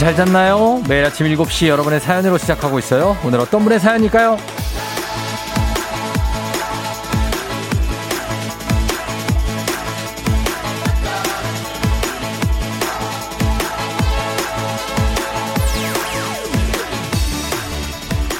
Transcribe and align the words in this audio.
잘 0.00 0.16
잤나요? 0.16 0.82
매일 0.88 1.04
아침 1.04 1.26
7시 1.26 1.66
여러분의 1.66 2.00
사연으로 2.00 2.38
시작하고 2.38 2.78
있어요. 2.78 3.18
오늘 3.22 3.38
어떤 3.38 3.62
분의 3.62 3.78
사연일까요? 3.78 4.38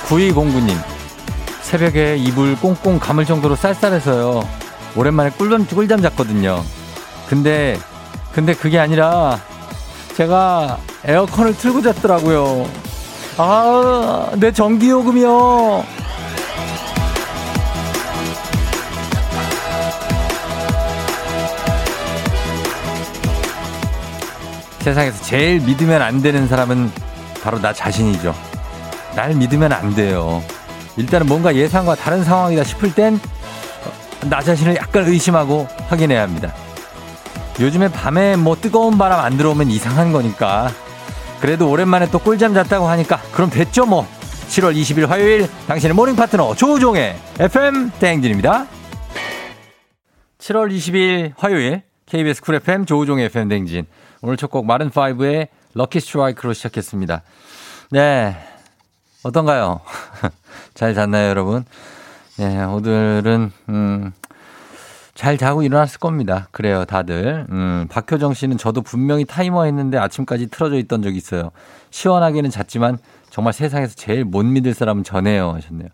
9209님, 0.08 0.82
새벽에 1.60 2.16
이불 2.16 2.56
꽁꽁 2.56 2.98
감을 2.98 3.26
정도로 3.26 3.54
쌀쌀해서요. 3.54 4.48
오랜만에 4.96 5.28
꿀잠, 5.32 5.66
꿀잠 5.66 6.00
잤거든요. 6.00 6.64
근데, 7.28 7.78
근데 8.32 8.54
그게 8.54 8.78
아니라 8.78 9.38
제가 10.14 10.78
에어컨을 11.04 11.56
틀고 11.56 11.82
잤더라고요. 11.82 12.68
아, 13.36 14.30
내 14.36 14.52
전기요금이요. 14.52 15.84
세상에서 24.80 25.22
제일 25.24 25.60
믿으면 25.60 26.00
안 26.00 26.22
되는 26.22 26.48
사람은 26.48 26.90
바로 27.42 27.60
나 27.60 27.72
자신이죠. 27.72 28.34
날 29.14 29.34
믿으면 29.34 29.72
안 29.72 29.94
돼요. 29.94 30.42
일단은 30.96 31.26
뭔가 31.26 31.54
예상과 31.54 31.94
다른 31.96 32.24
상황이다 32.24 32.64
싶을 32.64 32.94
땐 32.94 33.20
나 34.28 34.42
자신을 34.42 34.76
약간 34.76 35.06
의심하고 35.06 35.66
확인해야 35.88 36.22
합니다. 36.22 36.52
요즘에 37.58 37.88
밤에 37.88 38.36
뭐 38.36 38.56
뜨거운 38.56 38.98
바람 38.98 39.20
안 39.20 39.36
들어오면 39.36 39.70
이상한 39.70 40.12
거니까. 40.12 40.70
그래도 41.40 41.70
오랜만에 41.70 42.10
또 42.10 42.18
꿀잠 42.18 42.54
잤다고 42.54 42.86
하니까 42.88 43.18
그럼 43.32 43.50
됐죠 43.50 43.86
뭐. 43.86 44.06
7월 44.48 44.74
20일 44.74 45.06
화요일 45.06 45.48
당신의 45.68 45.94
모닝 45.94 46.16
파트너 46.16 46.54
조우종의 46.56 47.16
FM 47.38 47.92
대행진입니다. 48.00 48.66
7월 50.38 50.74
20일 50.74 51.32
화요일 51.36 51.82
KBS 52.06 52.42
쿨 52.42 52.56
FM 52.56 52.84
조우종의 52.86 53.26
FM 53.26 53.48
대행진. 53.48 53.86
오늘 54.22 54.36
첫 54.36 54.50
곡 54.50 54.66
Maroon 54.66 55.48
5의 55.74 55.84
Lucky 55.84 56.00
Strike로 56.00 56.52
시작했습니다. 56.52 57.22
네. 57.92 58.36
어떤가요? 59.22 59.80
잘 60.74 60.94
잤나요, 60.94 61.28
여러분? 61.28 61.64
네, 62.38 62.64
오늘은, 62.64 63.52
음, 63.68 64.12
잘 65.14 65.36
자고 65.36 65.62
일어났을 65.62 65.98
겁니다. 65.98 66.48
그래요, 66.52 66.84
다들. 66.84 67.46
음, 67.50 67.86
박효정 67.90 68.32
씨는 68.34 68.58
저도 68.58 68.82
분명히 68.82 69.24
타이머 69.24 69.64
했는데 69.64 69.98
아침까지 69.98 70.48
틀어져 70.48 70.76
있던 70.76 71.02
적이 71.02 71.16
있어요. 71.18 71.50
시원하게는 71.90 72.50
잤지만 72.50 72.98
정말 73.28 73.52
세상에서 73.52 73.94
제일 73.96 74.24
못 74.24 74.44
믿을 74.44 74.72
사람은 74.74 75.04
전해요. 75.04 75.50
하셨네요. 75.52 75.88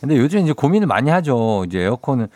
근데 0.00 0.16
요즘 0.16 0.40
이제 0.40 0.52
고민을 0.52 0.86
많이 0.86 1.10
하죠. 1.10 1.64
이제 1.66 1.80
에어컨을 1.80 2.28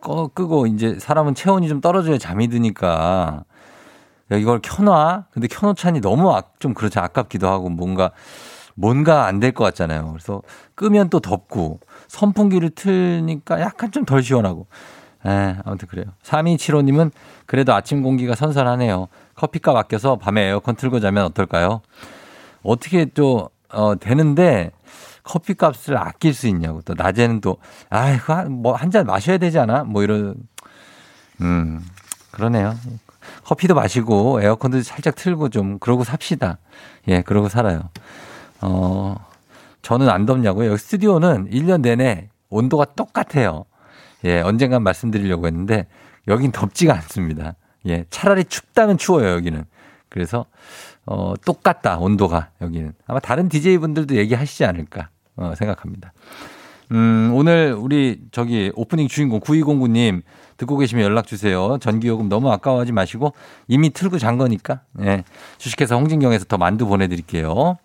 꺼, 0.00 0.28
끄고 0.28 0.66
이제 0.66 0.98
사람은 0.98 1.34
체온이 1.34 1.68
좀 1.68 1.80
떨어져야 1.80 2.18
잠이 2.18 2.48
드니까. 2.48 3.44
이걸 4.32 4.60
켜놔? 4.62 5.24
근데 5.32 5.48
켜놓자니 5.48 6.00
너무 6.00 6.34
아, 6.34 6.42
좀 6.58 6.74
그렇지 6.74 6.98
아깝기도 6.98 7.48
하고 7.48 7.68
뭔가 7.70 8.10
뭔가 8.74 9.26
안 9.26 9.40
될 9.40 9.52
것 9.52 9.64
같잖아요. 9.64 10.10
그래서 10.12 10.42
끄면 10.74 11.08
또 11.10 11.18
덥고 11.20 11.80
선풍기를 12.08 12.70
틀니까 12.70 13.60
약간 13.60 13.90
좀 13.90 14.04
덜 14.04 14.22
시원하고. 14.22 14.66
에, 15.28 15.56
아무튼 15.64 15.88
그래요. 15.88 16.06
3275님은 16.22 17.10
그래도 17.46 17.74
아침 17.74 18.02
공기가 18.02 18.34
선선하네요. 18.34 19.08
커피값 19.34 19.76
아껴서 19.76 20.16
밤에 20.16 20.42
에어컨 20.42 20.74
틀고 20.74 21.00
자면 21.00 21.24
어떨까요? 21.26 21.82
어떻게 22.62 23.04
또, 23.04 23.50
어, 23.70 23.98
되는데 23.98 24.70
커피 25.22 25.54
값을 25.54 25.98
아낄 25.98 26.32
수 26.32 26.46
있냐고. 26.46 26.80
또 26.82 26.94
낮에는 26.94 27.40
또, 27.40 27.58
아이고, 27.90 28.44
뭐한 28.48 28.90
잔 28.90 29.06
마셔야 29.06 29.38
되지 29.38 29.58
않아? 29.58 29.84
뭐 29.84 30.02
이런, 30.02 30.34
음, 31.40 31.84
그러네요. 32.30 32.74
커피도 33.44 33.74
마시고 33.74 34.42
에어컨도 34.42 34.82
살짝 34.82 35.14
틀고 35.14 35.50
좀 35.50 35.78
그러고 35.78 36.04
삽시다. 36.04 36.58
예, 37.08 37.22
그러고 37.22 37.48
살아요. 37.48 37.90
어, 38.60 39.16
저는 39.82 40.08
안 40.08 40.26
덥냐고요? 40.26 40.70
여기 40.70 40.78
스튜디오는 40.78 41.50
1년 41.50 41.82
내내 41.82 42.28
온도가 42.48 42.86
똑같아요. 42.96 43.64
예, 44.24 44.40
언젠간 44.40 44.82
말씀드리려고 44.82 45.46
했는데 45.46 45.86
여긴 46.26 46.52
덥지가 46.52 46.94
않습니다. 46.94 47.54
예, 47.86 48.04
차라리 48.10 48.44
춥다면 48.44 48.98
추워요, 48.98 49.28
여기는. 49.30 49.64
그래서 50.08 50.46
어, 51.06 51.34
똑같다, 51.44 51.98
온도가 51.98 52.50
여기는. 52.60 52.92
아마 53.06 53.20
다른 53.20 53.48
DJ분들도 53.48 54.16
얘기하시지 54.16 54.64
않을까 54.64 55.08
어, 55.36 55.54
생각합니다. 55.56 56.12
음, 56.92 57.32
오늘 57.34 57.74
우리 57.78 58.20
저기 58.30 58.72
오프닝 58.74 59.08
주인공 59.08 59.40
9209님 59.40 60.22
듣고 60.56 60.76
계시면 60.76 61.04
연락 61.04 61.26
주세요. 61.26 61.78
전기요금 61.80 62.28
너무 62.28 62.50
아까워하지 62.50 62.92
마시고 62.92 63.32
이미 63.68 63.90
틀고 63.90 64.18
잔 64.18 64.38
거니까. 64.38 64.80
예. 65.00 65.24
주식회사 65.58 65.94
홍진경에서 65.96 66.46
더 66.46 66.56
만두 66.58 66.86
보내드릴게요. 66.86 67.76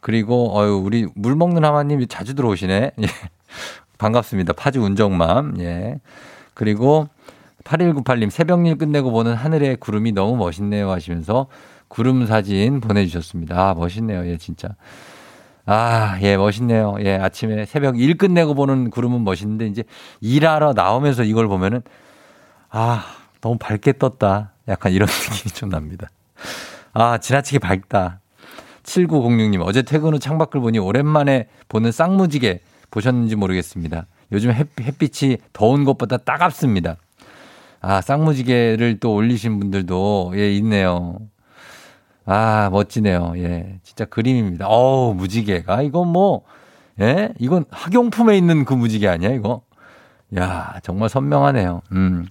그리고 0.00 0.58
어유 0.58 0.82
우리 0.84 1.06
물 1.14 1.36
먹는 1.36 1.64
하마님 1.64 2.06
자주 2.08 2.34
들어오시네. 2.34 2.92
예. 3.00 3.06
반갑습니다. 3.98 4.52
파주 4.54 4.80
운정맘. 4.80 5.60
예. 5.60 6.00
그리고 6.54 7.08
8198님 7.64 8.30
새벽일 8.30 8.78
끝내고 8.78 9.10
보는 9.10 9.34
하늘의 9.34 9.76
구름이 9.76 10.12
너무 10.12 10.36
멋있네요 10.36 10.90
하시면서 10.90 11.48
구름 11.88 12.26
사진 12.26 12.80
보내주셨습니다. 12.80 13.70
아, 13.70 13.74
멋있네요. 13.74 14.26
예, 14.26 14.36
진짜. 14.36 14.68
아, 15.66 16.18
예, 16.22 16.36
멋있네요. 16.36 16.96
예, 17.00 17.16
아침에 17.16 17.66
새벽 17.66 17.98
일 17.98 18.16
끝내고 18.16 18.54
보는 18.54 18.90
구름은 18.90 19.24
멋있는데 19.24 19.66
이제 19.66 19.84
일하러 20.20 20.72
나오면서 20.72 21.24
이걸 21.24 21.48
보면은 21.48 21.82
아, 22.70 23.04
너무 23.40 23.58
밝게 23.58 23.92
떴다. 23.98 24.52
약간 24.68 24.92
이런 24.92 25.08
느낌이 25.30 25.52
좀 25.54 25.68
납니다. 25.68 26.08
아, 26.92 27.18
지나치게 27.18 27.58
밝다. 27.58 28.20
7906님, 28.82 29.60
어제 29.62 29.82
퇴근 29.82 30.14
후 30.14 30.18
창밖을 30.18 30.60
보니 30.60 30.78
오랜만에 30.78 31.48
보는 31.68 31.92
쌍무지개 31.92 32.60
보셨는지 32.90 33.36
모르겠습니다. 33.36 34.06
요즘 34.32 34.52
햇빛이 34.52 35.38
더운 35.52 35.84
것보다 35.84 36.18
따갑습니다. 36.18 36.96
아, 37.80 38.00
쌍무지개를 38.00 38.98
또 39.00 39.14
올리신 39.14 39.60
분들도, 39.60 40.32
예, 40.36 40.52
있네요. 40.56 41.18
아, 42.24 42.68
멋지네요. 42.72 43.34
예, 43.36 43.78
진짜 43.82 44.04
그림입니다. 44.04 44.66
어우, 44.66 45.14
무지개가. 45.14 45.82
이건 45.82 46.08
뭐, 46.08 46.42
예, 47.00 47.30
이건 47.38 47.64
학용품에 47.70 48.36
있는 48.36 48.64
그 48.64 48.74
무지개 48.74 49.06
아니야, 49.06 49.30
이거? 49.30 49.62
야, 50.36 50.74
정말 50.82 51.08
선명하네요. 51.08 51.82
음. 51.92 52.26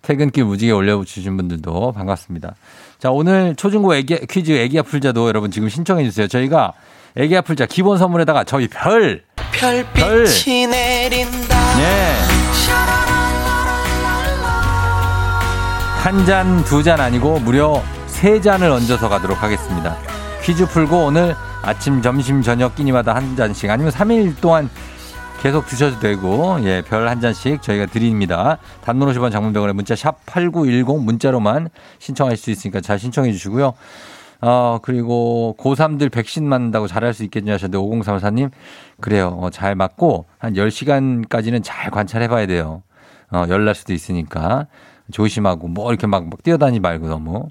퇴근길 0.00 0.44
무지개 0.44 0.70
올려주신 0.72 1.36
분들도 1.36 1.92
반갑습니다. 1.92 2.54
자, 2.98 3.10
오늘 3.10 3.56
초중고 3.56 3.94
애기, 3.96 4.16
퀴즈 4.26 4.52
애기야 4.52 4.82
풀자도 4.82 5.28
여러분 5.28 5.50
지금 5.50 5.68
신청해 5.68 6.04
주세요. 6.04 6.28
저희가 6.28 6.72
애기야 7.16 7.40
풀자 7.42 7.66
기본 7.66 7.98
선물에다가 7.98 8.44
저희 8.44 8.68
별. 8.68 9.24
별빛이 9.52 10.66
별. 10.66 10.70
내린다. 10.70 11.80
예. 11.80 12.14
한 16.02 16.24
잔, 16.24 16.64
두 16.64 16.82
잔 16.82 17.00
아니고 17.00 17.40
무려 17.40 17.82
세 18.06 18.40
잔을 18.40 18.70
얹어서 18.70 19.08
가도록 19.08 19.42
하겠습니다. 19.42 19.96
퀴즈 20.42 20.66
풀고 20.66 21.04
오늘 21.06 21.34
아침, 21.62 22.00
점심, 22.00 22.40
저녁 22.42 22.74
끼니마다 22.76 23.14
한 23.14 23.36
잔씩 23.36 23.68
아니면 23.68 23.92
3일 23.92 24.40
동안 24.40 24.70
계속 25.42 25.66
드셔도 25.66 26.00
되고, 26.00 26.58
예, 26.64 26.82
별 26.82 27.06
한 27.08 27.20
잔씩 27.20 27.62
저희가 27.62 27.86
드립니다. 27.86 28.58
단문 28.84 29.08
50원 29.12 29.30
장문병원에 29.30 29.72
문자 29.72 29.94
샵 29.94 30.24
8910 30.26 30.98
문자로만 31.04 31.68
신청할 31.98 32.36
수 32.36 32.50
있으니까 32.50 32.80
잘 32.80 32.98
신청해 32.98 33.30
주시고요. 33.32 33.74
어, 34.40 34.78
그리고 34.82 35.56
고3들 35.58 36.12
백신 36.12 36.48
맞는다고 36.48 36.86
잘할 36.86 37.12
수 37.14 37.24
있겠냐 37.24 37.54
하셨는데 37.54 37.78
5034님, 37.78 38.50
그래요. 39.00 39.36
어, 39.40 39.50
잘 39.50 39.74
맞고 39.74 40.26
한 40.38 40.54
10시간까지는 40.54 41.62
잘 41.64 41.90
관찰해 41.90 42.28
봐야 42.28 42.46
돼요. 42.46 42.82
어, 43.30 43.44
열날 43.48 43.74
수도 43.74 43.92
있으니까 43.92 44.66
조심하고 45.12 45.68
뭐 45.68 45.90
이렇게 45.90 46.06
막, 46.06 46.28
막 46.28 46.42
뛰어다니지 46.42 46.80
말고 46.80 47.08
너무. 47.08 47.48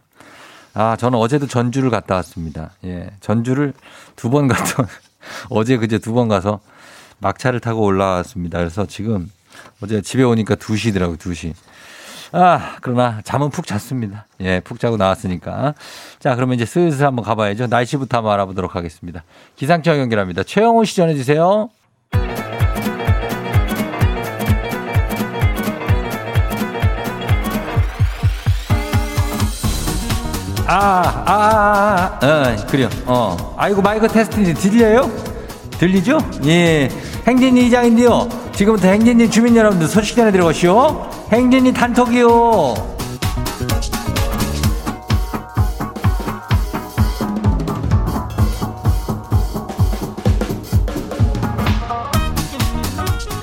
아, 0.73 0.95
저는 0.95 1.17
어제도 1.19 1.47
전주를 1.47 1.89
갔다 1.89 2.15
왔습니다. 2.15 2.71
예. 2.85 3.09
전주를 3.19 3.73
두 4.15 4.29
번 4.29 4.47
갔다, 4.47 4.85
어제 5.49 5.77
그제 5.77 5.97
두 5.97 6.13
번 6.13 6.27
가서 6.27 6.59
막차를 7.19 7.59
타고 7.59 7.83
올라왔습니다. 7.83 8.59
그래서 8.59 8.85
지금 8.85 9.29
어제 9.81 10.01
집에 10.01 10.23
오니까 10.23 10.55
2시더라고요, 10.55 11.17
2시. 11.17 11.53
아, 12.31 12.75
그러나 12.81 13.21
잠은 13.23 13.49
푹 13.49 13.65
잤습니다. 13.65 14.25
예, 14.41 14.59
푹 14.59 14.79
자고 14.79 14.97
나왔으니까. 14.97 15.73
자, 16.19 16.35
그러면 16.35 16.55
이제 16.55 16.65
슬슬 16.65 17.05
한번 17.05 17.23
가봐야죠. 17.23 17.67
날씨부터 17.67 18.17
한번 18.17 18.33
알아보도록 18.33 18.75
하겠습니다. 18.75 19.23
기상청 19.55 19.97
연결합니다. 19.99 20.43
최영호 20.43 20.83
씨 20.83 20.95
전해주세요. 20.97 21.69
아, 30.69 31.23
아, 31.25 32.19
아, 32.21 32.25
어, 32.25 32.65
그래요. 32.67 32.89
어. 33.05 33.55
아이고, 33.57 33.81
마이크 33.81 34.05
테스트 34.05 34.53
들려요? 34.53 35.09
들리죠? 35.79 36.19
예. 36.45 36.89
행진이 37.27 37.67
이장인데요. 37.67 38.29
지금부터 38.53 38.87
행진이 38.87 39.29
주민 39.29 39.53
여러분들 39.55 39.87
소식 39.87 40.15
전해드려보시오. 40.15 41.09
행진이 41.29 41.73
단톡이요. 41.73 42.73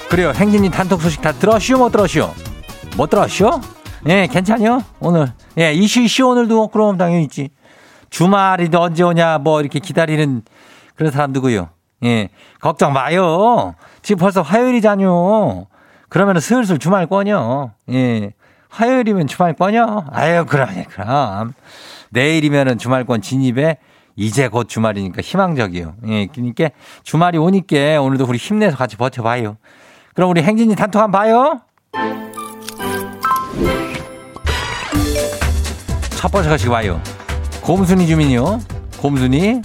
그래요. 0.09 0.33
행진이 0.35 0.71
단톡 0.71 1.03
소식 1.03 1.21
다 1.21 1.33
들었시오? 1.33 1.77
못 1.77 1.93
들었시오? 1.93 2.33
못 2.97 3.11
들었시오? 3.11 3.61
예, 4.09 4.27
괜찮요? 4.29 4.83
오늘. 5.01 5.33
예, 5.59 5.75
이슈, 5.75 6.01
이슈 6.01 6.27
오늘도 6.27 6.69
그럼 6.69 6.97
당연히 6.97 7.25
있지. 7.25 7.51
주말이 8.09 8.71
언제 8.75 9.03
오냐, 9.03 9.39
뭐 9.39 9.61
이렇게 9.61 9.79
기다리는 9.79 10.43
그런 10.95 11.13
사람들고요. 11.13 11.74
예, 12.05 12.29
걱정 12.61 12.93
마요. 12.93 13.75
지금 14.03 14.21
벌써 14.21 14.43
화요일이잖요. 14.43 15.67
그러면 16.09 16.41
슬슬 16.41 16.79
주말 16.79 17.07
꺼녀. 17.07 17.71
예, 17.91 18.33
화요일이면 18.69 19.27
주말 19.27 19.55
꺼녀. 19.55 20.05
아유, 20.11 20.45
그럼, 20.47 20.69
그럼. 20.91 21.55
내일이면은 22.11 22.79
주말권 22.79 23.23
진입에 23.23 23.79
이제 24.17 24.49
곧 24.49 24.69
주말이니까 24.69 25.23
희망적이요. 25.23 25.95
예, 26.09 26.27
그러니까 26.27 26.69
주말이 27.03 27.39
오니까 27.39 28.01
오늘도 28.01 28.27
우리 28.27 28.39
힘내서 28.39 28.77
같이 28.77 28.97
버텨봐요. 28.97 29.57
그럼 30.15 30.31
우리 30.31 30.43
행진이 30.43 30.77
단톡 30.77 31.03
한번 31.03 31.21
봐요. 31.21 31.61
첫 36.17 36.31
번째 36.31 36.49
거시기 36.49 36.71
봐요. 36.71 37.01
곰순이 37.63 38.07
주민이요. 38.07 38.61
곰순이. 39.01 39.63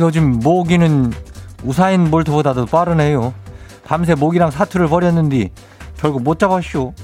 요즘 0.00 0.40
모기는 0.40 1.12
우사인 1.64 2.10
볼트보다도 2.10 2.66
빠르네요. 2.66 3.32
밤새 3.84 4.14
모기랑 4.14 4.50
사투를 4.50 4.88
벌였는데 4.88 5.50
결국 5.98 6.22
못 6.22 6.38
잡았쇼. 6.38 6.94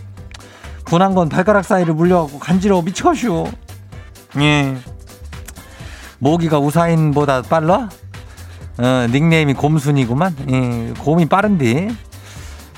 분한 0.84 1.14
건 1.14 1.28
발가락 1.28 1.64
사이를 1.64 1.94
물려갖고 1.94 2.38
간지러워 2.38 2.82
미치겠쇼. 2.82 3.46
예. 4.40 4.76
모기가 6.18 6.58
우사인보다 6.58 7.42
빨라? 7.42 7.88
어, 8.78 9.06
닉네임이 9.10 9.54
곰순이구만. 9.54 10.36
예, 10.50 10.92
곰이 11.02 11.26
빠른데. 11.26 11.88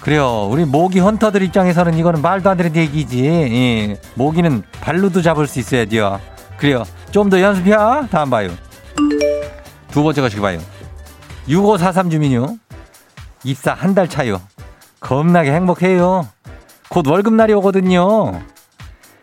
그래요. 0.01 0.47
우리 0.51 0.65
모기 0.65 1.01
헌터들 1.01 1.43
입장에서는 1.43 1.95
이거는 1.99 2.23
말도 2.23 2.51
안 2.51 2.57
되는 2.57 2.77
얘기지. 2.77 3.25
예. 3.25 4.01
모기는 4.15 4.63
발로도 4.81 5.23
잡을 5.23 5.47
수 5.47 5.59
있어야 5.59 5.85
돼요. 5.87 6.21
그래요. 6.59 6.85
좀 7.11 7.29
더 7.31 7.41
연습해. 7.41 7.73
다음 8.11 8.31
봐요. 8.31 8.51
두 9.91 10.03
번째 10.03 10.21
거시기 10.21 10.41
봐요. 10.43 10.59
6543 11.49 12.11
주민요. 12.11 12.57
입사 13.45 13.73
한 13.73 13.95
달 13.95 14.09
차요. 14.09 14.41
겁나게 15.01 15.53
행복해요. 15.53 16.27
곧 16.89 17.07
월급날이 17.07 17.53
오거든요. 17.55 18.41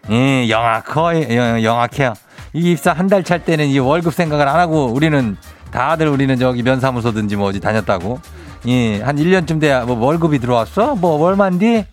예, 0.09 0.49
영악해, 0.49 1.35
영악해요. 1.63 2.13
이 2.53 2.71
입사 2.71 2.93
한 2.93 3.07
달 3.07 3.23
찰 3.23 3.43
때는 3.43 3.67
이 3.67 3.79
월급 3.79 4.13
생각을 4.13 4.47
안 4.47 4.59
하고 4.59 4.85
우리는 4.87 5.37
다들 5.71 6.07
우리는 6.07 6.37
저기 6.37 6.61
면사무소든지 6.63 7.35
뭐 7.35 7.47
어디 7.49 7.59
다녔다고. 7.59 8.19
예, 8.67 9.01
한 9.01 9.17
1년쯤 9.17 9.59
돼야 9.59 9.83
뭐 9.85 9.97
월급이 10.05 10.39
들어왔어? 10.39 10.95
뭐 10.95 11.21
얼만디? 11.25 11.85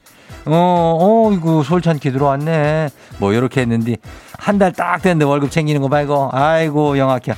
어, 0.46 0.98
어, 1.00 1.32
이거 1.32 1.62
솔찬게 1.62 2.12
들어왔네. 2.12 2.90
뭐 3.18 3.34
요렇게 3.34 3.60
했는데 3.62 3.96
한 4.38 4.58
달 4.58 4.72
딱 4.72 5.02
됐는데 5.02 5.24
월급 5.24 5.50
챙기는 5.50 5.80
거 5.82 5.88
말고 5.88 6.30
아이고 6.32 6.96
영악해. 6.98 7.34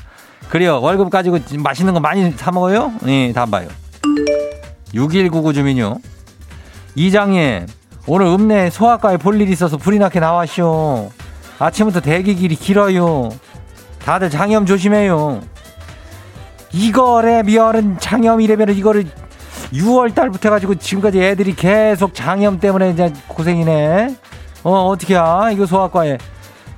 그래요. 0.53 0.83
월급 0.83 1.09
가지고 1.09 1.39
맛있는 1.61 1.95
거 1.95 2.01
많이 2.01 2.31
사 2.33 2.51
먹어요? 2.51 2.93
예, 3.07 3.33
다음 3.33 3.51
봐요. 3.51 3.69
6199 4.93 5.55
주민요. 5.55 5.97
이장님, 6.95 7.67
오늘 8.07 8.27
읍내 8.27 8.69
소아과에 8.69 9.17
볼일 9.17 9.49
있어서 9.49 9.79
불이 9.79 9.99
나게 9.99 10.21
나왔쇼. 10.21 11.11
아침부터 11.59 12.01
대기 12.01 12.35
길이 12.35 12.55
길어요. 12.55 13.31
다들 14.05 14.29
장염 14.29 14.67
조심해요. 14.67 15.41
이거래 16.71 17.43
미얼은 17.43 17.97
장염이래면 17.99 18.77
이거를 18.77 19.07
6월 19.73 20.15
달부터 20.15 20.51
해가지고 20.51 20.75
지금까지 20.75 21.19
애들이 21.23 21.57
계속 21.57 22.15
장염 22.15 22.61
때문에 22.61 22.91
이제 22.91 23.11
고생이네. 23.27 24.17
어, 24.65 24.71
어떻게야? 24.89 25.49
이거 25.51 25.65
소아과에. 25.65 26.19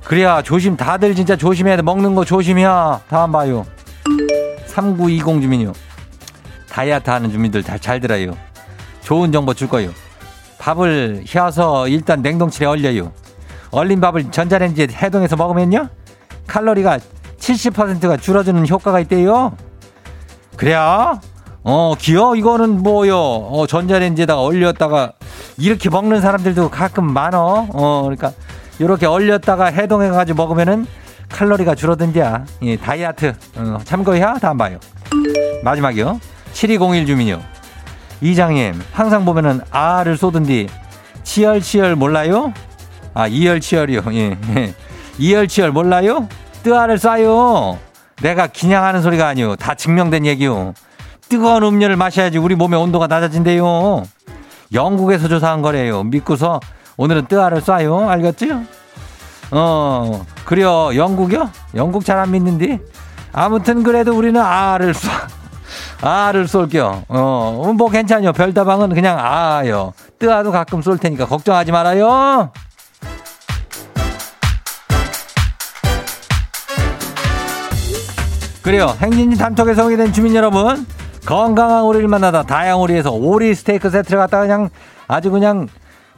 그래야 0.04 0.42
조심, 0.42 0.76
다들 0.76 1.14
진짜 1.14 1.34
조심해야 1.34 1.76
돼. 1.76 1.82
먹는 1.82 2.14
거 2.14 2.24
조심이야. 2.24 3.00
다음 3.08 3.32
봐요. 3.32 3.64
3920 4.66 5.40
주민요. 5.40 5.72
다이어트 6.68 7.08
하는 7.08 7.30
주민들 7.30 7.62
잘, 7.62 7.78
잘 7.78 8.00
들어요. 8.00 8.36
좋은 9.02 9.32
정보 9.32 9.54
줄 9.54 9.68
거요. 9.68 9.90
밥을 10.58 11.24
혀서 11.26 11.88
일단 11.88 12.20
냉동실에 12.22 12.66
얼려요. 12.66 13.12
얼린 13.70 14.00
밥을 14.00 14.30
전자레인지에 14.30 14.88
해동해서 14.92 15.36
먹으면요. 15.36 15.88
칼로리가 16.46 16.98
70%가 17.38 18.16
줄어드는 18.16 18.68
효과가 18.68 19.00
있대요. 19.00 19.56
그래야? 20.56 21.20
어, 21.62 21.94
기어? 21.98 22.34
이거는 22.36 22.82
뭐요? 22.82 23.18
어, 23.18 23.66
전자레인지에다가 23.66 24.42
얼렸다가 24.42 25.12
이렇게 25.56 25.88
먹는 25.88 26.20
사람들도 26.20 26.70
가끔 26.70 27.12
많어. 27.12 27.68
어, 27.72 28.02
그러니까 28.02 28.32
이렇게 28.78 29.06
얼렸다가 29.06 29.66
해동해가지고 29.66 30.36
먹으면은 30.36 30.86
칼로리가 31.28 31.74
줄어든디야. 31.74 32.44
예, 32.62 32.76
다이어트. 32.76 33.34
어, 33.56 33.78
참고해야 33.84 34.34
다음 34.34 34.58
봐요. 34.58 34.78
마지막이요. 35.62 36.20
7201 36.52 37.06
주민요. 37.06 37.40
이장님, 38.20 38.80
항상 38.92 39.24
보면은 39.24 39.60
아를 39.70 40.16
쏘던디 40.16 40.68
치열치열 41.24 41.96
몰라요? 41.96 42.52
아, 43.12 43.26
이열치열이요. 43.26 44.02
예, 44.12 44.38
예. 44.56 44.74
이열치열 45.18 45.72
몰라요? 45.72 46.28
뜨아를 46.62 46.96
쏴요. 46.96 47.78
내가 48.22 48.46
기냥하는 48.46 49.02
소리가 49.02 49.26
아니요. 49.26 49.56
다 49.56 49.74
증명된 49.74 50.26
얘기요. 50.26 50.74
뜨거운 51.28 51.62
음료를 51.62 51.96
마셔야지 51.96 52.38
우리 52.38 52.54
몸의 52.54 52.78
온도가 52.80 53.06
낮아진대요. 53.06 54.04
영국에서 54.72 55.28
조사한 55.28 55.62
거래요. 55.62 56.04
믿고서 56.04 56.60
오늘은 56.96 57.26
뜨아를 57.26 57.60
쏴요. 57.60 58.08
알겠죠? 58.08 58.62
어, 59.50 60.24
그래요. 60.44 60.94
영국이요? 60.96 61.50
영국 61.74 62.04
잘 62.04 62.18
안 62.18 62.30
믿는디? 62.30 62.78
아무튼 63.32 63.82
그래도 63.82 64.16
우리는 64.16 64.40
아를 64.40 64.92
쏴. 64.94 65.10
아를 66.02 66.46
쏠게요. 66.46 67.04
어, 67.08 67.72
뭐 67.76 67.90
괜찮요. 67.90 68.32
별다방은 68.32 68.90
그냥 68.94 69.18
아요. 69.18 69.92
뜨아도 70.18 70.52
가끔 70.52 70.82
쏠 70.82 70.98
테니까 70.98 71.26
걱정하지 71.26 71.72
말아요. 71.72 72.50
그래요. 78.62 78.94
행진이 79.00 79.36
단톡에 79.36 79.74
소개된 79.74 80.12
주민 80.12 80.34
여러분. 80.34 80.86
건강한 81.26 81.82
오리를 81.82 82.06
만나다 82.08 82.42
다양오리에서 82.42 83.10
오리 83.10 83.54
스테이크 83.54 83.88
세트를 83.90 84.18
갖다가 84.18 84.42
그냥 84.42 84.68
아주 85.08 85.30
그냥 85.30 85.68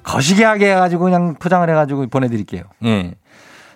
거시기하게 0.06 0.72
해가지고 0.72 1.04
그냥 1.04 1.34
포장을 1.34 1.68
해가지고 1.68 2.06
보내드릴게요. 2.06 2.62
예. 2.84 3.14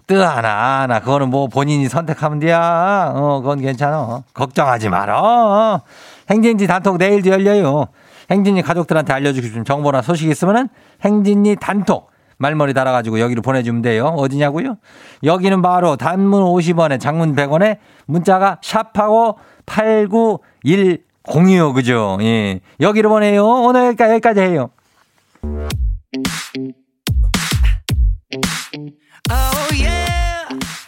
뜨 0.06 0.14
하나, 0.14 0.82
하나. 0.82 1.00
그거는 1.00 1.28
뭐 1.28 1.48
본인이 1.48 1.88
선택하면 1.88 2.40
돼야. 2.40 3.12
어, 3.14 3.40
그건 3.40 3.60
괜찮아. 3.60 4.22
걱정하지 4.32 4.88
마라. 4.88 5.82
행진지 6.30 6.66
단톡 6.66 6.98
내일도 6.98 7.30
열려요. 7.30 7.86
행진이 8.30 8.62
가족들한테 8.62 9.12
알려주고 9.12 9.64
정보나 9.64 10.02
소식 10.02 10.30
있으면은 10.30 10.68
행진이 11.02 11.56
단톡 11.60 12.10
말머리 12.38 12.74
달아가지고 12.74 13.20
여기로 13.20 13.42
보내주면 13.42 13.82
돼요. 13.82 14.06
어디냐고요? 14.06 14.76
여기는 15.24 15.62
바로 15.62 15.96
단문 15.96 16.42
50원에 16.42 16.98
장문 16.98 17.36
100원에 17.36 17.78
문자가 18.06 18.58
샵하고 18.62 19.38
89106 19.66 21.74
그죠? 21.74 22.18
예. 22.22 22.60
여기로 22.80 23.10
보내요. 23.10 23.44
오늘 23.44 23.88
여기까지, 23.88 24.12
여기까지 24.14 24.40
해요. 24.40 24.70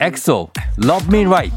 엑소, 0.00 0.50
Love 0.82 1.06
Me 1.06 1.24
Right. 1.26 1.56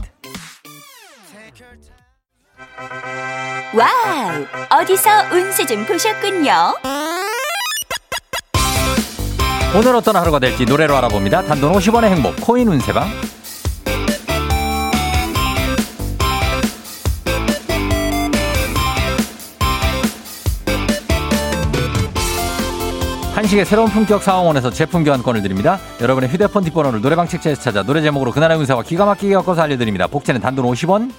와우! 3.73 4.45
어디서 4.69 5.09
운세 5.31 5.65
좀 5.65 5.83
보셨군요. 5.85 6.75
오늘 9.75 9.95
어떤 9.95 10.15
하루가 10.15 10.37
될지 10.39 10.65
노래로 10.65 10.95
알아봅니다. 10.95 11.45
단돈 11.45 11.73
50원의 11.73 12.05
행복, 12.05 12.35
코인 12.41 12.67
운세방. 12.67 13.09
한식의 23.35 23.65
새로운 23.65 23.89
품격 23.89 24.23
사홍원에서 24.23 24.69
제품 24.69 25.03
교환권을 25.03 25.41
드립니다. 25.41 25.77
여러분의 26.01 26.29
휴대폰 26.29 26.63
뒷번호를 26.63 27.01
노래방 27.01 27.27
책자에서 27.27 27.61
찾아 27.61 27.83
노래 27.83 28.01
제목으로 28.01 28.31
그날의 28.31 28.57
운세와 28.57 28.83
기가 28.83 29.05
막히게 29.05 29.33
엮어서 29.33 29.61
알려드립니다. 29.61 30.07
복채는 30.07 30.39
단돈 30.39 30.65
50원. 30.65 31.11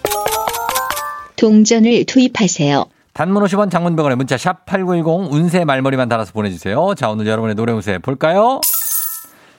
동전을 1.36 2.06
투입하세요. 2.06 2.86
단문 3.12 3.42
50원 3.44 3.70
장문병원에 3.70 4.14
문자 4.14 4.38
샵 4.38 4.64
8910 4.64 5.30
운세 5.32 5.64
말머리만 5.66 6.08
달아서 6.08 6.32
보내주세요. 6.32 6.94
자 6.96 7.10
오늘 7.10 7.26
여러분의 7.26 7.54
노래 7.54 7.72
운세 7.74 7.98
볼까요? 7.98 8.60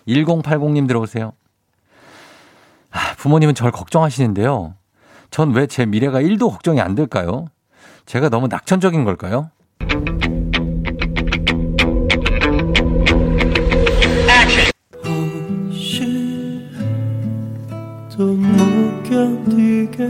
1080님 0.08 0.88
들어오세요. 0.88 1.34
아, 2.92 3.14
부모님은 3.18 3.54
절 3.54 3.72
걱정하시는데요. 3.72 4.74
전 5.30 5.52
왜 5.54 5.68
제 5.68 5.86
미래가 5.86 6.22
1도 6.22 6.50
걱정이 6.52 6.82
안 6.82 6.96
될까요? 6.96 7.46
제가 8.08 8.30
너무 8.30 8.48
낙천적인 8.48 9.04
걸까요? 9.04 9.52
못 19.18 19.46
견디게 19.48 20.08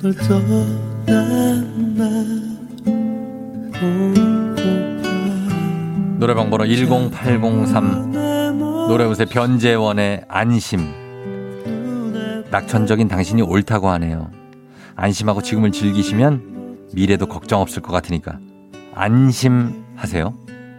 널 0.00 0.14
떠난 0.28 1.94
날 1.96 2.46
노래방 6.18 6.48
번호 6.50 6.64
10803 6.64 8.12
노래우세 8.88 9.24
변재원의 9.24 10.24
안심. 10.28 10.80
낙천적인 12.50 13.08
당신이 13.08 13.42
옳다고 13.42 13.88
하네요. 13.90 14.30
안심하고 14.94 15.42
지금을 15.42 15.72
즐기시면 15.72 16.86
미래도 16.94 17.26
걱정 17.26 17.60
없을 17.60 17.82
것 17.82 17.92
같으니까 17.92 18.38
안심하세요. 18.94 20.32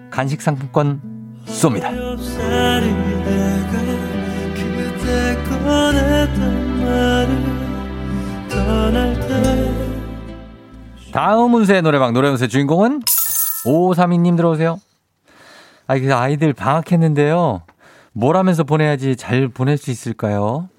간식 0.10 0.42
상품권 0.42 1.02
쏩니다 1.46 1.92
다음 11.12 11.54
운세 11.56 11.82
노래방 11.82 12.14
노래 12.14 12.30
운세 12.30 12.48
주인공은 12.48 13.02
5532님 13.66 14.38
들어오세요. 14.38 14.80
아, 15.88 15.98
그 15.98 16.14
아이들 16.14 16.54
방학했는데요. 16.54 17.64
뭘 18.14 18.38
하면서 18.38 18.64
보내야지 18.64 19.16
잘 19.16 19.48
보낼 19.48 19.78
수 19.78 19.90
있을까요? 19.90 20.70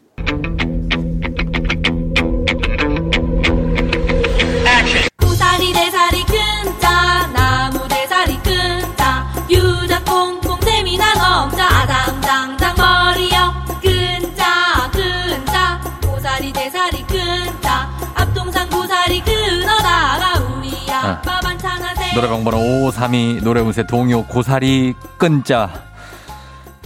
노래방 22.19 22.43
번호 22.43 22.59
5532 22.59 23.43
노래운세 23.45 23.87
동요 23.87 24.27
고사리 24.27 24.93
끈자. 25.19 25.71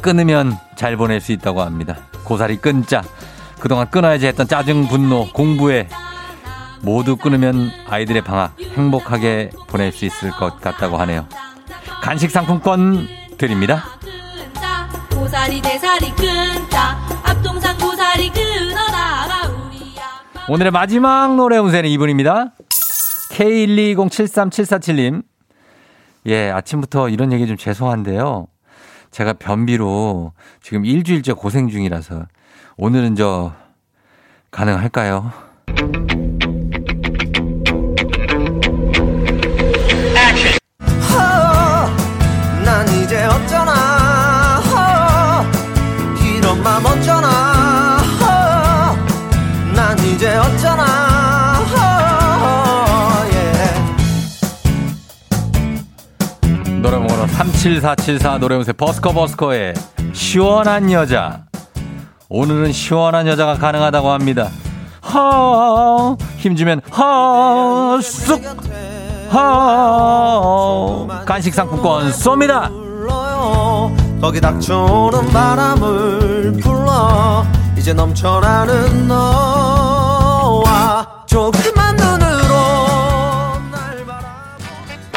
끊으면 0.02 0.58
잘 0.76 0.98
보낼 0.98 1.22
수 1.22 1.32
있다고 1.32 1.62
합니다. 1.62 1.96
고사리 2.22 2.58
끈자. 2.58 3.02
그동안 3.58 3.88
끊어야지 3.88 4.26
했던 4.26 4.46
짜증, 4.46 4.88
분노, 4.88 5.26
공부에 5.32 5.88
모두 6.82 7.16
끊으면 7.16 7.70
아이들의 7.88 8.22
방학 8.24 8.60
행복하게 8.60 9.52
보낼 9.68 9.90
수 9.90 10.04
있을 10.04 10.32
것 10.32 10.60
같다고 10.60 10.98
하네요. 10.98 11.26
간식 12.02 12.30
상품권 12.30 13.08
드립니다. 13.38 13.84
오늘의 20.46 20.72
마지막 20.72 21.36
노래 21.36 21.56
운세는 21.56 21.88
이분입니다. 21.88 22.52
K120737447님. 23.32 25.22
예, 26.26 26.50
아침부터 26.50 27.08
이런 27.08 27.32
얘기 27.32 27.46
좀 27.46 27.56
죄송한데요. 27.56 28.46
제가 29.10 29.32
변비로 29.34 30.32
지금 30.62 30.84
일주일째 30.84 31.32
고생 31.32 31.68
중이라서 31.68 32.26
오늘은 32.76 33.16
저 33.16 33.54
가능할까요? 34.50 35.32
17474 57.62 58.38
노래운세 58.38 58.72
버스커 58.72 59.12
버스커의 59.12 59.74
시원한 60.12 60.90
여자. 60.90 61.44
오늘은 62.28 62.72
시원한 62.72 63.28
여자가 63.28 63.54
가능하다고 63.54 64.10
합니다. 64.10 64.48
허, 65.14 66.16
힘주면 66.38 66.80
허, 66.98 68.00
쑥, 68.02 68.42
허, 69.32 71.06
간식 71.24 71.54
상품권 71.54 72.10
쏩니다. 72.10 72.68
거기 74.20 74.40
닥쳐오는 74.40 75.28
바람을 75.28 76.54
불러 76.60 77.46
이제 77.76 77.92
넘쳐나는 77.92 79.06
너와 79.06 81.11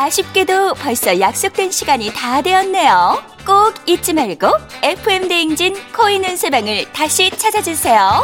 아쉽게도 0.05 0.75
벌써 0.75 1.19
약속된 1.19 1.71
시간이 1.71 2.13
다 2.13 2.39
되었네요. 2.39 3.23
꼭 3.43 3.73
잊지 3.87 4.13
말고 4.13 4.47
FM 4.83 5.27
대행진 5.27 5.75
코인 5.95 6.23
운세방을 6.23 6.91
다시 6.93 7.31
찾아주세요. 7.31 8.21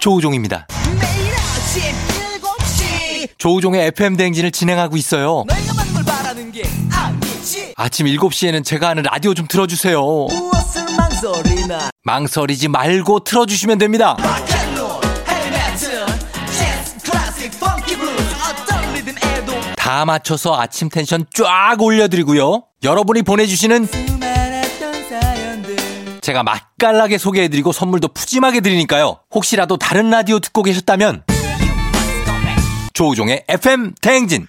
조우종입니다. 0.00 0.66
매일 1.00 1.32
아침 1.32 1.82
7시 2.42 3.28
조우종의 3.38 3.86
FM 3.86 4.16
대행진을 4.16 4.50
진행하고 4.50 4.96
있어요. 4.96 5.44
아침 7.76 8.06
7시에는 8.06 8.64
제가 8.64 8.88
하는 8.88 9.04
라디오 9.04 9.32
좀 9.32 9.46
틀어주세요. 9.48 10.00
무엇을 10.00 10.82
망설이나 10.96 11.90
망설이지 12.02 12.66
말고 12.66 13.20
틀어주시면 13.20 13.78
됩니다. 13.78 14.16
다 19.84 20.06
맞춰서 20.06 20.58
아침 20.58 20.88
텐션 20.88 21.26
쫙 21.34 21.76
올려드리고요. 21.78 22.62
여러분이 22.84 23.20
보내주시는 23.20 23.86
제가 26.22 26.42
맛깔나게 26.42 27.18
소개해드리고 27.18 27.70
선물도 27.70 28.08
푸짐하게 28.08 28.62
드리니까요. 28.62 29.18
혹시라도 29.34 29.76
다른 29.76 30.08
라디오 30.08 30.38
듣고 30.38 30.62
계셨다면 30.62 31.24
조우종의 32.94 33.44
FM 33.46 33.92
대행진 34.00 34.46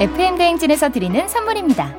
FM 0.00 0.36
대행진에서 0.36 0.90
드리는 0.90 1.26
선물입니다. 1.28 1.94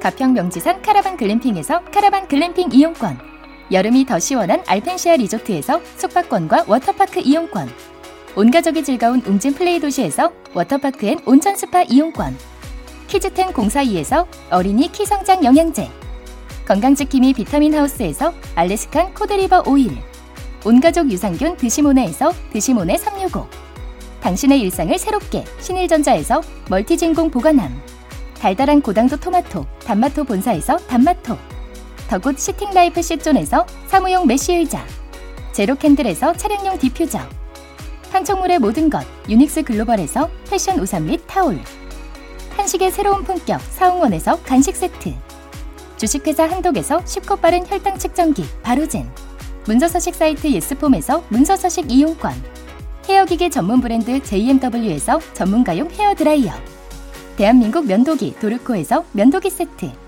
가평 0.00 0.32
명지산 0.34 0.80
카라반 0.80 1.16
글램핑에서 1.16 1.86
카라반 1.86 2.28
글램핑 2.28 2.68
이용권. 2.70 3.37
여름이 3.70 4.06
더 4.06 4.18
시원한 4.18 4.62
알펜시아 4.66 5.16
리조트에서 5.16 5.80
숙박권과 5.96 6.64
워터파크 6.66 7.20
이용권. 7.20 7.68
온 8.36 8.50
가족이 8.50 8.82
즐거운 8.82 9.20
웅진 9.20 9.54
플레이 9.54 9.78
도시에서 9.78 10.32
워터파크 10.54 11.06
and 11.06 11.18
온천 11.26 11.56
스파 11.56 11.82
이용권. 11.82 12.36
키즈텐 13.08 13.52
공사이에서 13.52 14.26
어린이 14.50 14.90
키성장 14.90 15.44
영양제. 15.44 15.90
건강지킴이 16.66 17.34
비타민 17.34 17.74
하우스에서 17.74 18.32
Alaskan 18.54 19.14
Cod 19.14 19.33
Liver 19.33 19.64
Oil. 19.66 19.90
온가족 20.64 21.10
유산균 21.10 21.56
드시모네에서 21.56 22.32
드시모네 22.52 22.96
365. 22.96 23.46
당신의 24.20 24.60
일상을 24.60 24.98
새롭게 24.98 25.44
신일전자에서 25.60 26.42
멀티진공 26.68 27.30
보관함 27.30 27.80
달달한 28.38 28.82
고당도 28.82 29.16
토마토 29.16 29.64
단마토 29.84 30.24
본사에서 30.24 30.76
단마토 30.76 31.38
더굿 32.08 32.38
시팅라이프 32.38 33.02
시존에서 33.02 33.66
사무용 33.86 34.26
메쉬 34.26 34.54
의자 34.54 34.82
제로캔들에서 35.52 36.32
차량용 36.32 36.78
디퓨저 36.78 37.18
판촉물의 38.10 38.60
모든 38.60 38.88
것 38.88 39.04
유닉스 39.28 39.64
글로벌에서 39.64 40.30
패션 40.48 40.78
우산 40.80 41.04
및 41.04 41.20
타올 41.26 41.60
한식의 42.56 42.92
새로운 42.92 43.24
품격 43.24 43.60
사홍원에서 43.60 44.40
간식 44.42 44.74
세트 44.74 45.12
주식회사 45.98 46.44
한독에서 46.44 47.04
쉽고 47.04 47.36
빠른 47.36 47.66
혈당 47.66 47.98
측정기 47.98 48.42
바로젠 48.62 49.06
문서서식 49.66 50.14
사이트 50.14 50.50
예스폼에서 50.50 51.24
문서서식 51.28 51.92
이용권 51.92 52.32
헤어기계 53.06 53.50
전문 53.50 53.82
브랜드 53.82 54.22
JMW에서 54.22 55.20
전문가용 55.34 55.90
헤어 55.90 56.14
드라이어 56.14 56.52
대한민국 57.36 57.86
면도기 57.86 58.36
도르코에서 58.40 59.04
면도기 59.12 59.50
세트 59.50 60.07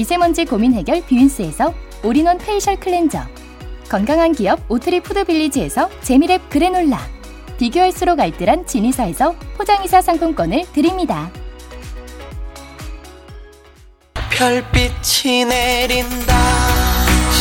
미세먼지 0.00 0.46
고민 0.46 0.72
해결 0.72 1.02
뷰인스에서 1.02 1.74
all-in-one 2.02 2.38
facial 2.38 2.80
클렌저. 2.80 3.20
건강한 3.90 4.32
기업 4.32 4.58
오트리 4.70 5.02
푸드빌리지에서 5.02 5.90
재미랩 6.00 6.48
그래놀라. 6.48 6.98
비교할수록 7.58 8.18
알뜰한 8.18 8.66
진이사에서 8.66 9.34
포장이사 9.58 10.00
상품권을 10.00 10.64
드립니다. 10.72 11.30
별빛이 14.30 15.44
내린다. 15.44 16.34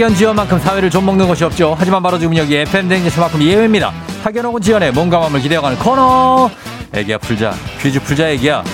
학연 0.00 0.14
지연만큼 0.14 0.58
사회를 0.58 0.88
좀 0.88 1.04
먹는 1.04 1.28
것이 1.28 1.44
없죠. 1.44 1.76
하지만 1.78 2.02
바로 2.02 2.18
지금 2.18 2.34
여기 2.34 2.56
FM 2.56 2.88
댕지스만큼 2.88 3.42
예외입니다. 3.42 3.92
학연 4.24 4.46
혹은 4.46 4.58
지연의 4.58 4.92
몸과 4.92 5.18
마음을 5.18 5.40
기대어가는 5.42 5.78
코너. 5.78 6.50
애기야 6.94 7.18
풀자. 7.18 7.52
퀴즈 7.82 8.00
풀자 8.00 8.30
애기야. 8.30 8.64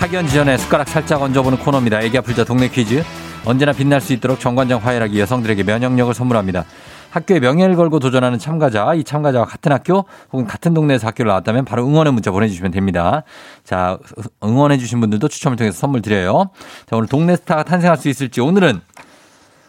학연 0.00 0.28
지연의 0.28 0.58
숟가락 0.58 0.86
살짝 0.86 1.22
얹어보는 1.22 1.60
코너입니다. 1.60 2.02
애기야 2.02 2.20
풀자 2.20 2.44
동네 2.44 2.68
퀴즈. 2.68 3.02
언제나 3.46 3.72
빛날 3.72 4.02
수 4.02 4.12
있도록 4.12 4.38
정관장 4.38 4.80
화해하기 4.82 5.18
여성들에게 5.18 5.62
면역력을 5.62 6.12
선물합니다. 6.12 6.66
학교에 7.14 7.38
명예를 7.38 7.76
걸고 7.76 8.00
도전하는 8.00 8.40
참가자, 8.40 8.92
이 8.94 9.04
참가자와 9.04 9.44
같은 9.44 9.70
학교 9.70 10.04
혹은 10.32 10.46
같은 10.46 10.74
동네에서 10.74 11.06
학교를 11.06 11.28
나왔다면 11.28 11.64
바로 11.64 11.86
응원의 11.86 12.12
문자 12.12 12.32
보내주시면 12.32 12.72
됩니다. 12.72 13.22
자, 13.62 13.98
응원해주신 14.42 14.98
분들도 14.98 15.28
추첨을 15.28 15.56
통해서 15.56 15.78
선물 15.78 16.02
드려요. 16.02 16.50
자, 16.86 16.96
오늘 16.96 17.06
동네 17.06 17.36
스타가 17.36 17.62
탄생할 17.62 17.98
수 17.98 18.08
있을지 18.08 18.40
오늘은 18.40 18.80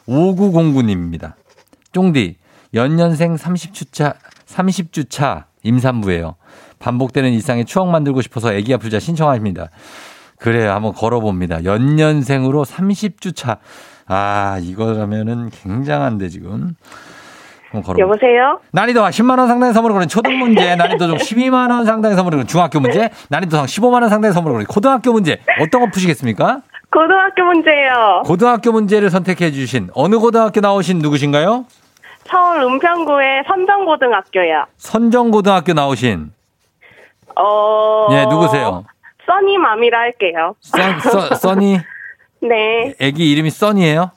5909님입니다. 0.07 1.33
쫑디, 1.91 2.37
연년생 2.73 3.35
30주차, 3.35 4.15
30주차 4.47 5.43
임산부예요. 5.61 6.37
반복되는 6.79 7.31
일상에 7.31 7.63
추억 7.63 7.89
만들고 7.89 8.23
싶어서 8.23 8.53
애기 8.53 8.73
아플자 8.73 8.99
신청합니다. 8.99 9.69
그래요. 10.39 10.71
한번 10.71 10.93
걸어봅니다. 10.93 11.63
연년생으로 11.63 12.65
30주차. 12.65 13.59
아, 14.07 14.59
이거라면은 14.63 15.51
굉장한데, 15.51 16.29
지금. 16.29 16.75
여보세요? 17.99 18.59
난이도 18.71 19.01
10만원 19.01 19.47
상당의 19.47 19.73
선물을 19.73 19.93
거는 19.93 20.07
초등 20.07 20.37
문제, 20.39 20.75
난이도 20.75 21.07
좀 21.07 21.17
12만원 21.17 21.85
상당의 21.85 22.15
선물을 22.15 22.37
거는 22.37 22.47
중학교 22.47 22.79
문제, 22.79 23.09
난이도 23.29 23.55
상 23.57 23.65
15만원 23.65 24.09
상당의 24.09 24.33
선물을 24.33 24.53
거는 24.55 24.65
고등학교 24.67 25.11
문제. 25.11 25.39
어떤 25.61 25.81
거 25.81 25.87
푸시겠습니까? 25.91 26.61
고등학교 26.91 27.43
문제예요. 27.43 28.23
고등학교 28.25 28.71
문제를 28.71 29.09
선택해 29.09 29.51
주신 29.51 29.89
어느 29.93 30.17
고등학교 30.17 30.61
나오신 30.61 30.99
누구신가요? 30.99 31.65
서울 32.27 32.61
은평구의 32.63 33.43
선정고등학교요. 33.47 34.65
선정고등학교 34.77 35.73
나오신. 35.73 36.31
어. 37.37 38.07
예, 38.11 38.25
누구세요? 38.25 38.85
써니맘이라 39.25 39.97
할게요. 39.99 40.55
써, 40.61 40.99
써, 40.99 41.35
써니? 41.35 41.79
네. 42.41 42.93
애기 42.99 43.31
이름이 43.31 43.49
써니예요 43.49 44.11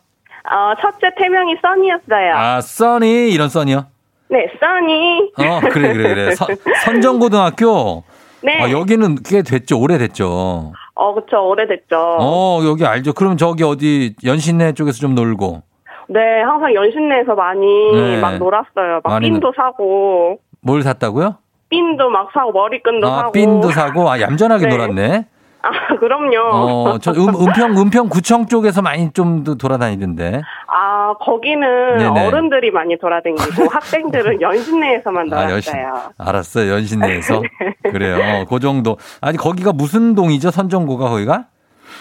어, 0.51 0.75
첫째 0.81 1.11
태명이 1.17 1.57
써니였어요. 1.63 2.35
아, 2.35 2.61
써니? 2.61 3.31
이런 3.31 3.49
써니요? 3.49 3.87
네, 4.31 4.47
써니. 4.61 5.33
어, 5.39 5.61
그래, 5.71 5.93
그래, 5.93 6.15
그래. 6.15 6.35
선, 6.35 6.49
선정고등학교. 6.85 8.05
네. 8.43 8.63
아, 8.63 8.71
여기는 8.71 9.17
꽤 9.27 9.43
됐죠. 9.43 9.79
오래됐죠. 9.81 10.73
어, 10.95 11.15
그쵸. 11.15 11.49
오래됐죠. 11.49 11.97
어, 12.21 12.61
여기 12.65 12.85
알죠. 12.87 13.13
그럼 13.13 13.37
저기 13.37 13.63
어디 13.65 14.15
연신내 14.25 14.73
쪽에서 14.73 14.99
좀 14.99 15.15
놀고. 15.15 15.63
네, 16.09 16.21
항상 16.43 16.75
연신내에서 16.75 17.35
많이 17.35 17.67
네. 17.93 18.21
막 18.21 18.39
놀았어요. 18.39 19.01
막 19.05 19.13
많이 19.13 19.31
핀도 19.31 19.53
사고, 19.55 20.39
뭘 20.63 20.83
샀다고요? 20.83 21.37
핀도 21.69 22.09
막 22.09 22.31
사고, 22.33 22.53
머리끈도 22.53 23.07
아, 23.07 23.17
사고. 23.19 23.33
핀도 23.33 23.71
사고. 23.71 24.11
아, 24.11 24.19
얌전하게 24.21 24.67
네. 24.69 24.77
놀았네. 24.77 25.27
아, 25.63 25.71
그럼요. 25.99 26.41
어, 26.41 26.99
저 26.99 27.13
음, 27.13 27.29
은평, 27.29 27.79
은평 27.79 28.09
구청 28.09 28.47
쪽에서 28.47 28.83
많이 28.83 29.13
좀더 29.13 29.55
돌아다니던데. 29.57 30.43
아, 30.69 31.15
거기는 31.21 31.97
네네. 31.99 32.27
어른들이 32.27 32.71
많이 32.71 32.97
돌아다니고 32.99 33.69
학생들은 33.71 34.41
연신내에서만 34.43 35.33
아, 35.33 35.51
연신, 35.51 35.73
놀았어요. 35.75 36.13
알았어요. 36.19 36.73
연신내에서. 36.73 37.43
그래요. 37.91 38.17
어, 38.17 38.45
그 38.49 38.61
정도. 38.61 38.97
아니, 39.21 39.37
거기가 39.37 39.73
무슨 39.73 40.15
동이죠? 40.15 40.51
선정고가 40.51 41.09
거기가? 41.09 41.47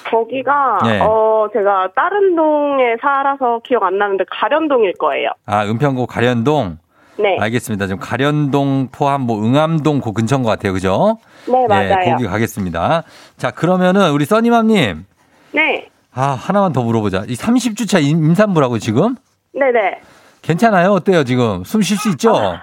거기가 0.10 0.80
네. 0.84 1.00
어 1.02 1.48
제가 1.52 1.90
다른 1.96 2.36
동에 2.36 2.96
살아서 3.02 3.60
기억 3.64 3.84
안 3.84 3.98
나는데 3.98 4.24
가련동일 4.30 4.94
거예요. 5.00 5.32
아, 5.46 5.66
은평구 5.66 6.08
가련동. 6.08 6.78
네. 7.20 7.38
알겠습니다. 7.40 7.88
좀 7.88 7.98
가련동 8.00 8.90
포함 8.92 9.22
뭐 9.22 9.44
응암동 9.44 10.02
그 10.02 10.12
근처인 10.14 10.44
것 10.44 10.50
같아요. 10.50 10.74
그죠? 10.74 11.18
네, 11.48 11.66
맞아요. 11.68 12.12
거기 12.12 12.26
가겠습니다. 12.26 13.04
자, 13.38 13.52
그러면은 13.52 14.12
우리 14.12 14.26
써니맘님. 14.26 15.06
네. 15.54 15.90
아, 16.14 16.32
하나만 16.40 16.74
더 16.74 16.82
물어보자. 16.84 17.24
이 17.28 17.34
30주차 17.36 18.02
임산부라고 18.04 18.80
지금? 18.80 19.16
네네. 19.54 20.00
괜찮아요? 20.42 20.92
어때요, 20.92 21.24
지금? 21.24 21.64
숨 21.64 21.82
쉴 21.82 21.98
수 21.98 22.10
있죠? 22.10 22.58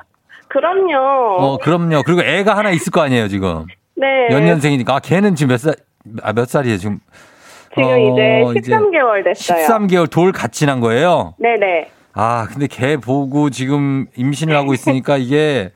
그럼요. 0.49 0.97
어, 1.39 1.59
그럼요. 1.59 2.03
그리고 2.05 2.23
애가 2.23 2.57
하나 2.57 2.71
있을 2.71 2.91
거 2.93 3.01
아니에요, 3.03 3.29
지금? 3.29 3.67
네. 3.97 4.07
연년생이니까. 4.31 4.95
아, 4.97 4.99
걔는 5.01 5.35
지금 5.35 5.51
몇 5.51 5.59
살, 5.59 5.75
아, 6.23 6.33
몇 6.33 6.49
살이에요, 6.49 6.79
지금? 6.79 6.99
지금 7.75 7.85
어, 7.89 8.53
이제 8.53 8.71
13개월 8.71 9.25
됐어요. 9.25 9.67
13개월 9.67 10.09
돌 10.11 10.31
같이 10.31 10.65
난 10.67 10.79
거예요? 10.81 11.35
네네. 11.39 11.91
아, 12.15 12.47
근데 12.51 12.67
걔 12.69 12.97
보고 12.97 13.51
지금 13.51 14.07
임신을 14.17 14.57
하고 14.57 14.73
있으니까 14.73 15.17
이게, 15.17 15.73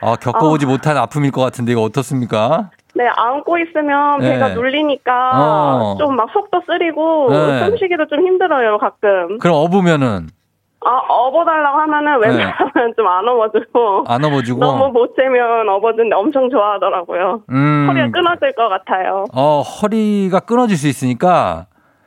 어, 0.00 0.16
겪어보지 0.16 0.66
못한 0.66 0.96
아픔일 0.96 1.30
것 1.32 1.40
같은데 1.42 1.72
이거 1.72 1.82
어떻습니까? 1.82 2.70
네, 2.94 3.06
안고 3.16 3.58
있으면 3.58 4.18
네. 4.18 4.32
배가 4.32 4.48
눌리니까 4.50 5.30
어. 5.34 5.96
좀막 5.98 6.30
속도 6.32 6.60
쓰리고 6.66 7.28
네. 7.30 7.66
숨쉬기도 7.66 8.06
좀 8.08 8.20
힘들어요, 8.26 8.78
가끔. 8.78 9.38
그럼 9.38 9.56
업으면은 9.56 10.28
아, 10.84 10.90
업어달라고 11.08 11.78
하면은 11.78 12.20
웬만하면 12.20 12.94
좀안 12.96 13.26
업어주고. 13.28 14.04
안 14.06 14.24
업어주고. 14.24 14.60
너무 14.60 14.92
못 14.92 15.14
재면 15.16 15.68
업어주는데 15.68 16.14
엄청 16.14 16.48
좋아하더라고요. 16.50 17.42
음. 17.50 17.86
허리가 17.88 18.10
끊어질 18.10 18.52
것 18.52 18.68
같아요. 18.68 19.24
어, 19.32 19.60
허리가 19.60 20.40
끊어질 20.40 20.76
수 20.76 20.86
있으니까 20.86 21.66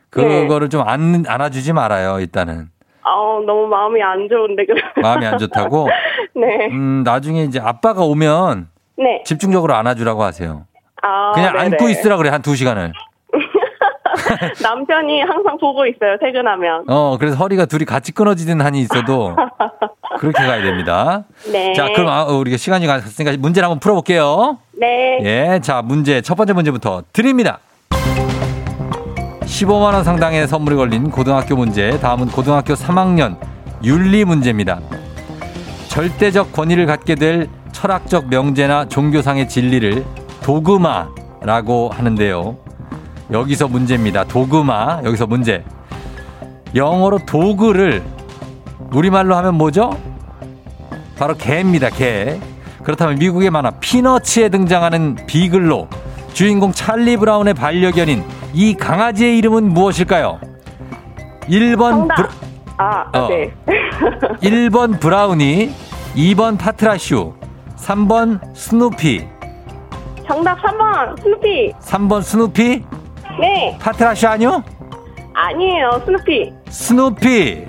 그거를 0.10 0.70
좀 0.70 0.82
안, 0.88 1.24
안아주지 1.28 1.74
말아요, 1.74 2.20
일단은. 2.20 2.70
아, 3.04 3.40
너무 3.46 3.68
마음이 3.68 4.02
안 4.02 4.28
좋은데 4.30 4.66
그. 4.66 4.74
마음이 5.02 5.26
안 5.26 5.38
좋다고? 5.38 5.88
네. 6.36 6.68
음, 6.72 7.04
나중에 7.04 7.44
이제 7.44 7.60
아빠가 7.60 8.04
오면 8.04 8.68
네. 8.98 9.24
집중적으로 9.26 9.74
안아주라고 9.76 10.24
하세요. 10.24 10.66
아, 11.02 11.32
그냥 11.34 11.54
네네. 11.54 11.66
안고 11.66 11.90
있으라 11.90 12.18
그래, 12.18 12.30
한 12.30 12.42
두 12.42 12.56
시간을. 12.56 12.94
남편이 14.62 15.22
항상 15.22 15.58
보고 15.58 15.86
있어요, 15.86 16.18
퇴근하면. 16.22 16.86
어, 16.88 17.18
그래서 17.20 17.36
허리가 17.38 17.66
둘이 17.66 17.86
같이 17.86 18.12
끊어지는 18.12 18.64
한이 18.64 18.80
있어도 18.82 19.36
그렇게 20.20 20.44
가야 20.44 20.62
됩니다. 20.62 21.24
네. 21.52 21.74
자, 21.74 21.88
그럼 21.96 22.10
아, 22.10 22.26
우리가 22.26 22.58
시간이 22.58 22.86
갔으니까 22.88 23.36
문제를 23.40 23.66
한번 23.66 23.80
풀어볼게요. 23.80 24.58
네. 24.74 25.20
예, 25.24 25.60
자, 25.62 25.82
문제, 25.82 26.22
첫 26.22 26.36
번째 26.36 26.54
문제부터 26.54 27.04
드립니다. 27.14 27.60
15만원 29.52 30.06
상당의 30.06 30.48
선물이 30.48 30.78
걸린 30.78 31.12
고등학교 31.12 31.58
문제, 31.58 32.00
다음은 32.00 32.28
고등학교 32.28 32.74
3학년 32.74 33.38
윤리 33.84 34.24
문제입니다. 34.24 34.80
절대적 35.90 36.54
권위를 36.54 36.86
갖게 36.86 37.16
될 37.16 37.50
철학적 37.74 38.30
명제나 38.30 38.88
종교상의 38.88 39.50
진리를 39.50 40.06
도그마라고 40.42 41.90
하는데요. 41.90 42.58
여기서 43.32 43.68
문제입니다. 43.68 44.24
도그마, 44.24 45.02
여기서 45.04 45.28
문제. 45.28 45.64
영어로 46.74 47.20
도그를 47.26 48.02
우리말로 48.94 49.36
하면 49.36 49.56
뭐죠? 49.56 49.92
바로 51.18 51.36
개입니다, 51.36 51.90
개. 51.90 52.40
그렇다면 52.84 53.16
미국의 53.20 53.50
만화 53.50 53.72
피너츠에 53.72 54.48
등장하는 54.48 55.18
비글로 55.28 55.90
주인공 56.34 56.72
찰리 56.72 57.18
브라운의 57.18 57.54
반려견인 57.54 58.41
이 58.54 58.74
강아지의 58.76 59.38
이름은 59.38 59.70
무엇일까요? 59.74 60.40
1번 61.48 61.92
정답. 61.92 62.16
브라, 62.16 62.30
아, 62.78 63.06
어. 63.18 63.28
네. 63.28 63.54
1번 64.42 65.00
브라우니, 65.00 65.72
2번 66.16 66.58
파트라슈, 66.58 67.34
3번 67.78 68.40
스누피, 68.56 69.28
정답 70.28 70.62
3번, 70.62 71.22
스누피. 71.22 71.72
3번 71.82 72.22
스누피, 72.22 72.84
네. 73.40 73.78
파트라슈 73.80 74.28
아니요? 74.28 74.64
아니에요, 75.34 76.02
스누피. 76.06 76.52
스누피. 76.70 77.66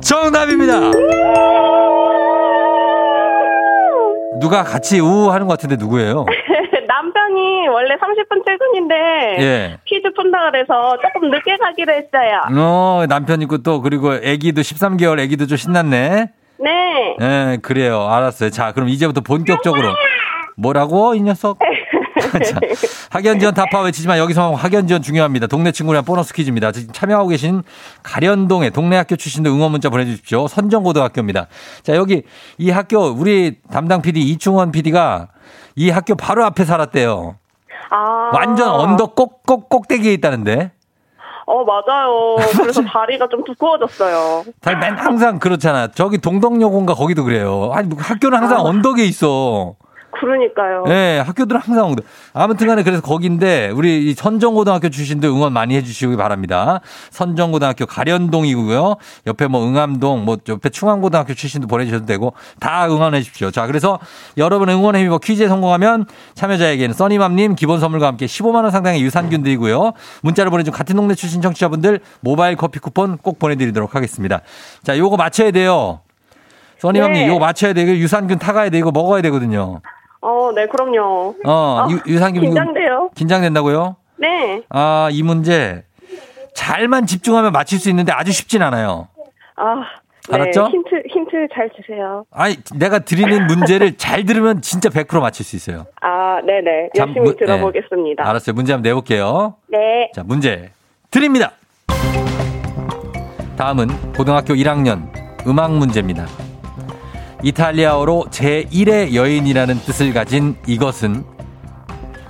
정답입니다. 0.00 0.80
누가 4.40 4.62
같이 4.62 5.00
우 5.00 5.30
하는 5.30 5.46
것 5.48 5.54
같은데 5.54 5.76
누구예요? 5.76 6.24
남편이 6.98 7.68
원래 7.68 7.94
30분 7.94 8.44
출근인데 8.44 8.94
예. 9.38 9.78
퀴즈 9.84 10.12
푼다 10.14 10.50
그래서 10.50 10.96
조금 11.00 11.30
늦게 11.30 11.56
가기로 11.56 11.92
했어요. 11.92 12.40
어, 12.56 13.04
남편 13.08 13.40
있고 13.42 13.58
또 13.58 13.80
그리고 13.80 14.12
아기도 14.12 14.62
13개월 14.62 15.22
아기도 15.22 15.46
좀 15.46 15.56
신났네. 15.56 16.30
네. 16.60 17.16
예, 17.20 17.58
그래요. 17.62 18.08
알았어요. 18.08 18.50
자, 18.50 18.72
그럼 18.72 18.88
이제부터 18.88 19.20
본격적으로 19.20 19.94
뭐라고 20.56 21.14
이 21.14 21.20
녀석? 21.22 21.58
자, 22.20 22.58
학연 23.10 23.38
지원 23.38 23.54
타파 23.54 23.82
외치지만 23.82 24.18
여기서 24.18 24.54
학연 24.54 24.88
지원 24.88 25.00
중요합니다. 25.00 25.46
동네 25.46 25.70
친구랑 25.70 26.04
보너스 26.04 26.34
퀴즈입니다. 26.34 26.72
지금 26.72 26.92
참여하고 26.92 27.28
계신 27.28 27.62
가련동의 28.02 28.72
동네 28.72 28.96
학교 28.96 29.14
출신들 29.14 29.52
응원 29.52 29.70
문자 29.70 29.88
보내주십시오. 29.88 30.48
선정고등학교입니다. 30.48 31.46
자, 31.82 31.94
여기 31.94 32.24
이 32.58 32.70
학교 32.70 33.04
우리 33.06 33.58
담당 33.70 34.02
PD 34.02 34.20
이충원 34.20 34.72
PD가 34.72 35.28
이 35.78 35.90
학교 35.90 36.16
바로 36.16 36.44
앞에 36.44 36.64
살았대요. 36.64 37.36
아. 37.90 38.30
완전 38.34 38.68
언덕 38.68 39.14
꼭 39.14 39.42
꼭 39.46 39.68
꼭대기에 39.68 40.12
있다는데. 40.14 40.72
어, 41.46 41.64
맞아요. 41.64 42.36
그래서 42.58 42.82
다리가 42.84 43.28
좀 43.30 43.42
두꺼워졌어요. 43.44 44.44
다맨 44.60 44.98
항상 44.98 45.38
그렇잖아. 45.38 45.86
저기 45.88 46.18
동덕여고인가 46.18 46.94
거기도 46.94 47.24
그래요. 47.24 47.70
아니 47.72 47.88
뭐 47.88 47.96
학교는 48.00 48.36
항상 48.38 48.58
아. 48.58 48.62
언덕에 48.62 49.04
있어. 49.04 49.76
그러니까요. 50.10 50.84
네, 50.86 51.18
학교들은 51.20 51.60
항상 51.60 51.86
언덕. 51.86 52.04
아무튼 52.32 52.66
간에 52.66 52.82
그래서 52.82 53.02
거긴데 53.02 53.70
우리 53.70 54.10
이 54.10 54.14
선정고등학교 54.14 54.88
출신들 54.88 55.28
응원 55.28 55.52
많이 55.52 55.76
해 55.76 55.82
주시기 55.82 56.16
바랍니다. 56.16 56.80
선정고등학교 57.10 57.86
가련동이고요. 57.86 58.96
옆에 59.26 59.46
뭐 59.46 59.66
응암동 59.66 60.24
뭐 60.24 60.38
옆에 60.48 60.70
충암고등학교 60.70 61.34
출신도 61.34 61.68
보내 61.68 61.84
주셔도 61.84 62.06
되고 62.06 62.32
다 62.58 62.86
응원해 62.88 63.20
주십시오. 63.20 63.50
자, 63.50 63.66
그래서 63.66 63.98
여러분 64.36 64.68
응원의 64.68 65.02
힘입어 65.02 65.18
퀴즈에 65.18 65.46
성공하면 65.48 66.06
참여자에게는 66.34 66.94
써니맘님 66.94 67.54
기본 67.54 67.78
선물과 67.78 68.06
함께 68.06 68.26
15만 68.26 68.62
원 68.62 68.70
상당의 68.70 69.02
유산균 69.02 69.42
드리고요. 69.42 69.92
문자를 70.22 70.50
보내준 70.50 70.72
같은 70.72 70.96
동네 70.96 71.14
출신 71.14 71.42
청취자분들 71.42 72.00
모바일 72.20 72.56
커피 72.56 72.78
쿠폰 72.78 73.18
꼭 73.18 73.38
보내드리도록 73.38 73.94
하겠습니다. 73.94 74.40
자, 74.82 74.96
요거 74.96 75.16
맞춰야 75.16 75.50
돼요. 75.50 76.00
써니맘님 76.78 77.12
네. 77.14 77.28
요거 77.28 77.38
맞춰야 77.40 77.72
돼요. 77.72 77.86
이거 77.86 77.96
유산균 77.96 78.38
타가야 78.38 78.70
돼. 78.70 78.78
이거 78.78 78.90
먹어야 78.90 79.20
되거든요. 79.22 79.80
어, 80.48 80.52
네, 80.52 80.66
그럼요. 80.66 81.34
어, 81.44 81.50
아, 81.84 81.88
유, 81.90 81.96
이거 82.06 82.26
긴장돼요. 82.30 83.10
긴장된다고요? 83.14 83.96
네. 84.16 84.62
아, 84.70 85.08
이 85.12 85.22
문제 85.22 85.84
잘만 86.54 87.06
집중하면 87.06 87.52
맞힐 87.52 87.78
수 87.78 87.88
있는데 87.90 88.12
아주 88.12 88.32
쉽진 88.32 88.62
않아요. 88.62 89.08
아, 89.56 89.74
네. 90.30 90.34
알았죠? 90.34 90.68
힌트, 90.68 90.88
힌트 91.10 91.48
잘 91.54 91.70
주세요. 91.76 92.24
아니, 92.30 92.56
내가 92.76 93.00
드리는 93.00 93.46
문제를 93.46 93.96
잘 93.98 94.24
들으면 94.24 94.62
진짜 94.62 94.88
100% 94.88 95.20
맞힐 95.20 95.44
수 95.44 95.56
있어요. 95.56 95.84
아, 96.00 96.40
네네. 96.44 96.90
잠- 96.96 97.08
열심히 97.08 97.20
문- 97.26 97.36
네. 97.36 97.44
들어보겠습니다. 97.46 98.26
알았어요. 98.28 98.54
문제 98.54 98.72
한번 98.72 98.88
내볼게요. 98.88 99.54
네. 99.68 100.10
자, 100.14 100.22
문제 100.24 100.70
드립니다. 101.10 101.52
다음은 103.56 103.88
고등학교 104.16 104.54
1학년 104.54 105.08
음악 105.46 105.72
문제입니다. 105.72 106.26
이탈리아어로 107.42 108.26
제1의 108.30 109.14
여인이라는 109.14 109.80
뜻을 109.80 110.12
가진 110.12 110.56
이것은 110.66 111.24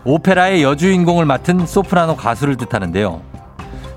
오페라의 0.05 0.63
여주인공을 0.63 1.25
맡은 1.25 1.67
소프라노 1.67 2.17
가수를 2.17 2.57
뜻하는데요. 2.57 3.23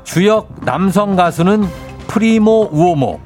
주역 0.03 0.49
남성 0.61 1.15
가수는 1.15 1.65
프리모 2.07 2.69
우오모, 2.71 3.19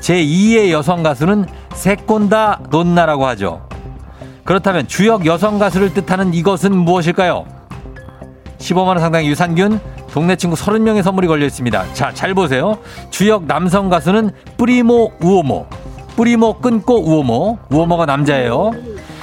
제2의 0.00 0.70
여성 0.70 1.02
가수는 1.02 1.46
세콘다 1.74 2.60
논나라고 2.70 3.26
하죠. 3.26 3.66
그렇다면 4.44 4.88
주역 4.88 5.26
여성 5.26 5.58
가수를 5.58 5.94
뜻하는 5.94 6.34
이것은 6.34 6.76
무엇일까요? 6.76 7.46
15만원 8.58 8.98
상당의 8.98 9.28
유산균, 9.28 9.80
동네 10.12 10.36
친구 10.36 10.56
30명의 10.56 11.02
선물이 11.02 11.28
걸려 11.28 11.46
있습니다. 11.46 11.94
자, 11.94 12.12
잘 12.12 12.34
보세요. 12.34 12.78
주역 13.10 13.46
남성 13.46 13.88
가수는 13.88 14.30
뿌리모 14.56 15.12
우오모. 15.22 15.66
뿌리모 16.16 16.54
끊고 16.58 17.00
우오모. 17.00 17.58
우오모가 17.70 18.06
남자예요. 18.06 18.72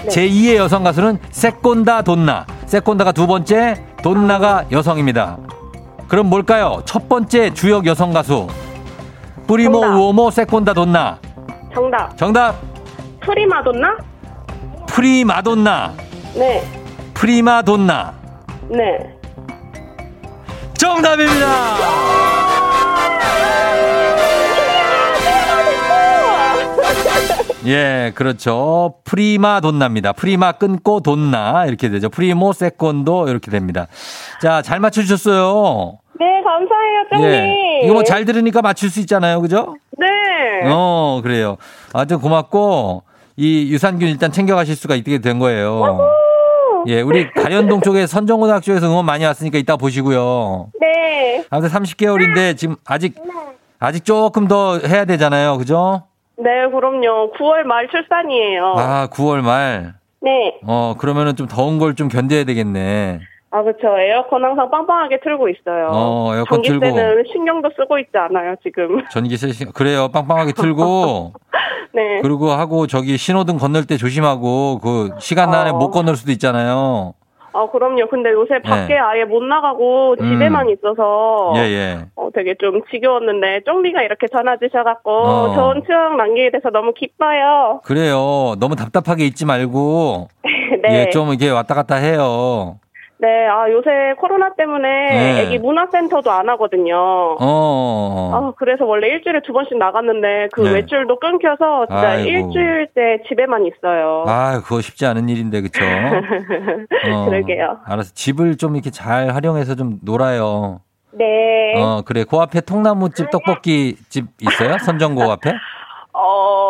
제2의 0.08 0.56
여성 0.56 0.84
가수는 0.84 1.20
seconda 1.32 2.02
donna. 2.04 2.46
seconda가 2.66 3.12
두 3.12 3.28
번째, 3.28 3.76
donna가 4.02 4.64
여성입니다. 4.72 5.38
그럼 6.08 6.28
뭘까요? 6.30 6.82
첫 6.86 7.10
번째 7.10 7.54
주역 7.54 7.86
여성 7.86 8.14
가수. 8.14 8.48
primo 9.46 9.82
정답. 9.82 9.96
uomo 9.98 10.32
seconda 10.32 10.74
donna. 10.74 11.20
정답. 11.74 12.18
정답. 12.18 12.56
프리마돈나? 13.22 13.98
프리마돈나. 14.88 15.94
네. 16.36 16.64
프리마돈나. 17.14 18.14
네. 18.70 19.18
정답입니다. 20.78 22.37
예, 27.68 28.12
그렇죠. 28.16 28.96
prima 29.04 29.60
donna입니다. 29.60 30.14
prima 30.14 30.54
끊고 30.54 31.02
donna 31.02 31.66
이렇게 31.66 31.90
되죠. 31.90 32.10
primo 32.10 32.54
secondo 32.54 33.28
이렇게 33.28 33.52
됩니다. 33.52 33.88
자, 34.42 34.62
잘 34.62 34.80
맞춰주셨어요. 34.80 36.00
네, 36.20 36.26
감사해요, 36.44 37.04
쫑님. 37.12 37.30
예, 37.30 37.82
이거 37.84 37.94
뭐 37.94 38.04
잘 38.04 38.26
들으니까 38.26 38.62
맞출 38.62 38.90
수 38.90 39.00
있잖아요, 39.02 39.42
그죠? 39.42 39.76
네. 39.98 40.08
어, 40.66 41.20
그래요. 41.22 41.58
아주 41.94 42.20
고맙고 42.20 43.04
이 43.36 43.72
유산균 43.72 44.08
일단 44.08 44.32
챙겨가실 44.32 44.76
수가 44.76 44.96
있게 44.96 45.20
된 45.20 45.38
거예요. 45.38 46.10
예, 46.88 47.02
우리 47.02 47.30
가련동 47.32 47.82
쪽에 47.82 48.08
선정고등학교에서 48.08 48.88
응원 48.88 49.06
많이 49.06 49.26
왔으니까 49.26 49.58
이따 49.58 49.76
보시고요. 49.76 50.70
네. 50.80 51.44
아무튼 51.50 51.70
30개월인데 51.70 52.58
지금 52.58 52.78
아직 52.86 53.16
아직 53.80 54.06
조금 54.06 54.48
더 54.48 54.80
해야 54.80 55.06
되잖아요, 55.06 55.58
그죠? 55.58 56.04
네, 56.38 56.70
그럼요. 56.70 57.32
9월 57.34 57.64
말 57.64 57.88
출산이에요. 57.90 58.76
아, 58.78 59.08
9월 59.12 59.42
말. 59.42 59.94
네. 60.22 60.60
어, 60.66 60.96
그러면은 60.98 61.36
좀 61.36 61.48
더운 61.48 61.80
걸 61.80 61.96
좀 61.96 62.08
견뎌야 62.10 62.44
되겠네. 62.44 63.20
아, 63.50 63.64
그쵸. 63.64 63.88
에어컨 63.98 64.44
항상 64.44 64.70
빵빵하게 64.70 65.20
틀고 65.24 65.50
있어요. 65.50 65.88
어, 65.92 66.36
에어컨 66.36 66.62
틀고. 66.62 66.80
전기세는 66.86 67.24
신경도 67.32 67.70
쓰고 67.76 67.98
있지 68.00 68.12
않아요, 68.16 68.56
지금. 68.62 69.02
전기세 69.10 69.52
시- 69.52 69.66
그래요. 69.66 70.10
빵빵하게 70.10 70.52
틀고 70.54 71.34
네. 71.94 72.20
그리고 72.22 72.50
하고 72.52 72.86
저기 72.88 73.18
신호등 73.18 73.58
건널 73.58 73.86
때 73.86 73.98
조심하고 73.98 74.80
그 74.80 75.10
시간 75.20 75.54
안에 75.54 75.72
어. 75.72 75.74
못 75.74 75.90
건널 75.92 76.16
수도 76.18 76.32
있잖아요. 76.34 77.14
아, 77.58 77.68
그럼요. 77.72 78.08
근데 78.08 78.32
요새 78.32 78.60
밖에 78.62 78.94
예. 78.94 78.98
아예 79.00 79.24
못 79.26 79.42
나가고 79.44 80.16
집에만 80.18 80.70
있어서 80.70 81.54
예, 81.56 81.62
예. 81.62 81.98
어, 82.16 82.30
되게 82.34 82.54
좀 82.60 82.82
지겨웠는데 82.92 83.62
쫑비가 83.66 84.04
이렇게 84.04 84.28
전화 84.28 84.58
주셔갖고 84.58 85.12
어. 85.12 85.56
좋은 85.56 85.82
추억 85.88 86.16
남기게 86.16 86.52
돼서 86.52 86.70
너무 86.70 86.94
기뻐요. 86.94 87.82
그래요. 87.84 88.56
너무 88.60 88.76
답답하게 88.76 89.26
있지 89.26 89.46
말고 89.46 90.28
네. 90.84 91.08
예, 91.08 91.10
좀 91.10 91.30
이렇게 91.30 91.50
왔다 91.50 91.74
갔다 91.74 91.96
해요. 91.96 92.78
네, 93.20 93.48
아, 93.48 93.70
요새 93.72 94.14
코로나 94.20 94.54
때문에 94.54 94.88
네. 95.10 95.42
애기 95.42 95.58
문화센터도 95.58 96.30
안 96.32 96.50
하거든요. 96.50 97.36
어. 97.40 98.32
아, 98.34 98.54
그래서 98.58 98.86
원래 98.86 99.08
일주일에 99.08 99.42
두 99.44 99.54
번씩 99.54 99.78
나갔는데 99.78 100.50
그 100.54 100.62
네. 100.62 100.74
외출도 100.74 101.20
끊겨서 101.20 101.88
진짜 101.88 102.10
아이고. 102.10 102.30
일주일 102.30 102.88
때 102.94 103.24
집에만 103.28 103.66
있어요. 103.66 104.24
아, 104.28 104.62
그거 104.64 104.82
쉽지 104.82 105.08
않은 105.08 105.30
일인데, 105.30 105.62
그쵸? 105.62 105.80
어, 107.12 107.26
그러게요. 107.26 107.80
알았어. 107.86 108.14
집을 108.14 108.58
좀 108.58 108.76
이렇게 108.76 108.92
잘 108.92 109.30
활용해서 109.34 109.74
좀 109.76 109.98
놀아요. 110.04 110.82
네. 111.12 111.74
어, 111.76 112.04
그래. 112.06 112.24
그 112.30 112.38
앞에 112.38 112.62
통나무집 112.62 113.32
떡볶이 113.32 113.96
집 114.10 114.26
있어요? 114.42 114.78
선정고 114.78 115.24
앞에? 115.24 115.54
어, 116.14 116.67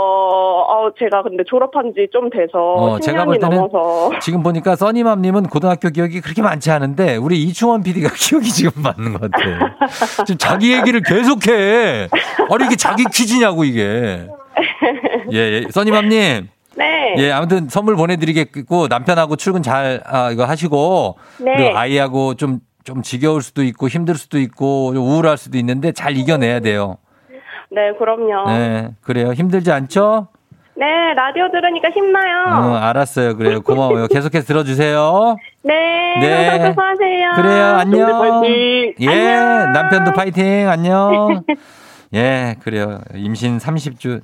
어, 0.88 0.92
제가 0.98 1.24
근데 1.24 1.44
졸업한 1.46 1.94
지 1.96 2.08
좀 2.12 2.30
돼서 2.30 2.58
어, 2.60 2.96
10년이 2.98 3.02
제가 3.02 3.26
볼 3.26 3.40
때는 3.40 3.58
넘어서 3.58 4.12
지금 4.22 4.44
보니까 4.44 4.76
써니맘님은 4.76 5.44
고등학교 5.48 5.90
기억이 5.90 6.22
그렇게 6.22 6.42
많지 6.42 6.72
않은데 6.72 7.18
우리 7.18 7.42
이충원 7.44 7.84
PD가 7.84 8.10
기억이 8.16 8.50
지금 8.50 8.82
맞는 8.82 9.14
것 9.14 9.30
같아. 9.30 9.76
지금 10.26 10.38
자기 10.38 10.74
얘기를 10.74 11.02
계속해. 11.02 12.08
아니 12.52 12.66
이게 12.66 12.76
자기 12.76 13.04
퀴즈냐고 13.12 13.64
이게. 13.64 14.28
예, 15.34 15.38
예. 15.38 15.66
써니맘님. 15.70 16.50
네. 16.78 17.16
예, 17.18 17.32
아무튼 17.32 17.68
선물 17.70 17.96
보내드리겠고 17.96 18.88
남편하고 18.88 19.36
출근 19.36 19.64
잘 19.64 20.02
아, 20.06 20.32
이거 20.32 20.46
하시고 20.46 21.18
네. 21.40 21.54
그리고 21.58 21.78
아이하고 21.78 22.36
좀좀 22.36 23.02
지겨울 23.04 23.42
수도 23.42 23.64
있고 23.64 23.88
힘들 23.88 24.16
수도 24.16 24.38
있고 24.40 24.94
좀 24.94 25.04
우울할 25.04 25.38
수도 25.38 25.58
있는데 25.58 25.92
잘 25.92 26.16
이겨내야 26.16 26.60
돼요. 26.60 26.98
네, 27.70 27.92
그럼요. 27.98 28.50
네. 28.50 28.58
네, 28.58 28.90
그래요. 29.02 29.34
힘들지 29.34 29.72
않죠? 29.72 30.28
라디오 30.86 31.50
들으니까 31.50 31.90
힘나요. 31.90 32.46
어, 32.48 32.76
알았어요. 32.76 33.36
그래요. 33.36 33.62
고마워요. 33.62 34.08
계속해서 34.14 34.46
들어주세요. 34.46 35.36
네, 35.64 35.74
네. 36.20 36.70
수고하세요. 36.70 37.32
그래요. 37.36 37.66
안녕. 37.78 38.46
예, 39.00 39.08
안녕. 39.08 39.74
남편도 39.74 40.14
파이팅. 40.14 40.70
안녕. 40.70 41.44
예, 42.14 42.56
그래요. 42.62 43.02
임신 43.16 43.58
30주 43.58 44.22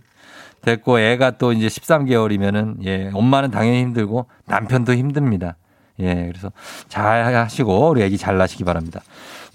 됐고 0.61 0.99
애가 0.99 1.31
또 1.31 1.51
이제 1.51 1.67
13개월이면은 1.67 2.85
예, 2.85 3.09
엄마는 3.13 3.51
당연히 3.51 3.81
힘들고 3.81 4.27
남편도 4.45 4.93
힘듭니다. 4.93 5.55
예, 5.99 6.27
그래서 6.27 6.51
잘 6.87 7.35
하시고 7.35 7.89
우리 7.89 8.01
애기 8.03 8.17
잘 8.17 8.37
나시기 8.37 8.63
바랍니다. 8.63 9.01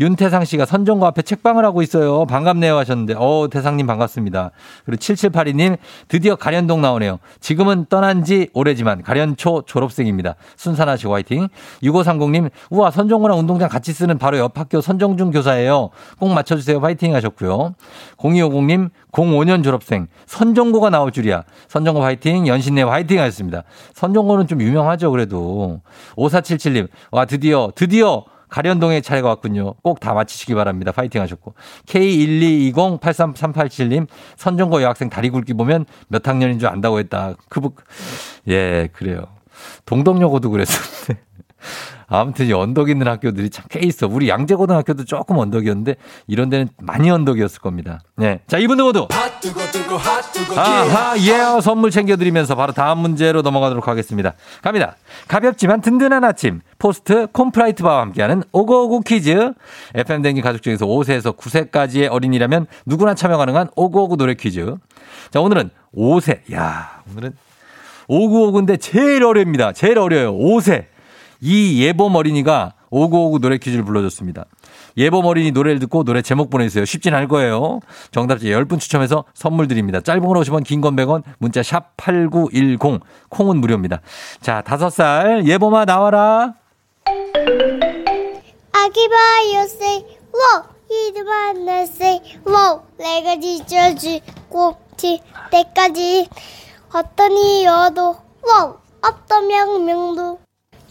윤태상 0.01 0.45
씨가 0.45 0.65
선정고 0.65 1.07
앞에 1.07 1.23
책방을 1.23 1.65
하고 1.65 1.83
있어요. 1.83 2.25
반갑네요 2.27 2.77
하셨는데, 2.77 3.15
어, 3.17 3.49
태상님 3.51 3.87
반갑습니다. 3.87 4.53
그리고 4.85 5.01
7782님, 5.01 5.77
드디어 6.07 6.37
가련동 6.37 6.81
나오네요. 6.81 7.19
지금은 7.41 7.87
떠난 7.89 8.23
지 8.23 8.49
오래지만 8.53 9.03
가련초 9.03 9.65
졸업생입니다. 9.67 10.37
순산하시고 10.57 11.13
화이팅. 11.13 11.49
6530님, 11.83 12.51
우와, 12.71 12.93
선정고랑 12.93 13.39
운동장 13.41 13.69
같이 13.69 13.93
쓰는 13.93 14.19
바로 14.19 14.39
옆 14.39 14.57
학교 14.57 14.81
선정중 14.81 15.33
교사예요. 15.33 15.91
꼭 16.21 16.29
맞춰주세요. 16.29 16.79
화이팅 16.79 17.15
하셨고요. 17.17 17.75
0250님, 18.19 18.91
05년 19.11 19.65
졸업생, 19.65 20.07
선정고가 20.27 20.91
나올 20.91 21.11
줄이야. 21.11 21.43
선정고 21.67 22.03
화이팅, 22.03 22.47
연신내 22.47 22.83
화이팅 22.83 23.19
하셨습니다. 23.19 23.65
선정고는 23.95 24.47
좀 24.47 24.63
유명하죠, 24.63 25.11
그래도. 25.11 25.81
5477님, 26.17 26.89
와, 27.11 27.25
드디어, 27.25 27.73
드디어 27.75 28.25
가련동의 28.49 29.03
차례가 29.03 29.29
왔군요. 29.29 29.75
꼭 29.83 30.01
다 30.01 30.15
맞히시기 30.15 30.55
바랍니다. 30.55 30.91
파이팅 30.93 31.21
하셨고. 31.23 31.55
K122083387님, 31.87 34.07
선정고 34.37 34.83
여학생 34.83 35.09
다리 35.11 35.31
굵기 35.31 35.55
보면 35.55 35.87
몇 36.09 36.27
학년인 36.27 36.59
줄 36.59 36.69
안다고 36.69 36.99
했다. 36.99 37.35
크북. 37.49 37.83
예, 38.49 38.89
그래요. 38.93 39.23
동덕여고도 39.87 40.51
그랬었는데. 40.51 41.23
아무튼 42.09 42.47
이 42.47 42.53
언덕 42.53 42.89
있는 42.89 43.07
학교들이 43.07 43.51
참 43.51 43.67
꽤 43.69 43.81
있어. 43.81 44.07
우리 44.11 44.29
양재고등학교도 44.31 45.05
조금 45.05 45.37
언덕이었는데 45.39 45.97
이런 46.27 46.49
데는 46.49 46.69
많이 46.81 47.11
언덕이었을 47.11 47.61
겁니다. 47.61 48.01
네. 48.17 48.41
자, 48.47 48.57
이분들 48.59 48.83
모두. 48.83 49.07
아하, 50.57 51.19
예, 51.19 51.61
선물 51.61 51.91
챙겨드리면서 51.91 52.55
바로 52.55 52.73
다음 52.73 52.99
문제로 53.01 53.43
넘어가도록 53.43 53.89
하겠습니다. 53.89 54.33
갑니다. 54.63 54.97
가볍지만 55.29 55.83
든든한 55.83 56.25
아침. 56.25 56.61
포스트 56.79 57.27
콘푸라이트 57.33 57.83
바와 57.83 58.01
함께하는 58.01 58.43
오구오구 58.53 59.03
퀴즈. 59.03 59.53
FM 59.95 60.23
대행진 60.23 60.41
가족 60.41 60.63
중에서 60.63 60.87
5세에서 60.87 61.37
9세까지의 61.37 62.11
어린이라면 62.11 62.67
누구나 62.87 63.15
참여 63.15 63.37
가능한 63.37 63.69
오구오구 63.77 64.17
노래 64.17 64.33
퀴즈. 64.35 64.77
자, 65.31 65.41
오늘은 65.41 65.71
5세. 65.95 66.53
야, 66.55 67.03
오늘은 67.13 67.33
5959인데 68.09 68.81
제일 68.81 69.25
어렵니다. 69.25 69.73
제일 69.73 69.99
어려요. 69.99 70.35
5세. 70.35 70.87
이 71.41 71.83
예범 71.85 72.15
어린이가 72.15 72.75
5959 72.91 73.39
노래 73.41 73.59
퀴즈를 73.59 73.85
불러줬습니다. 73.85 74.47
예범 74.97 75.25
어린이 75.27 75.51
노래를 75.53 75.79
듣고 75.81 76.05
노래 76.05 76.23
제목 76.23 76.49
보내주세요. 76.51 76.85
쉽진 76.85 77.15
않을 77.15 77.29
거예요. 77.29 77.81
정답자 78.11 78.47
10분 78.47 78.81
추첨해서 78.81 79.25
선물 79.35 79.69
드립니다. 79.69 80.01
짧은 80.01 80.23
걸 80.27 80.37
50원, 80.39 80.65
긴 80.65 80.81
건 80.81 80.97
100원, 80.97 81.23
문자 81.39 81.63
샵 81.63 81.97
8910, 81.97 83.01
콩은 83.29 83.59
무료입니다. 83.61 84.01
자, 84.41 84.63
5살 84.67 85.47
예범아 85.47 85.85
나와라. 85.85 86.55
아기 88.73 89.09
바이오세 89.09 90.07
워 90.33 90.65
이드 90.91 91.19
만나세 91.21 92.21
워 92.47 92.83
내가 92.97 93.39
지쳐주고 93.39 94.77
칠 94.97 95.19
때까지 95.51 96.29
어떤 96.93 97.33
이여도 97.37 98.03
워 98.43 98.81
어떤 99.03 99.47
명명도 99.47 100.39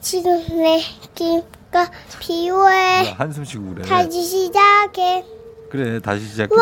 지금 0.01 0.45
내 0.49 0.79
기가 1.15 1.89
비오해 2.19 3.11
한숨 3.17 3.43
쉬고 3.43 3.73
그래. 3.73 3.83
다시 3.87 4.23
시작해 4.23 5.25
그래, 5.69 5.99
다시 5.99 6.25
시작해. 6.25 6.53
워 6.55 6.61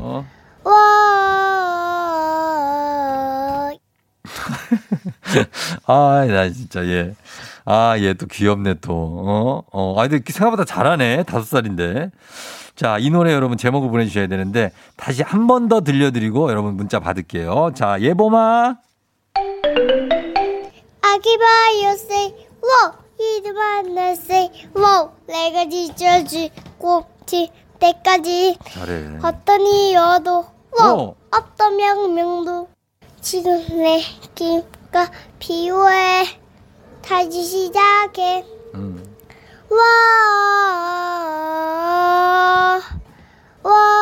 어. 0.00 0.24
워 0.64 0.72
아, 5.86 6.24
나 6.26 6.48
진짜, 6.50 6.84
예. 6.86 7.14
아, 7.64 7.96
얘 7.98 8.12
또 8.14 8.26
귀엽네, 8.26 8.74
또. 8.80 8.92
어? 8.92 9.62
어, 9.72 10.00
아, 10.00 10.08
근데 10.08 10.22
생각보다 10.30 10.64
잘하네. 10.64 11.22
다섯 11.24 11.44
살인데. 11.44 12.10
자, 12.76 12.98
이 12.98 13.10
노래 13.10 13.32
여러분 13.32 13.56
제목을 13.58 13.88
보내주셔야 13.90 14.26
되는데, 14.26 14.72
다시 14.96 15.22
한 15.22 15.46
번 15.46 15.68
더 15.68 15.80
들려드리고 15.82 16.50
여러분 16.50 16.76
문자 16.76 16.98
받을게요. 17.00 17.72
자, 17.74 17.98
예봄아. 18.00 18.76
워 22.62 22.94
이드 23.18 23.48
만나세 23.48 24.50
워 24.74 25.12
내가 25.26 25.68
지쳐주고 25.68 27.04
칠 27.26 27.48
때까지 27.80 28.56
잘해. 28.64 29.18
어떤 29.22 29.66
이여도 29.66 30.30
워 30.30 30.46
어. 30.80 31.14
어떤 31.30 31.76
명명도 31.76 32.68
지금 33.20 33.66
내 33.68 34.00
기가 34.34 35.10
비오해 35.38 36.24
다시 37.02 37.42
시작해 37.42 38.44
음. 38.74 39.16
와 39.70 39.78
와. 43.64 43.98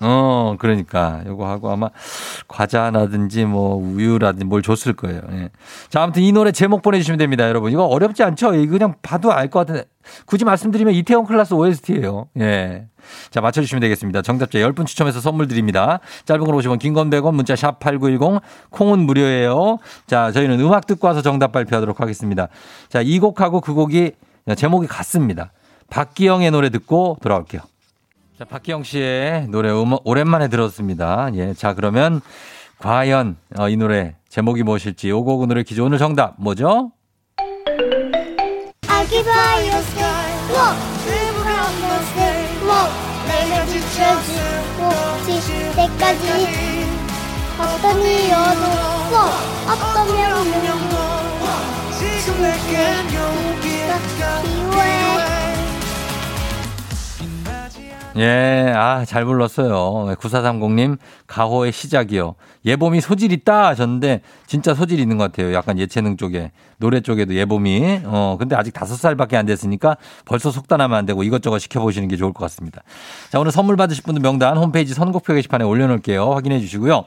어, 0.00 0.54
그러니까. 0.58 1.22
요거 1.26 1.48
하고 1.48 1.70
아마 1.72 1.90
과자라든지 2.46 3.44
뭐 3.44 3.74
우유라든지 3.76 4.44
뭘 4.44 4.62
줬을 4.62 4.92
거예요. 4.92 5.20
예. 5.32 5.50
자, 5.88 6.02
아무튼 6.02 6.22
이 6.22 6.30
노래 6.30 6.52
제목 6.52 6.82
보내주시면 6.82 7.18
됩니다, 7.18 7.48
여러분. 7.48 7.72
이거 7.72 7.84
어렵지 7.84 8.22
않죠? 8.22 8.54
이거 8.54 8.72
그냥 8.72 8.94
봐도 9.02 9.32
알 9.32 9.48
것 9.50 9.60
같은데. 9.60 9.84
굳이 10.24 10.44
말씀드리면 10.44 10.94
이태원 10.94 11.26
클라스 11.26 11.54
OST예요. 11.54 12.28
예. 12.38 12.86
자, 13.30 13.40
맞춰주시면 13.40 13.80
되겠습니다. 13.80 14.22
정답자 14.22 14.58
10분 14.58 14.86
추첨해서 14.86 15.20
선물 15.20 15.48
드립니다. 15.48 15.98
짧은 16.26 16.44
걸 16.44 16.54
오시면 16.54 16.78
긴건 16.78 17.10
100원, 17.10 17.34
문자 17.34 17.56
샵 17.56 17.78
8910, 17.80 18.40
콩은 18.70 19.00
무료예요. 19.00 19.78
자, 20.06 20.30
저희는 20.30 20.60
음악 20.60 20.86
듣고 20.86 21.08
와서 21.08 21.22
정답 21.22 21.50
발표하도록 21.52 22.00
하겠습니다. 22.00 22.48
자, 22.88 23.00
이 23.02 23.18
곡하고 23.18 23.60
그 23.60 23.74
곡이 23.74 24.12
제목이 24.56 24.86
같습니다. 24.86 25.52
박기영의 25.90 26.50
노래 26.52 26.70
듣고 26.70 27.16
돌아올게요. 27.22 27.62
자, 28.38 28.44
박기영 28.44 28.84
씨의 28.84 29.48
노래 29.48 29.68
음, 29.72 29.96
오랜만에 30.04 30.46
들었습니다. 30.46 31.28
예. 31.34 31.54
자, 31.54 31.74
그러면 31.74 32.20
과연 32.78 33.36
어, 33.58 33.68
이 33.68 33.76
노래 33.76 34.14
제목이 34.28 34.62
무엇일지 34.62 35.10
오곡 35.10 35.48
노래 35.48 35.64
퀴즈 35.64 35.80
오늘 35.80 35.98
정답 35.98 36.36
뭐죠? 36.38 36.92
아기 38.86 39.24
바이오스 39.24 39.98
워 40.54 40.70
불불한것을 41.02 42.22
워 42.68 42.74
내가 43.26 43.66
지쳐지고 43.66 44.88
지칠 45.26 45.74
때까지. 45.74 46.86
어떤 47.58 48.00
이유도 48.02 48.64
워 49.14 49.34
어떤 49.66 50.14
명령도 50.14 50.94
지금 51.98 52.40
내겐 52.40 53.02
용기가 53.16 53.98
예, 58.18 58.72
아, 58.74 59.04
잘 59.04 59.24
불렀어요. 59.24 60.16
9430님, 60.18 60.98
가호의 61.28 61.70
시작이요. 61.70 62.34
예봄이 62.64 63.00
소질 63.00 63.30
있다 63.30 63.68
하셨는데, 63.68 64.22
진짜 64.46 64.74
소질 64.74 64.98
있는 64.98 65.18
것 65.18 65.24
같아요. 65.30 65.54
약간 65.54 65.78
예체능 65.78 66.16
쪽에, 66.16 66.50
노래 66.78 67.00
쪽에도 67.00 67.34
예봄이. 67.34 68.00
어, 68.06 68.36
근데 68.38 68.56
아직 68.56 68.72
다섯 68.72 68.96
살밖에 68.96 69.36
안 69.36 69.46
됐으니까 69.46 69.96
벌써 70.24 70.50
속단하면 70.50 70.98
안 70.98 71.06
되고 71.06 71.22
이것저것 71.22 71.60
시켜보시는 71.60 72.08
게 72.08 72.16
좋을 72.16 72.32
것 72.32 72.40
같습니다. 72.46 72.82
자, 73.30 73.38
오늘 73.38 73.52
선물 73.52 73.76
받으실 73.76 74.02
분들 74.02 74.20
명단 74.20 74.56
홈페이지 74.56 74.94
선곡표 74.94 75.34
게시판에 75.34 75.64
올려놓을게요. 75.64 76.32
확인해 76.32 76.58
주시고요. 76.58 77.04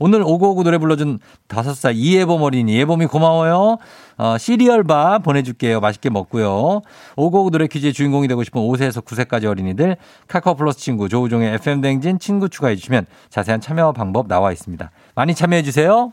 오늘 0.00 0.22
오고오고 0.22 0.64
노래 0.64 0.78
불러준 0.78 1.20
다섯 1.46 1.74
살 1.74 1.94
이예봄 1.94 2.42
어린이 2.42 2.74
예봄이 2.74 3.06
고마워요. 3.06 3.76
어, 4.16 4.38
시리얼바 4.38 5.20
보내줄게요. 5.20 5.80
맛있게 5.80 6.08
먹고요. 6.10 6.80
오고오고 7.16 7.50
노래 7.50 7.66
퀴즈의 7.66 7.92
주인공이 7.92 8.26
되고 8.26 8.42
싶은 8.42 8.60
5세에서 8.62 9.04
9세까지 9.04 9.44
어린이들 9.44 9.96
카카오 10.26 10.54
플러스 10.54 10.78
친구 10.80 11.08
조우종의 11.08 11.54
FM 11.54 11.82
댕진 11.82 12.18
친구 12.18 12.48
추가해 12.48 12.76
주시면 12.76 13.06
자세한 13.28 13.60
참여 13.60 13.92
방법 13.92 14.26
나와 14.26 14.52
있습니다. 14.52 14.90
많이 15.14 15.34
참여해 15.34 15.62
주세요. 15.62 16.12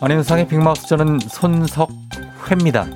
안녕상의 0.00 0.46
빅마우스 0.46 0.86
저는 0.86 1.18
손석회입니다. 1.28 2.86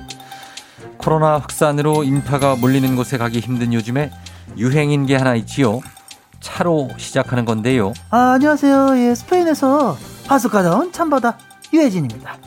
코로나 0.97 1.33
확산으로 1.33 2.03
인파가 2.03 2.55
몰리는 2.55 2.95
곳에 2.95 3.17
가기 3.17 3.39
힘든 3.39 3.73
요즘에 3.73 4.09
유행인 4.57 5.05
게 5.05 5.15
하나 5.17 5.35
있지요. 5.35 5.81
차로 6.39 6.89
시작하는 6.97 7.43
건데요. 7.45 7.93
아, 8.09 8.33
안녕하세요. 8.35 8.97
예, 8.97 9.15
스페인에서 9.15 9.97
하숙하다 10.27 10.75
온 10.77 10.91
참바다 10.93 11.37
유혜진입니다. 11.73 12.37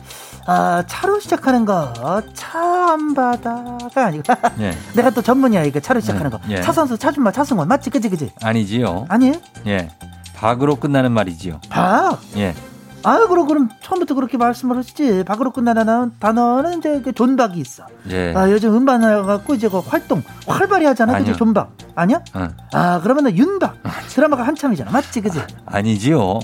아, 0.47 0.83
차로 0.87 1.19
시작하는 1.19 1.65
거, 1.65 1.93
참바다가 2.33 4.05
아니고. 4.05 4.23
예. 4.61 4.73
내가 4.95 5.09
또 5.11 5.21
전문이야, 5.21 5.65
이거 5.65 5.79
차로 5.79 5.99
시작하는 5.99 6.31
거. 6.31 6.39
예. 6.49 6.61
차선수, 6.61 6.97
차준말, 6.97 7.33
차승원. 7.33 7.67
맞지? 7.67 7.89
그지, 7.89 8.09
그지? 8.09 8.31
아니지요. 8.41 9.05
아니에요? 9.09 9.33
예. 9.67 9.89
박으로 10.35 10.77
끝나는 10.77 11.11
말이지요. 11.11 11.59
박! 11.69 12.19
예. 12.37 12.55
아유, 13.03 13.27
그럼, 13.27 13.47
그럼 13.47 13.69
처음부터 13.81 14.15
그렇게 14.15 14.37
말씀을 14.37 14.77
하시지. 14.77 15.23
박으로 15.23 15.51
끝나는 15.51 16.11
단어는 16.19 16.79
이제 16.79 17.01
그 17.01 17.13
존박이 17.13 17.59
있어. 17.59 17.85
예. 18.09 18.33
아, 18.35 18.49
요즘 18.51 18.75
음반 18.75 19.01
나가고 19.01 19.53
이제 19.53 19.69
그 19.69 19.79
활동 19.79 20.23
활발히 20.47 20.85
하잖아. 20.85 21.13
그지? 21.13 21.23
아니요. 21.23 21.35
존박. 21.37 21.71
아니야? 21.95 22.21
어. 22.33 22.47
아, 22.73 22.99
그러면은 23.01 23.37
윤박. 23.37 23.75
드라마가 24.09 24.43
한참이잖아. 24.43 24.91
맞지? 24.91 25.21
그지? 25.21 25.39
아니지요. 25.65 26.39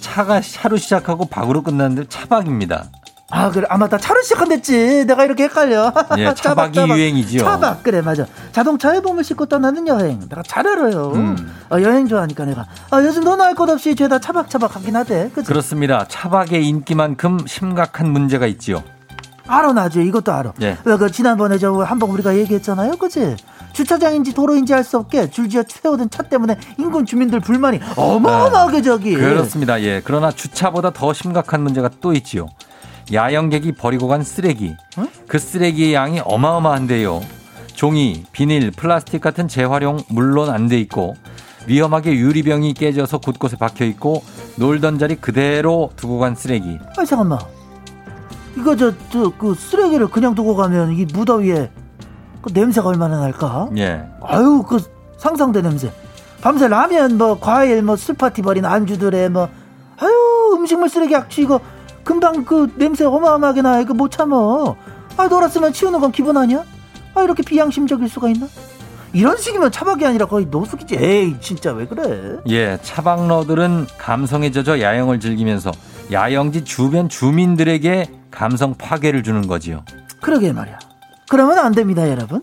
차가 0.00 0.40
차로 0.40 0.76
시작하고 0.76 1.24
박으로 1.26 1.62
끝나는데 1.62 2.08
차박입니다. 2.08 2.84
아, 3.36 3.50
그래. 3.50 3.66
아, 3.68 3.76
맞다. 3.76 3.98
차로 3.98 4.22
시작한댔지. 4.22 5.06
내가 5.06 5.24
이렇게 5.24 5.44
헷갈려. 5.44 5.92
예, 6.18 6.32
차박이 6.38 6.78
유행이지요. 6.78 7.42
차박. 7.42 7.82
그래, 7.82 8.00
맞아. 8.00 8.26
자동차에 8.52 9.00
몸을 9.00 9.24
싣고 9.24 9.46
떠나는 9.46 9.88
여행. 9.88 10.20
내가 10.28 10.42
잘 10.46 10.68
알아요. 10.68 11.10
음. 11.16 11.52
어, 11.70 11.80
여행 11.82 12.06
좋아하니까 12.06 12.44
내가. 12.44 12.66
아, 12.90 13.02
요즘 13.02 13.24
너나 13.24 13.44
할 13.46 13.54
것 13.56 13.68
없이 13.68 13.96
죄다 13.96 14.20
차박차박 14.20 14.76
하긴 14.76 14.94
하대. 14.96 15.30
그치? 15.34 15.48
그렇습니다. 15.48 16.04
차박의 16.08 16.64
인기만큼 16.68 17.38
심각한 17.48 18.10
문제가 18.12 18.46
있지요. 18.46 18.84
알아, 19.48 19.72
나죠. 19.72 20.00
이것도 20.00 20.32
알아. 20.32 20.52
예. 20.62 20.78
왜, 20.84 20.96
그, 20.96 21.10
지난번에 21.10 21.58
저 21.58 21.72
한번 21.82 22.10
우리가 22.10 22.36
얘기했잖아요. 22.36 22.92
그치? 22.98 23.36
주차장인지 23.72 24.32
도로인지 24.34 24.72
알 24.74 24.84
수 24.84 24.96
없게 24.98 25.28
줄지어 25.28 25.64
세우던 25.66 26.10
차 26.10 26.22
때문에 26.22 26.56
인근 26.78 27.04
주민들 27.04 27.40
불만이 27.40 27.80
어마어마하게 27.96 28.82
저기. 28.82 29.14
그렇습니다. 29.16 29.82
예. 29.82 30.00
그러나 30.04 30.30
주차보다 30.30 30.92
더 30.92 31.12
심각한 31.12 31.62
문제가 31.62 31.90
또 32.00 32.12
있지요. 32.12 32.46
야영객이 33.12 33.72
버리고 33.72 34.08
간 34.08 34.22
쓰레기. 34.22 34.76
어? 34.96 35.04
그 35.28 35.38
쓰레기의 35.38 35.94
양이 35.94 36.20
어마어마한데요. 36.24 37.20
종이, 37.74 38.24
비닐, 38.32 38.70
플라스틱 38.70 39.20
같은 39.20 39.48
재활용 39.48 39.98
물론 40.08 40.48
안 40.50 40.68
돼 40.68 40.78
있고 40.80 41.14
위험하게 41.66 42.14
유리병이 42.14 42.74
깨져서 42.74 43.18
곳곳에 43.18 43.56
박혀 43.56 43.84
있고 43.86 44.22
놀던 44.56 44.98
자리 44.98 45.16
그대로 45.16 45.90
두고 45.96 46.18
간 46.18 46.34
쓰레기. 46.34 46.78
아 46.96 47.04
잠깐만. 47.04 47.38
이거 48.56 48.76
저 48.76 48.92
저 49.10 49.30
그 49.36 49.54
쓰레기를 49.54 50.08
그냥 50.08 50.34
두고 50.34 50.54
가면 50.54 50.92
이 50.92 51.04
무더위에 51.06 51.70
그 52.42 52.50
냄새가 52.52 52.88
얼마나 52.88 53.18
날까? 53.20 53.70
예. 53.78 54.04
아유 54.22 54.62
그 54.68 54.78
상상돼 55.18 55.62
냄새. 55.62 55.90
밤새 56.40 56.68
라면 56.68 57.16
뭐 57.18 57.40
과일 57.40 57.82
뭐 57.82 57.96
술파티 57.96 58.42
벌인 58.42 58.64
안주들에 58.66 59.30
뭐 59.30 59.48
아유 59.98 60.10
음식물 60.54 60.88
쓰레기 60.90 61.16
악취 61.16 61.42
이거 61.42 61.58
금방 62.04 62.44
그 62.44 62.72
냄새 62.76 63.04
어마어마하게 63.04 63.62
나 63.62 63.80
이거 63.80 63.94
못 63.94 64.10
참어. 64.10 64.76
아 65.16 65.26
놀았으면 65.26 65.72
치우는 65.72 66.00
건 66.00 66.12
기본 66.12 66.36
아니야? 66.36 66.64
아 67.14 67.22
이렇게 67.22 67.42
비양심적일 67.42 68.08
수가 68.08 68.28
있나? 68.28 68.46
이런 69.12 69.36
식이면 69.36 69.70
차박이 69.70 70.04
아니라 70.04 70.26
거의 70.26 70.46
노숙이지. 70.46 70.96
에이 70.96 71.36
진짜 71.40 71.72
왜 71.72 71.86
그래? 71.86 72.38
예, 72.48 72.78
차박러들은 72.82 73.86
감성에 73.96 74.50
젖어 74.50 74.80
야영을 74.80 75.20
즐기면서 75.20 75.70
야영지 76.10 76.64
주변 76.64 77.08
주민들에게 77.08 78.10
감성 78.30 78.74
파괴를 78.74 79.22
주는 79.22 79.46
거지요. 79.46 79.84
그러게 80.20 80.52
말이야. 80.52 80.78
그러면 81.30 81.58
안 81.58 81.72
됩니다, 81.72 82.10
여러분. 82.10 82.42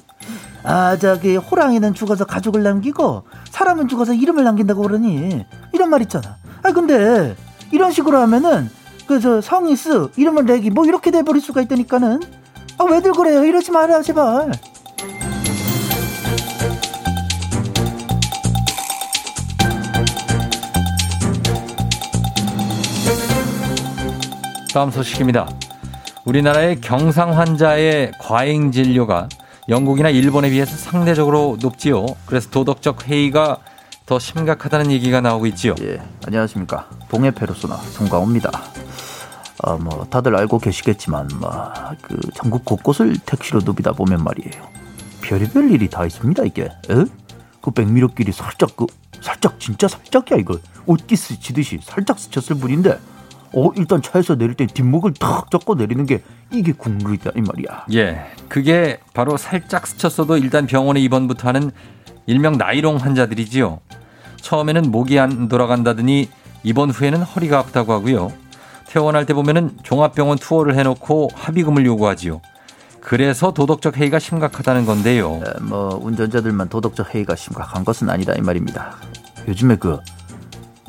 아, 0.64 0.95
저기, 0.97 1.36
호랑이는 1.36 1.93
죽어서 1.93 2.26
가족을 2.26 2.64
남기고, 2.64 3.24
사람은 3.49 3.88
죽어서 3.88 4.14
이름을 4.14 4.43
남긴다고 4.43 4.82
그러니, 4.82 5.45
이런 5.74 5.89
말 5.89 6.01
있잖아. 6.01 6.38
아, 6.64 6.72
근데, 6.72 7.36
이런 7.72 7.91
식으로 7.91 8.18
하면은, 8.20 8.70
그, 9.07 9.19
저, 9.19 9.41
성이 9.41 9.75
쓰, 9.75 10.09
이름을 10.15 10.45
내기, 10.45 10.69
뭐, 10.69 10.85
이렇게 10.85 11.11
돼버릴 11.11 11.41
수가 11.41 11.61
있다니까는. 11.61 12.21
아, 12.77 12.83
왜들 12.83 13.11
그래요? 13.11 13.43
이러지 13.43 13.71
마라, 13.71 14.01
제발. 14.01 14.51
다음 24.73 24.89
소식입니다. 24.89 25.49
우리나라의 26.23 26.79
경상 26.79 27.37
환자의 27.37 28.13
과잉 28.19 28.71
진료가 28.71 29.27
영국이나 29.67 30.09
일본에 30.09 30.49
비해서 30.49 30.75
상대적으로 30.77 31.57
높지요. 31.61 32.05
그래서 32.25 32.49
도덕적 32.49 33.07
회의가 33.07 33.57
더 34.05 34.19
심각하다는 34.19 34.91
얘기가 34.91 35.21
나오고 35.21 35.45
있지요. 35.47 35.75
예, 35.81 36.01
안녕하십니까. 36.25 36.89
봉해 37.09 37.31
페르소나 37.31 37.75
송강호입니다. 37.77 38.51
어, 39.63 39.77
뭐 39.77 40.05
다들 40.09 40.35
알고 40.35 40.59
계시겠지만 40.59 41.29
뭐 41.39 41.71
그 42.01 42.17
전국 42.33 42.65
곳곳을 42.65 43.15
택시로 43.25 43.59
누비다 43.63 43.91
보면 43.93 44.23
말이에요. 44.23 44.69
별의별 45.21 45.71
일이 45.71 45.89
다 45.89 46.05
있습니다 46.05 46.43
이게. 46.43 46.63
에? 46.63 47.05
그 47.61 47.71
백미러끼리 47.71 48.31
살짝 48.31 48.75
그 48.75 48.87
살짝 49.21 49.59
진짜 49.59 49.87
살짝이야 49.87 50.39
이거 50.39 50.57
옷기 50.87 51.15
스치듯이 51.15 51.79
살짝 51.83 52.17
스쳤을 52.17 52.55
뿐인데 52.59 52.97
어 53.53 53.69
일단 53.75 54.01
차에서 54.01 54.35
내릴 54.35 54.55
때 54.55 54.65
뒷목을 54.65 55.13
탁 55.13 55.51
잡고 55.51 55.75
내리는 55.75 56.05
게 56.07 56.23
이게 56.51 56.71
국룰이다 56.71 57.31
이 57.35 57.41
말이야. 57.41 57.85
예, 57.93 58.25
그게 58.49 58.99
바로 59.13 59.37
살짝 59.37 59.85
스쳤어도 59.85 60.37
일단 60.37 60.65
병원에 60.65 60.99
입원부터 61.01 61.47
하는 61.49 61.71
일명 62.26 62.57
나이롱 62.57 62.97
환자들이지요. 62.97 63.80
처음에는 64.38 64.91
목이 64.91 65.19
안 65.19 65.47
돌아간다더니 65.47 66.30
입원 66.63 66.89
후에는 66.89 67.22
허리가 67.24 67.59
아프다고 67.59 67.93
하고요. 67.93 68.32
퇴원할 68.88 69.26
때 69.26 69.34
보면은 69.34 69.78
종합병원 69.84 70.38
투어를 70.38 70.78
해놓고 70.78 71.30
합의금을 71.34 71.86
요구하지요. 71.86 72.41
그래서 72.99 73.51
도덕적 73.53 73.97
해이가 73.97 74.19
심각하다는 74.19 74.86
건데요. 74.86 75.41
에, 75.45 75.59
뭐 75.61 75.99
운전자들만 76.01 76.69
도덕적 76.69 77.15
해이가 77.15 77.36
심각한 77.36 77.84
것은 77.84 78.09
아니다 78.09 78.34
이 78.34 78.41
말입니다. 78.41 78.95
요즘에 79.47 79.78
그, 79.78 79.99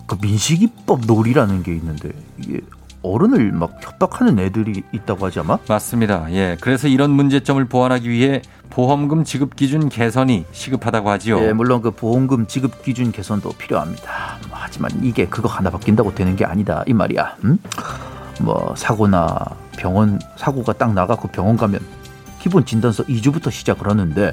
그 0.06 0.16
민식이법 0.20 1.06
놀이라는 1.06 1.62
게 1.62 1.74
있는데 1.74 2.10
이게 2.38 2.60
어른을 3.02 3.52
막 3.52 3.78
협박하는 3.80 4.38
애들이 4.38 4.82
있다고 4.92 5.26
하지 5.26 5.40
아마? 5.40 5.58
맞습니다. 5.68 6.26
예. 6.32 6.56
그래서 6.60 6.88
이런 6.88 7.10
문제점을 7.10 7.64
보완하기 7.64 8.08
위해 8.08 8.42
보험금 8.70 9.24
지급 9.24 9.54
기준 9.56 9.88
개선이 9.88 10.46
시급하다고 10.52 11.10
하지요. 11.10 11.40
예, 11.42 11.52
물론 11.52 11.82
그 11.82 11.90
보험금 11.90 12.46
지급 12.46 12.82
기준 12.82 13.12
개선도 13.12 13.50
필요합니다. 13.50 14.38
뭐, 14.48 14.58
하지만 14.60 14.90
이게 15.02 15.26
그거 15.26 15.48
하나 15.48 15.68
바뀐다고 15.70 16.14
되는 16.14 16.36
게 16.36 16.44
아니다 16.44 16.82
이 16.86 16.94
말이야. 16.94 17.36
음? 17.44 17.58
뭐 18.40 18.74
사고나 18.76 19.38
병원 19.76 20.18
사고가 20.36 20.72
딱 20.72 20.94
나가고 20.94 21.28
병원 21.28 21.56
가면 21.56 21.80
기본 22.38 22.64
진단서 22.64 23.04
2주부터 23.04 23.50
시작을 23.50 23.88
하는데 23.88 24.32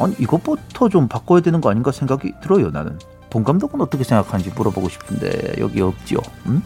아니 0.00 0.14
이것부터 0.18 0.88
좀 0.88 1.08
바꿔야 1.08 1.40
되는 1.40 1.60
거 1.60 1.70
아닌가 1.70 1.92
생각이 1.92 2.32
들어요 2.40 2.70
나는. 2.70 2.98
본 3.30 3.44
감독은 3.44 3.80
어떻게 3.82 4.04
생각하는지 4.04 4.50
물어보고 4.56 4.88
싶은데 4.88 5.56
여기 5.58 5.82
없지요. 5.82 6.18
음? 6.46 6.62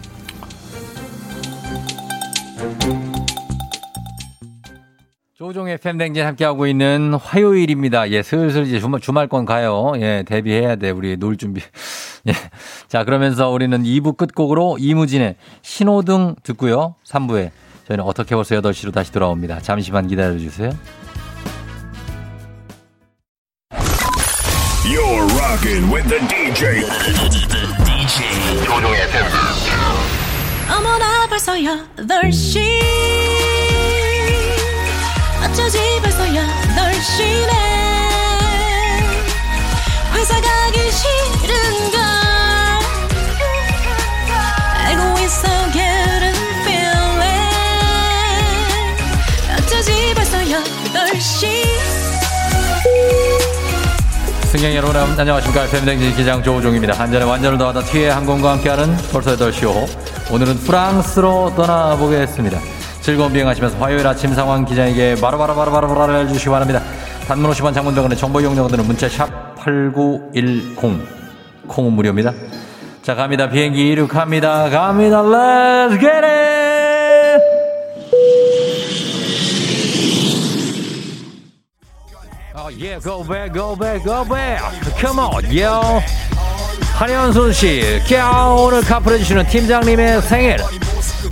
조종의 5.42 5.78
팬댕진 5.78 6.24
함께하고 6.24 6.66
있는 6.66 7.14
화요일입니다. 7.14 8.10
예, 8.10 8.22
슬슬 8.22 8.64
이제 8.64 8.78
주말, 8.78 9.00
주말권 9.00 9.44
가요. 9.44 9.92
예, 9.96 10.22
데뷔해야 10.26 10.76
돼. 10.76 10.90
우리 10.90 11.16
놀 11.16 11.36
준비. 11.36 11.60
예. 12.28 12.32
자, 12.86 13.04
그러면서 13.04 13.50
우리는 13.50 13.82
2부 13.82 14.16
끝곡으로 14.16 14.76
이무진의 14.78 15.36
신호등 15.62 16.36
듣고요. 16.44 16.94
3부에 17.04 17.50
저희는 17.88 18.04
어떻게 18.04 18.34
벌써 18.36 18.54
8시로 18.54 18.92
다시 18.92 19.12
돌아옵니다. 19.12 19.60
잠시만 19.60 20.06
기다려주세요. 20.06 20.70
You're 24.84 25.26
rocking 25.38 25.92
with 25.92 26.08
the 26.08 26.20
DJ. 26.28 26.82
DJ 27.84 28.64
조종의 28.64 29.02
FM. 29.02 29.51
어머나 30.74 31.26
벌써 31.28 31.52
8시 31.54 32.60
어쩌지 35.44 35.78
벌써 36.00 36.24
8시네 36.24 37.52
회사 40.14 40.40
가기 40.40 40.78
싫은걸 40.90 42.01
승객 54.62 54.76
여러분 54.76 54.96
안녕하십니까 54.96 55.66
팬댕진 55.66 56.14
기장 56.14 56.40
조우종입니다. 56.40 56.96
한전의 56.96 57.26
완전을 57.28 57.58
더하다 57.58 57.80
티웨이 57.80 58.10
항공과 58.10 58.52
함께하는 58.52 58.96
벌써 59.10 59.34
8시 59.34 59.64
호 59.64 59.88
오늘은 60.32 60.54
프랑스로 60.58 61.52
떠나보겠습니다. 61.56 62.60
즐거운 63.00 63.32
비행하시면서 63.32 63.76
화요일 63.78 64.06
아침 64.06 64.32
상황 64.32 64.64
기장에게 64.64 65.16
바로바로바로바로 65.20 66.00
알려주시기 66.00 66.48
바랍니다. 66.48 66.80
단문 67.26 67.50
50원 67.50 67.74
장문병원의 67.74 68.16
정보 68.16 68.40
이용료들은 68.40 68.86
문자 68.86 69.08
샵 69.08 69.56
8910 69.56 70.78
콩은 71.66 71.92
무료입니다. 71.94 72.32
자 73.02 73.16
갑니다. 73.16 73.50
비행기 73.50 73.88
이륙합니다. 73.88 74.70
갑니다. 74.70 75.22
Let's! 75.22 76.51
Yeah, 82.82 82.98
go 82.98 83.22
back, 83.22 83.52
go 83.52 83.76
back, 83.76 84.02
go 84.04 84.24
back. 84.24 84.60
Come 84.98 85.20
on, 85.20 85.44
yo. 85.52 86.02
한현순 86.96 87.52
씨, 87.52 88.00
꺄 88.06 88.56
오늘 88.58 88.82
카풀 88.82 89.14
해주시는 89.14 89.46
팀장님의 89.46 90.22
생일 90.22 90.58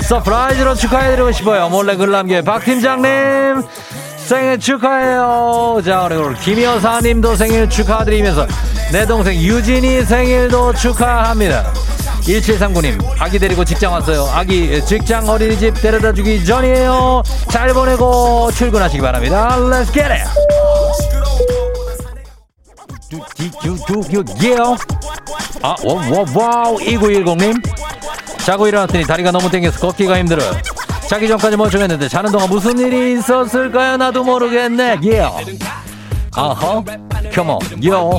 서프라이즈로 0.03 0.75
축하해드리고 0.75 1.33
싶어요. 1.33 1.69
몰래 1.69 1.97
글 1.97 2.11
남겨 2.11 2.41
박 2.43 2.65
팀장님 2.65 3.63
생일 4.17 4.59
축하해요. 4.59 5.83
자 5.85 6.07
그리고 6.09 6.33
김 6.41 6.63
여사님도 6.63 7.37
생일 7.37 7.69
축하드리면서 7.69 8.47
내 8.93 9.05
동생 9.07 9.35
유진이 9.35 10.05
생일도 10.05 10.75
축하합니다. 10.75 11.73
1739님 12.23 13.03
아기 13.19 13.39
데리고 13.39 13.65
직장 13.65 13.93
왔어요. 13.93 14.25
아기 14.33 14.85
직장 14.85 15.29
어린이집 15.29 15.75
데려다 15.75 16.13
주기 16.13 16.45
전이에요. 16.45 17.23
잘 17.49 17.73
보내고 17.75 18.51
출근하시기 18.53 19.01
바랍니다. 19.03 19.57
Let's 19.59 19.93
get 19.93 20.11
it. 20.11 20.50
두디두두요 23.11 24.77
아, 25.63 25.75
와, 25.85 25.95
와, 25.95 26.25
wow, 26.35 26.77
2910님. 26.79 27.61
자고 28.39 28.69
일어났더니 28.69 29.05
다리가 29.05 29.31
너무 29.33 29.51
땡겨서 29.51 29.81
걷기가 29.81 30.19
힘들어요. 30.19 30.53
자기 31.09 31.27
전까지 31.29 31.57
멀쩡했는데 31.57 32.09
자는 32.09 32.31
동안 32.31 32.49
무슨 32.49 32.79
일이 32.79 33.19
있었을까요? 33.19 33.97
나도 33.97 34.23
모르겠네. 34.25 35.01
예. 35.05 35.21
아허, 36.33 36.85
come 37.35 37.49
on, 37.49 37.59
yo. 37.87 38.11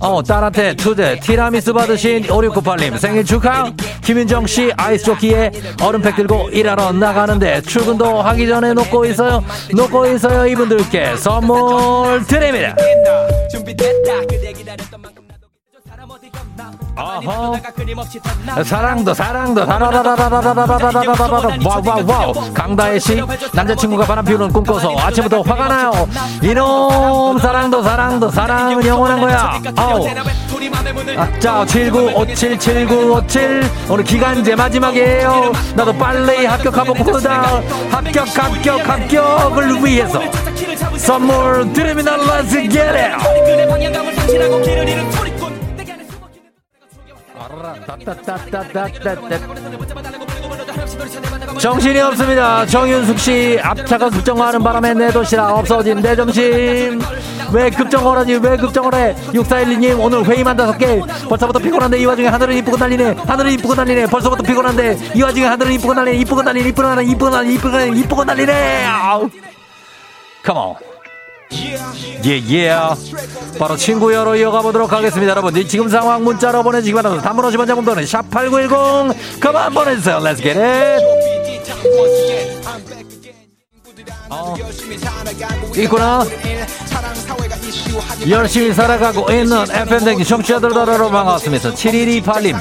어, 0.00 0.22
딸한테 0.22 0.74
투대 0.74 1.18
티라미수 1.18 1.72
받으신 1.74 2.22
5698님 2.24 2.98
생일 2.98 3.24
축하. 3.24 3.70
김윤정 4.04 4.46
씨 4.46 4.72
아이스 4.76 5.04
조끼에 5.04 5.50
얼음팩 5.82 6.16
들고 6.16 6.50
일하러 6.50 6.92
나가는데 6.92 7.60
출근도 7.62 8.22
하기 8.22 8.46
전에 8.46 8.72
놓고 8.74 9.04
있어요. 9.06 9.42
놓고 9.74 10.06
있어요. 10.06 10.46
이분들께 10.46 11.16
선물 11.16 12.24
드립니다. 12.26 12.76
어허. 16.98 17.56
사랑도 18.64 19.14
사랑도 19.14 19.64
와와와우 21.64 22.52
강다혜 22.52 22.98
씨 22.98 23.22
남자친구가 23.52 24.04
바람 24.06 24.24
피우는 24.24 24.52
꿈꿔서 24.52 24.96
아침부터 24.98 25.42
화가 25.42 25.68
나요 25.68 26.08
이놈 26.42 27.38
사랑도 27.38 27.82
사랑도 27.82 28.30
사랑은 28.30 28.84
영원한 28.84 29.20
거야 29.20 29.60
아우 29.76 30.06
아, 31.16 31.38
자 31.38 31.64
7957 31.66 32.58
7957 32.58 33.70
오늘 33.88 34.04
기간제 34.04 34.56
마지막이에요 34.56 35.52
나도 35.76 35.92
빨리 35.94 36.46
합격하고 36.46 36.94
보다 36.94 37.60
합격 37.90 38.26
합격 38.36 38.88
합격을 38.88 39.84
위해서 39.84 40.20
선물 40.96 41.72
드립니다 41.72 42.16
Let's 42.16 42.50
get 42.50 42.80
it 42.80 43.14
정신이 51.58 52.00
없습니다. 52.00 52.64
정윤숙 52.66 53.18
씨 53.18 53.58
앞차가 53.62 54.10
급정거하는 54.10 54.62
바람에 54.62 54.94
내 54.94 55.10
도시락 55.10 55.56
없어진 55.56 56.00
내 56.00 56.14
점심 56.14 57.00
왜 57.52 57.70
급정거하지 57.70 58.34
왜 58.34 58.56
급정거해 58.56 59.14
6412님 59.14 60.00
오늘 60.00 60.24
회의만 60.24 60.56
다섯 60.56 60.76
개 60.76 61.00
벌써부터 61.28 61.58
피곤한데 61.58 61.98
이 61.98 62.04
와중에 62.04 62.28
하늘은 62.28 62.56
이쁘고 62.58 62.76
난리네 62.76 63.16
하늘은 63.26 63.52
이쁘고 63.52 63.74
난리네 63.74 64.06
벌써부터 64.06 64.42
피곤한데 64.42 64.98
이 65.14 65.22
와중에 65.22 65.46
하늘은 65.46 65.72
이쁘고 65.72 65.94
난리네 65.94 66.18
이쁘고 66.18 66.42
난리네 66.42 66.68
이쁘고 66.68 66.82
난리네 66.82 67.12
이쁘고 67.12 67.30
난리네 67.30 68.00
이쁘고 68.00 68.24
난리네 68.24 68.84
아우 68.86 69.30
컴온 70.44 70.87
예, 72.24 72.42
예. 72.50 72.76
바로 73.58 73.76
친구 73.76 74.12
여로 74.12 74.36
이어가 74.36 74.60
보도록 74.60 74.92
하겠습니다. 74.92 75.30
여러분, 75.30 75.54
지금 75.66 75.88
상황 75.88 76.22
문자로 76.24 76.62
보내주시기 76.62 76.94
바랍니다. 76.94 77.24
단문 77.24 77.44
50원 77.44 77.66
장문도는 77.66 78.04
샵8910. 78.04 79.40
그만 79.40 79.72
보내주세요. 79.72 80.20
Get 80.36 80.58
it. 80.58 81.04
어. 84.30 84.54
있구나. 85.76 86.24
열심히 88.28 88.74
살아가고 88.74 89.30
있는 89.32 89.62
FM댕진 89.70 90.24
청취자들더러 90.24 91.08
반갑습니다. 91.08 91.70
7128님. 91.72 92.56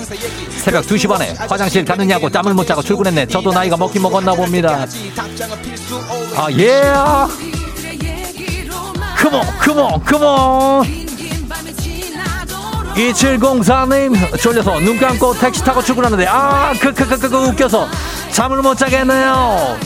새벽 0.60 0.86
2시 0.86 1.08
반에 1.10 1.34
화장실 1.38 1.84
가느냐고 1.84 2.30
짬을 2.30 2.54
못 2.54 2.66
자고 2.66 2.82
출근했네. 2.82 3.28
저도 3.28 3.52
나이가 3.52 3.76
먹긴 3.76 4.02
먹었나 4.02 4.34
봅니다. 4.34 4.86
아, 6.36 6.52
예. 6.52 7.57
컴온, 9.30 9.46
컴온, 9.60 10.04
컴온. 10.06 11.08
2704님 12.96 14.42
졸려서 14.42 14.80
눈 14.80 14.98
감고 14.98 15.34
택시 15.36 15.64
타고 15.64 15.84
출근하는데 15.84 16.26
아 16.28 16.74
크크크크 16.80 17.28
웃겨서 17.28 17.88
잠을 18.32 18.62
못 18.62 18.76
자겠네요. 18.78 19.78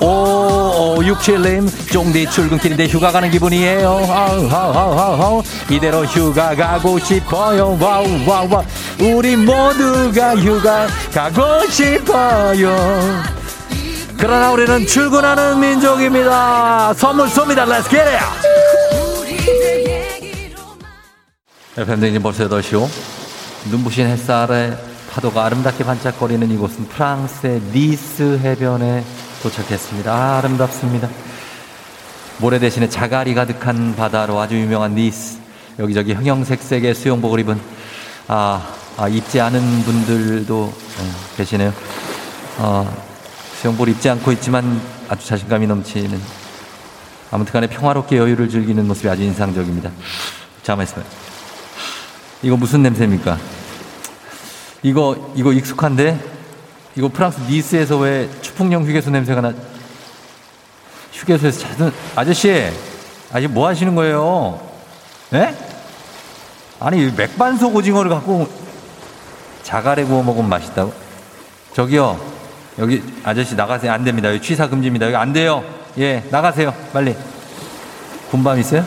오, 0.00 0.96
67님 1.00 1.92
쫑디 1.92 2.30
출근길인데 2.30 2.86
휴가 2.88 3.10
가는 3.10 3.30
기분이에요. 3.30 3.88
아우, 3.88 4.48
아우, 4.50 4.72
아우, 4.76 5.22
아우. 5.22 5.42
이대로 5.70 6.04
휴가 6.04 6.54
가고 6.54 6.98
싶어요. 6.98 7.78
wow 7.80 8.06
wow 8.26 8.48
wow. 8.50 8.64
우리 9.00 9.34
모두가 9.34 10.36
휴가 10.36 10.86
가고 11.12 11.66
싶어요. 11.70 12.76
그러나 14.18 14.50
우리는 14.50 14.86
출근하는 14.86 15.58
민족입니다. 15.58 16.92
선물 16.94 17.26
쏩니다. 17.28 17.66
let's 17.66 17.88
get 17.88 18.49
FM 21.76 21.83
대행진 21.83 22.20
벌써 22.20 22.48
8시오. 22.48 22.88
눈부신 23.70 24.04
햇살에 24.04 24.76
파도가 25.12 25.44
아름답게 25.44 25.84
반짝거리는 25.84 26.50
이곳은 26.50 26.88
프랑스의 26.88 27.60
니스 27.72 28.40
해변에 28.42 29.04
도착했습니다. 29.40 30.12
아, 30.12 30.38
아름답습니다. 30.38 31.08
모래 32.38 32.58
대신에 32.58 32.88
자갈이 32.88 33.34
가득한 33.34 33.94
바다로 33.94 34.40
아주 34.40 34.56
유명한 34.56 34.96
니스. 34.96 35.38
여기저기 35.78 36.12
형형색색의 36.12 36.92
수영복을 36.92 37.38
입은 37.38 37.60
아, 38.26 38.66
아 38.96 39.06
입지 39.08 39.40
않은 39.40 39.82
분들도 39.84 40.64
어, 40.64 41.14
계시네요. 41.36 41.72
어, 42.58 43.04
수영복을 43.60 43.92
입지 43.92 44.10
않고 44.10 44.32
있지만 44.32 44.80
아주 45.08 45.24
자신감이 45.24 45.68
넘치는 45.68 46.20
아무튼 47.30 47.52
간에 47.52 47.68
평화롭게 47.68 48.16
여유를 48.16 48.48
즐기는 48.48 48.84
모습이 48.88 49.08
아주 49.08 49.22
인상적입니다. 49.22 49.92
잠깐만 50.64 50.84
있어요. 50.88 51.29
이거 52.42 52.56
무슨 52.56 52.82
냄새입니까? 52.82 53.38
이거, 54.82 55.32
이거 55.34 55.52
익숙한데? 55.52 56.18
이거 56.96 57.08
프랑스 57.08 57.40
니스에서 57.42 57.98
왜 57.98 58.30
추풍령 58.40 58.84
휴게소 58.84 59.10
냄새가 59.10 59.40
나? 59.40 59.52
휴게소에서 61.12 61.60
찾은, 61.60 61.92
아저씨! 62.16 62.66
아니, 63.32 63.46
뭐 63.46 63.68
하시는 63.68 63.94
거예요? 63.94 64.58
예? 65.34 65.54
아니, 66.80 67.10
맥반석 67.12 67.76
오징어를 67.76 68.10
갖고 68.10 68.48
자갈에 69.62 70.04
구워 70.04 70.22
먹으면 70.22 70.48
맛있다고? 70.48 70.92
저기요. 71.74 72.18
여기 72.78 73.02
아저씨 73.22 73.54
나가세요. 73.54 73.92
안 73.92 74.02
됩니다. 74.02 74.30
여기 74.30 74.40
취사 74.40 74.66
금지입니다. 74.68 75.06
여기 75.06 75.16
안 75.16 75.32
돼요. 75.32 75.62
예, 75.98 76.24
나가세요. 76.30 76.74
빨리. 76.92 77.14
군밤 78.30 78.58
있어요? 78.58 78.84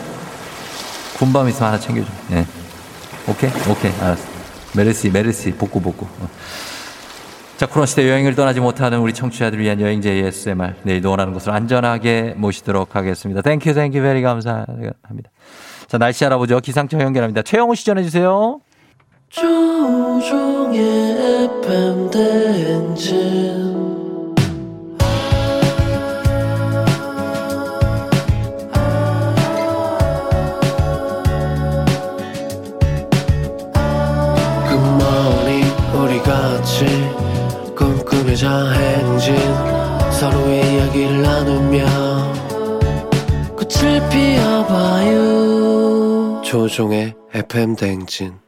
군밤 1.18 1.48
있으면 1.48 1.68
하나 1.68 1.78
챙겨줘. 1.78 2.10
예. 2.32 2.63
오케이? 3.28 3.50
오케이. 3.70 3.92
알았어. 4.00 4.26
메르시, 4.76 5.10
메르시. 5.10 5.52
복구, 5.52 5.80
복구. 5.80 6.04
어. 6.04 6.28
자, 7.56 7.66
코로나 7.66 7.86
시대 7.86 8.08
여행을 8.10 8.34
떠나지 8.34 8.60
못하는 8.60 8.98
우리 8.98 9.14
청취자들을 9.14 9.62
위한 9.62 9.80
여행제 9.80 10.10
ASMR. 10.10 10.74
내일도 10.82 11.10
원하는 11.10 11.32
곳을 11.32 11.52
안전하게 11.52 12.34
모시도록 12.36 12.96
하겠습니다. 12.96 13.42
thank 13.42 13.72
you, 13.74 13.86
thank 13.86 14.02
you, 14.02 14.12
very 14.12 14.22
감사합니다. 14.22 15.30
자, 15.86 15.98
날씨 15.98 16.24
알아보죠. 16.24 16.58
기상청 16.60 17.00
연결합니다. 17.00 17.42
최영우 17.42 17.74
씨 17.76 17.84
전해주세요. 17.86 18.60
조우종의 19.30 20.80
FM 21.62 22.10
대행진 22.10 23.93
행진 38.54 39.34
서로의 40.12 40.74
이야기를 40.74 41.22
나누며 41.22 41.84
꽃을 43.56 44.08
피워봐요 44.10 45.22
조종의 46.44 47.14
FM 47.34 47.74
대행진 47.76 48.44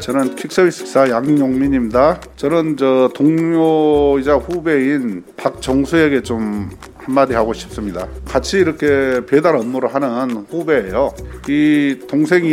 저는 0.00 0.36
퀵서비스사 0.36 1.10
양용민입니다. 1.10 2.18
저는 2.36 2.78
저 2.78 3.10
동료이자 3.14 4.36
후배인 4.36 5.22
박정수에게 5.36 6.22
좀 6.22 6.70
한마디 7.08 7.32
하고 7.32 7.54
싶습니다. 7.54 8.06
같이 8.26 8.58
이렇게 8.58 9.24
배달 9.24 9.56
업무를 9.56 9.94
하는 9.94 10.44
후배예요. 10.50 11.14
이 11.48 11.98
동생이 12.06 12.52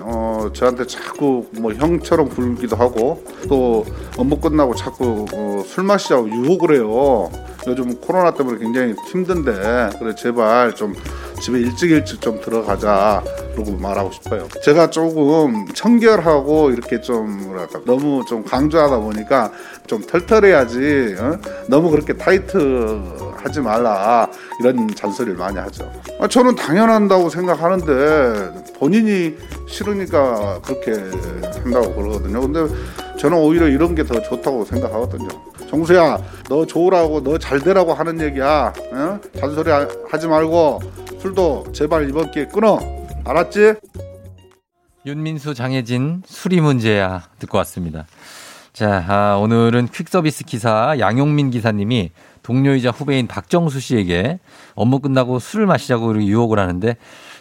어, 0.00 0.48
저한테 0.54 0.86
자꾸 0.86 1.46
뭐 1.52 1.74
형처럼 1.74 2.30
굴기도 2.30 2.76
하고 2.76 3.22
또 3.46 3.84
업무 4.16 4.40
끝나고 4.40 4.74
자꾸 4.74 5.26
어, 5.34 5.62
술 5.66 5.84
마시자고 5.84 6.30
유혹을 6.30 6.76
해요. 6.76 7.30
요즘 7.66 7.94
코로나 8.00 8.32
때문에 8.32 8.58
굉장히 8.58 8.94
힘든데 9.10 9.90
그래 9.98 10.14
제발 10.16 10.74
좀 10.74 10.94
집에 11.40 11.58
일찍 11.60 11.90
일찍 11.90 12.20
좀 12.20 12.40
들어가자 12.40 13.22
그러고 13.54 13.72
말하고 13.76 14.12
싶어요. 14.12 14.46
제가 14.62 14.90
조금 14.90 15.66
청결하고 15.74 16.70
이렇게 16.70 17.00
좀 17.00 17.44
뭐랄까 17.46 17.80
너무 17.86 18.24
좀 18.26 18.44
강조하다 18.44 18.98
보니까 18.98 19.50
좀 19.86 20.02
털털해야지 20.02 21.16
어? 21.18 21.38
너무 21.66 21.90
그렇게 21.90 22.12
타이트 22.12 23.00
하지 23.36 23.60
말라 23.60 24.28
이런 24.60 24.86
잔소리를 24.94 25.38
많이 25.38 25.58
하죠. 25.58 25.90
아, 26.20 26.28
저는 26.28 26.54
당연한다고 26.56 27.30
생각하는데 27.30 28.74
본인이 28.78 29.34
싫으니까 29.66 30.60
그렇게 30.62 30.92
한다고 31.62 31.94
그러거든요. 31.94 32.40
근데 32.42 32.66
저는 33.18 33.38
오히려 33.38 33.66
이런 33.68 33.94
게 33.94 34.04
더 34.04 34.20
좋다고 34.20 34.64
생각하거든요. 34.64 35.28
정수야, 35.74 36.18
너 36.48 36.66
좋으라고, 36.66 37.22
너 37.22 37.38
잘 37.38 37.60
되라고 37.60 37.94
하는 37.94 38.20
얘기야. 38.20 38.72
어? 38.92 39.20
잔소리 39.38 39.70
하- 39.70 39.86
하지 40.10 40.26
말고 40.26 40.80
술도 41.20 41.66
제발 41.72 42.08
이번 42.08 42.30
기회에 42.32 42.46
끊어. 42.46 42.78
알았지? 43.24 43.74
윤민수, 45.06 45.54
장혜진, 45.54 46.22
수리 46.26 46.60
문제야 46.60 47.22
듣고 47.38 47.56
왔습니다. 47.58 48.06
자, 48.72 49.04
아, 49.08 49.36
오늘은 49.40 49.88
퀵서비스 49.88 50.44
기사 50.44 50.96
양용민 50.98 51.50
기사님이 51.50 52.10
동료이자 52.42 52.90
후배인 52.90 53.26
박정수 53.28 53.78
씨에게 53.80 54.40
업무 54.74 54.98
끝나고 54.98 55.38
술을 55.38 55.66
마시자고 55.66 56.20
유혹을 56.22 56.58
하는데 56.58 56.96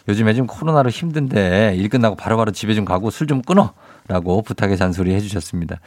요즘에 0.07 0.33
좀 0.35 0.45
코로나로 0.47 0.89
힘든데 0.89 1.73
일 1.77 1.89
끝나고 1.89 2.15
바로바로 2.15 2.51
집에 2.51 2.73
좀 2.75 2.85
가고 2.85 3.09
술 3.09 3.27
좀 3.27 3.41
끊어. 3.41 3.73
라고 4.09 4.41
부탁의 4.41 4.75
잔소리 4.75 5.13
해주셨습니다. 5.13 5.79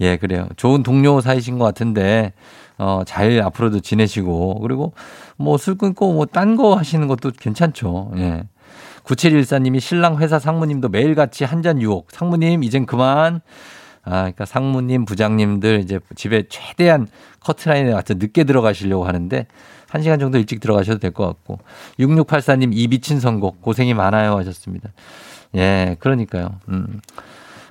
예, 0.00 0.16
그래요. 0.18 0.46
좋은 0.56 0.82
동료 0.84 1.20
사이신 1.20 1.58
것 1.58 1.64
같은데, 1.64 2.32
어, 2.78 3.02
잘 3.06 3.40
앞으로도 3.42 3.80
지내시고, 3.80 4.60
그리고 4.60 4.92
뭐 5.36 5.56
술 5.56 5.76
끊고 5.76 6.12
뭐 6.12 6.26
딴 6.26 6.56
거 6.56 6.74
하시는 6.76 7.08
것도 7.08 7.32
괜찮죠. 7.38 8.12
예. 8.18 8.44
9714님이 9.04 9.80
신랑 9.80 10.18
회사 10.18 10.38
상무님도 10.38 10.88
매일같이 10.90 11.44
한 11.44 11.62
잔 11.62 11.80
유혹. 11.82 12.08
상무님, 12.12 12.62
이젠 12.62 12.86
그만. 12.86 13.40
아, 14.04 14.10
그러니까 14.22 14.44
상무님, 14.44 15.04
부장님들 15.04 15.80
이제 15.80 15.98
집에 16.14 16.44
최대한 16.48 17.06
커트라인에 17.40 17.92
맞춰 17.94 18.14
늦게 18.14 18.44
들어가시려고 18.44 19.04
하는데, 19.04 19.46
한 19.88 20.02
시간 20.02 20.18
정도 20.18 20.38
일찍 20.38 20.60
들어가셔도 20.60 20.98
될 20.98 21.10
것 21.12 21.26
같고. 21.26 21.58
6684님, 21.98 22.70
이 22.74 22.88
미친 22.88 23.18
선곡. 23.20 23.62
고생이 23.62 23.94
많아요. 23.94 24.36
하셨습니다. 24.36 24.90
예, 25.56 25.96
그러니까요. 26.00 26.58
음. 26.68 27.00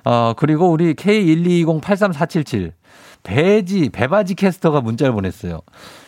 어, 0.04 0.32
그리고 0.36 0.70
우리 0.70 0.94
K122083477. 0.94 2.72
배지, 3.22 3.90
배바지 3.90 4.34
캐스터가 4.34 4.80
문자를 4.80 5.12
보냈어요. 5.12 5.60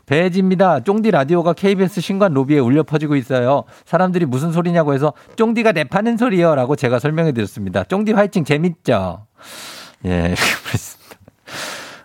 배지입니다. 0.07 0.81
쫑디 0.81 1.13
라디오가 1.13 1.53
KBS 1.53 2.01
신관 2.01 2.35
로비에 2.35 2.59
울려 2.59 2.83
퍼지고 2.83 3.17
있어요. 3.17 3.65
사람들이 3.85 4.27
무슨 4.27 4.53
소리냐고 4.53 4.95
해서 4.95 5.13
쫑디가 5.37 5.73
내파는 5.73 6.17
소리요. 6.17 6.55
라고 6.55 6.77
제가 6.77 6.99
설명해 6.99 7.33
드렸습니다. 7.33 7.85
쫑디 7.85 8.13
화이팅 8.13 8.45
재밌죠? 8.45 9.27
예, 10.07 10.11
이렇게 10.11 10.43
보냈습니다. 10.65 11.04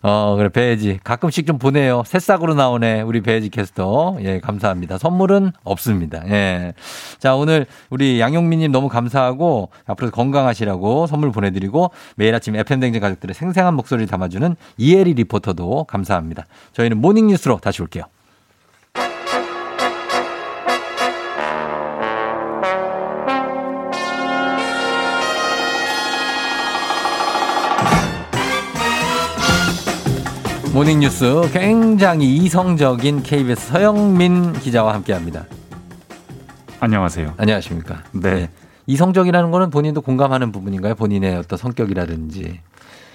어, 0.02 0.36
그래, 0.38 0.50
배혜지. 0.50 1.00
가끔씩 1.04 1.46
좀 1.46 1.58
보내요. 1.58 2.04
새싹으로 2.06 2.54
나오네. 2.54 3.02
우리 3.02 3.22
배혜지 3.22 3.50
캐스터. 3.50 4.18
예, 4.22 4.40
감사합니다. 4.40 4.98
선물은 4.98 5.52
없습니다. 5.64 6.24
예. 6.30 6.74
자, 7.18 7.36
오늘 7.36 7.66
우리 7.90 8.20
양용민님 8.20 8.72
너무 8.72 8.88
감사하고 8.88 9.70
앞으로 9.86 10.12
건강하시라고 10.12 11.08
선물 11.08 11.32
보내드리고 11.32 11.92
매일 12.16 12.34
아침 12.34 12.56
FM댕진 12.56 13.02
가족들의 13.02 13.34
생생한 13.34 13.74
목소리를 13.74 14.08
담아주는 14.08 14.56
이혜리 14.78 15.14
리포터도 15.16 15.84
감사합니다. 15.86 16.46
저희는 16.74 16.98
모닝뉴스로 17.00 17.58
다시 17.58 17.82
올게요. 17.82 18.06
모닝뉴스 30.74 31.50
굉장히 31.52 32.36
이성적인 32.38 33.24
KBS 33.24 33.70
서영민 33.72 34.54
기자와 34.54 34.94
함께합니다. 34.94 35.46
안녕하세요. 36.80 37.34
안녕하십니까? 37.38 38.04
네. 38.12 38.50
이성적이라는 38.86 39.52
거는 39.52 39.70
본인도 39.72 40.02
공감하는 40.02 40.52
부분인가요? 40.52 40.96
본인의 40.96 41.38
어떤 41.38 41.58
성격이라든지. 41.58 42.62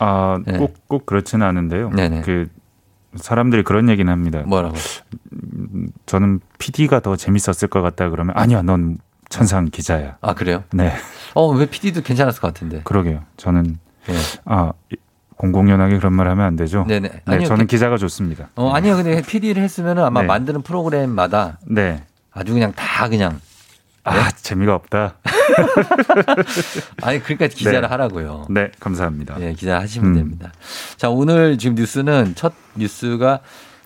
아, 0.00 0.38
네. 0.44 0.58
꼭, 0.58 0.74
꼭 0.88 1.06
그렇지는 1.06 1.46
않은데요. 1.46 1.90
네네. 1.90 2.22
그, 2.22 2.48
사람들이 3.16 3.62
그런 3.62 3.88
얘기는 3.88 4.10
합니다. 4.12 4.42
뭐라고? 4.44 4.74
음, 5.32 5.86
저는 6.06 6.40
PD가 6.58 6.98
더 7.00 7.14
재밌었을 7.14 7.68
것 7.68 7.80
같다 7.80 8.10
그러면 8.10 8.36
아니야, 8.36 8.62
넌 8.62 8.98
천상 9.28 9.66
기자야. 9.66 10.18
아, 10.20 10.34
그래요? 10.34 10.64
네. 10.72 10.92
어, 11.34 11.48
왜 11.48 11.66
PD도 11.66 12.02
괜찮았을 12.02 12.40
것 12.40 12.52
같은데. 12.52 12.80
그러게요. 12.82 13.22
저는, 13.36 13.78
네. 14.06 14.14
아, 14.44 14.72
이- 14.92 14.96
공공연하게 15.36 15.98
그런 15.98 16.12
말 16.12 16.28
하면 16.28 16.44
안 16.46 16.56
되죠. 16.56 16.84
네네. 16.86 17.08
네, 17.08 17.22
아니요, 17.24 17.48
저는 17.48 17.66
그- 17.66 17.70
기자가 17.70 17.96
좋습니다. 17.96 18.48
어, 18.56 18.70
아니요. 18.70 18.96
근데 18.96 19.20
PD를 19.22 19.62
했으면 19.62 19.98
아마 19.98 20.20
네. 20.22 20.26
만드는 20.26 20.62
프로그램마다 20.62 21.58
네. 21.66 22.04
아주 22.32 22.52
그냥 22.52 22.72
다 22.74 23.08
그냥. 23.08 23.40
아, 24.04 24.30
재미가 24.30 24.74
없다. 24.74 25.14
아니, 27.02 27.20
그러니까 27.22 27.46
기자를 27.48 27.80
네. 27.82 27.86
하라고요. 27.86 28.46
네, 28.50 28.70
감사합니다. 28.80 29.36
예, 29.40 29.52
기자 29.54 29.78
하시면 29.80 30.10
음. 30.10 30.14
됩니다. 30.14 30.52
자, 30.96 31.08
오늘 31.10 31.56
지금 31.58 31.74
뉴스는 31.74 32.34
첫 32.34 32.52
뉴스가 32.76 33.40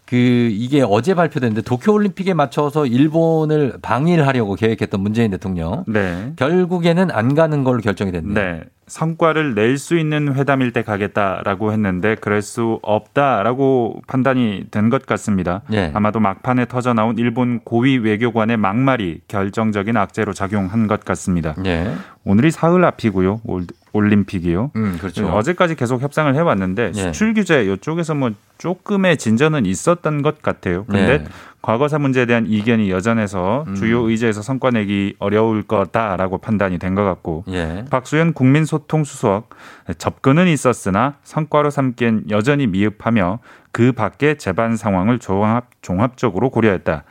그 0.06 0.16
이게 0.16 0.82
어제 0.86 1.14
발표됐는데 1.14 1.62
도쿄 1.62 1.92
올림픽에 1.92 2.32
맞춰서 2.34 2.86
일본을 2.86 3.74
방일하려고 3.82 4.54
계획했던 4.54 5.00
문재인 5.00 5.30
대통령 5.30 5.84
네. 5.86 6.32
결국에는 6.36 7.10
안 7.10 7.34
가는 7.34 7.62
걸로 7.62 7.80
결정이 7.80 8.10
됐네요. 8.10 8.34
네. 8.34 8.62
성과를 8.88 9.54
낼 9.54 9.78
수 9.78 9.96
있는 9.96 10.34
회담일 10.34 10.72
때 10.72 10.82
가겠다라고 10.82 11.72
했는데 11.72 12.14
그럴 12.16 12.42
수 12.42 12.78
없다라고 12.82 14.00
판단이 14.06 14.64
된 14.70 14.88
것 14.88 15.04
같습니다. 15.06 15.60
예. 15.72 15.90
아마도 15.94 16.18
막판에 16.18 16.64
터져 16.66 16.94
나온 16.94 17.18
일본 17.18 17.60
고위 17.60 17.98
외교관의 17.98 18.56
막말이 18.56 19.20
결정적인 19.28 19.96
악재로 19.98 20.32
작용한 20.32 20.86
것 20.86 21.04
같습니다. 21.04 21.54
예. 21.66 21.92
오늘이 22.24 22.50
사흘 22.50 22.84
앞이고요. 22.84 23.42
올- 23.44 23.66
올림픽이요. 23.92 24.70
음, 24.76 24.96
그렇죠. 25.00 25.26
어제까지 25.28 25.74
계속 25.74 26.00
협상을 26.02 26.32
해왔는데 26.34 26.92
예. 26.94 26.98
수출 26.98 27.34
규제 27.34 27.64
이쪽에서 27.64 28.14
뭐 28.14 28.30
조금의 28.58 29.16
진전은 29.18 29.66
있었던 29.66 30.22
것 30.22 30.42
같아요. 30.42 30.84
근데 30.84 31.18
네. 31.18 31.24
과거사 31.60 31.98
문제에 31.98 32.24
대한 32.26 32.46
이견이 32.46 32.90
여전해서 32.90 33.64
음. 33.66 33.74
주요 33.74 34.08
의제에서 34.08 34.42
성과 34.42 34.70
내기 34.70 35.16
어려울 35.18 35.62
거다라고 35.62 36.38
판단이 36.38 36.78
된 36.78 36.94
것 36.94 37.04
같고 37.04 37.44
예. 37.48 37.84
박수현 37.90 38.32
국민소통수석 38.32 39.50
접근은 39.98 40.46
있었으나 40.48 41.14
성과로 41.22 41.70
삼기엔 41.70 42.24
여전히 42.30 42.66
미흡하며 42.66 43.40
그 43.72 43.92
밖의 43.92 44.38
재반 44.38 44.76
상황을 44.76 45.18
종합, 45.18 45.66
종합적으로 45.82 46.50
고려했다. 46.50 47.04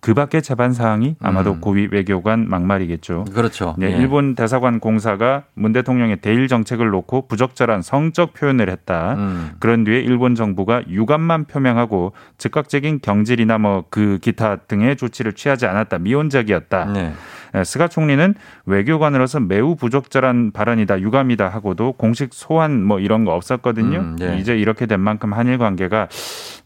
그 0.00 0.14
밖의 0.14 0.42
재반 0.42 0.72
사항이 0.72 1.16
아마도 1.20 1.52
음. 1.52 1.60
고위 1.60 1.88
외교관 1.90 2.48
막말이겠죠. 2.48 3.24
그렇죠. 3.34 3.74
네, 3.78 3.92
예. 3.92 3.96
일본 3.96 4.34
대사관 4.34 4.80
공사가 4.80 5.42
문 5.54 5.72
대통령의 5.72 6.18
대일 6.20 6.48
정책을 6.48 6.88
놓고 6.90 7.28
부적절한 7.28 7.82
성적 7.82 8.32
표현을 8.32 8.70
했다. 8.70 9.14
음. 9.14 9.50
그런 9.58 9.84
뒤에 9.84 10.00
일본 10.00 10.34
정부가 10.34 10.82
유감만 10.88 11.44
표명하고 11.44 12.12
즉각적인 12.38 13.00
경질이나 13.02 13.58
뭐 13.58 13.80
그 13.90 14.18
기타 14.20 14.56
등의 14.56 14.96
조치를 14.96 15.32
취하지 15.32 15.66
않았다. 15.66 15.98
미온적이었다. 15.98 16.84
네. 16.86 17.12
예, 17.54 17.64
스가 17.64 17.88
총리는 17.88 18.34
외교관으로서 18.66 19.40
매우 19.40 19.74
부적절한 19.76 20.52
발언이다, 20.52 21.00
유감이다 21.00 21.48
하고도 21.48 21.92
공식 21.92 22.30
소환 22.32 22.82
뭐 22.84 23.00
이런 23.00 23.24
거 23.24 23.32
없었거든요. 23.34 23.98
음, 23.98 24.16
네. 24.18 24.38
이제 24.38 24.56
이렇게 24.56 24.86
된 24.86 25.00
만큼 25.00 25.32
한일 25.32 25.58
관계가 25.58 26.08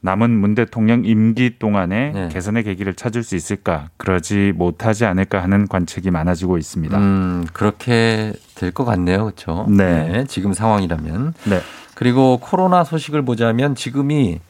남은 0.01 0.31
문 0.31 0.55
대통령 0.55 1.05
임기 1.05 1.59
동안에 1.59 2.13
네. 2.13 2.29
개선의 2.31 2.65
계기를 2.65 2.95
찾을 2.95 3.23
수 3.23 3.37
있을까? 3.37 3.89
그러지 3.97 4.53
못하지 4.55 5.05
않을까 5.07 5.43
하는 5.43 5.67
관측이 5.67 6.11
많아지고 6.11 6.59
있습니다. 6.59 6.99
음, 6.99 7.47
그렇게 7.53 8.33
될 8.55 8.73
것 8.73 8.85
같네요. 8.85 9.25
그렇죠. 9.25 9.67
네. 9.69 10.25
지금 10.29 10.53
상황이라면. 10.53 11.35
네. 11.45 11.61
그리고 11.95 12.39
코로나 12.39 12.83
소식을 12.83 13.23
보자면 13.23 13.75
지금이 13.75 14.41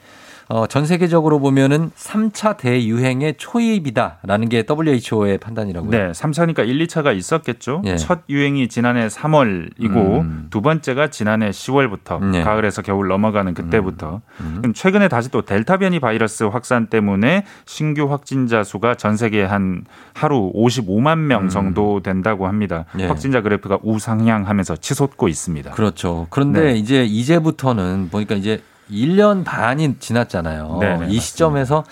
어, 0.49 0.67
전 0.67 0.85
세계적으로 0.85 1.39
보면은 1.39 1.91
3차 1.97 2.57
대유행의 2.57 3.35
초입이다라는 3.39 4.49
게 4.49 4.65
WHO의 4.69 5.39
판단이라고요. 5.39 5.91
네, 5.91 6.13
3차니까 6.13 6.69
1, 6.69 6.87
2차가 6.87 7.17
있었겠죠. 7.17 7.83
예. 7.87 7.97
첫 7.97 8.21
유행이 8.29 8.69
지난해 8.69 9.07
3월이고 9.09 10.21
음. 10.21 10.47
두 10.51 10.61
번째가 10.61 11.09
지난해 11.09 11.51
10월부터 11.51 12.23
네. 12.25 12.43
가을에서 12.43 12.83
겨울 12.83 13.09
넘어가는 13.09 13.55
그때부터. 13.55 14.21
음. 14.41 14.57
그럼 14.59 14.75
최근에 14.75 15.09
다시 15.09 15.31
또 15.31 15.43
델타 15.43 15.79
변이 15.79 15.99
바이러스 15.99 16.45
확산 16.45 16.87
때문에 16.87 17.45
신규 17.65 18.11
확진자 18.11 18.65
수가 18.65 18.97
전 18.97 19.17
세계에 19.17 19.45
한 19.45 19.85
하루 20.13 20.53
55만 20.55 21.19
명 21.19 21.49
정도 21.49 22.01
된다고 22.03 22.47
합니다. 22.47 22.85
음. 22.95 23.01
예. 23.01 23.07
확진자 23.07 23.41
그래프가 23.41 23.79
우상향하면서 23.83 24.77
치솟고 24.77 25.29
있습니다. 25.29 25.71
그렇죠. 25.71 26.27
그런데 26.31 26.61
네. 26.61 26.75
이제 26.75 27.05
이제부터는 27.05 28.09
보니까 28.11 28.35
이제 28.35 28.61
1년 28.91 29.45
반이 29.45 29.99
지났잖아요. 29.99 30.79
네, 30.81 30.97
네, 30.99 31.07
이 31.09 31.19
시점에서 31.21 31.85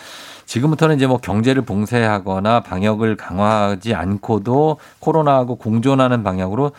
지금부터는 0.46 0.96
이제 0.96 1.06
뭐 1.06 1.18
경제를 1.18 1.62
봉쇄하거나 1.62 2.60
방역을 2.60 3.16
강화하지 3.16 3.94
않고도 3.94 4.78
코로나하고 4.98 5.56
공존하는 5.56 6.22
방향으로 6.22 6.72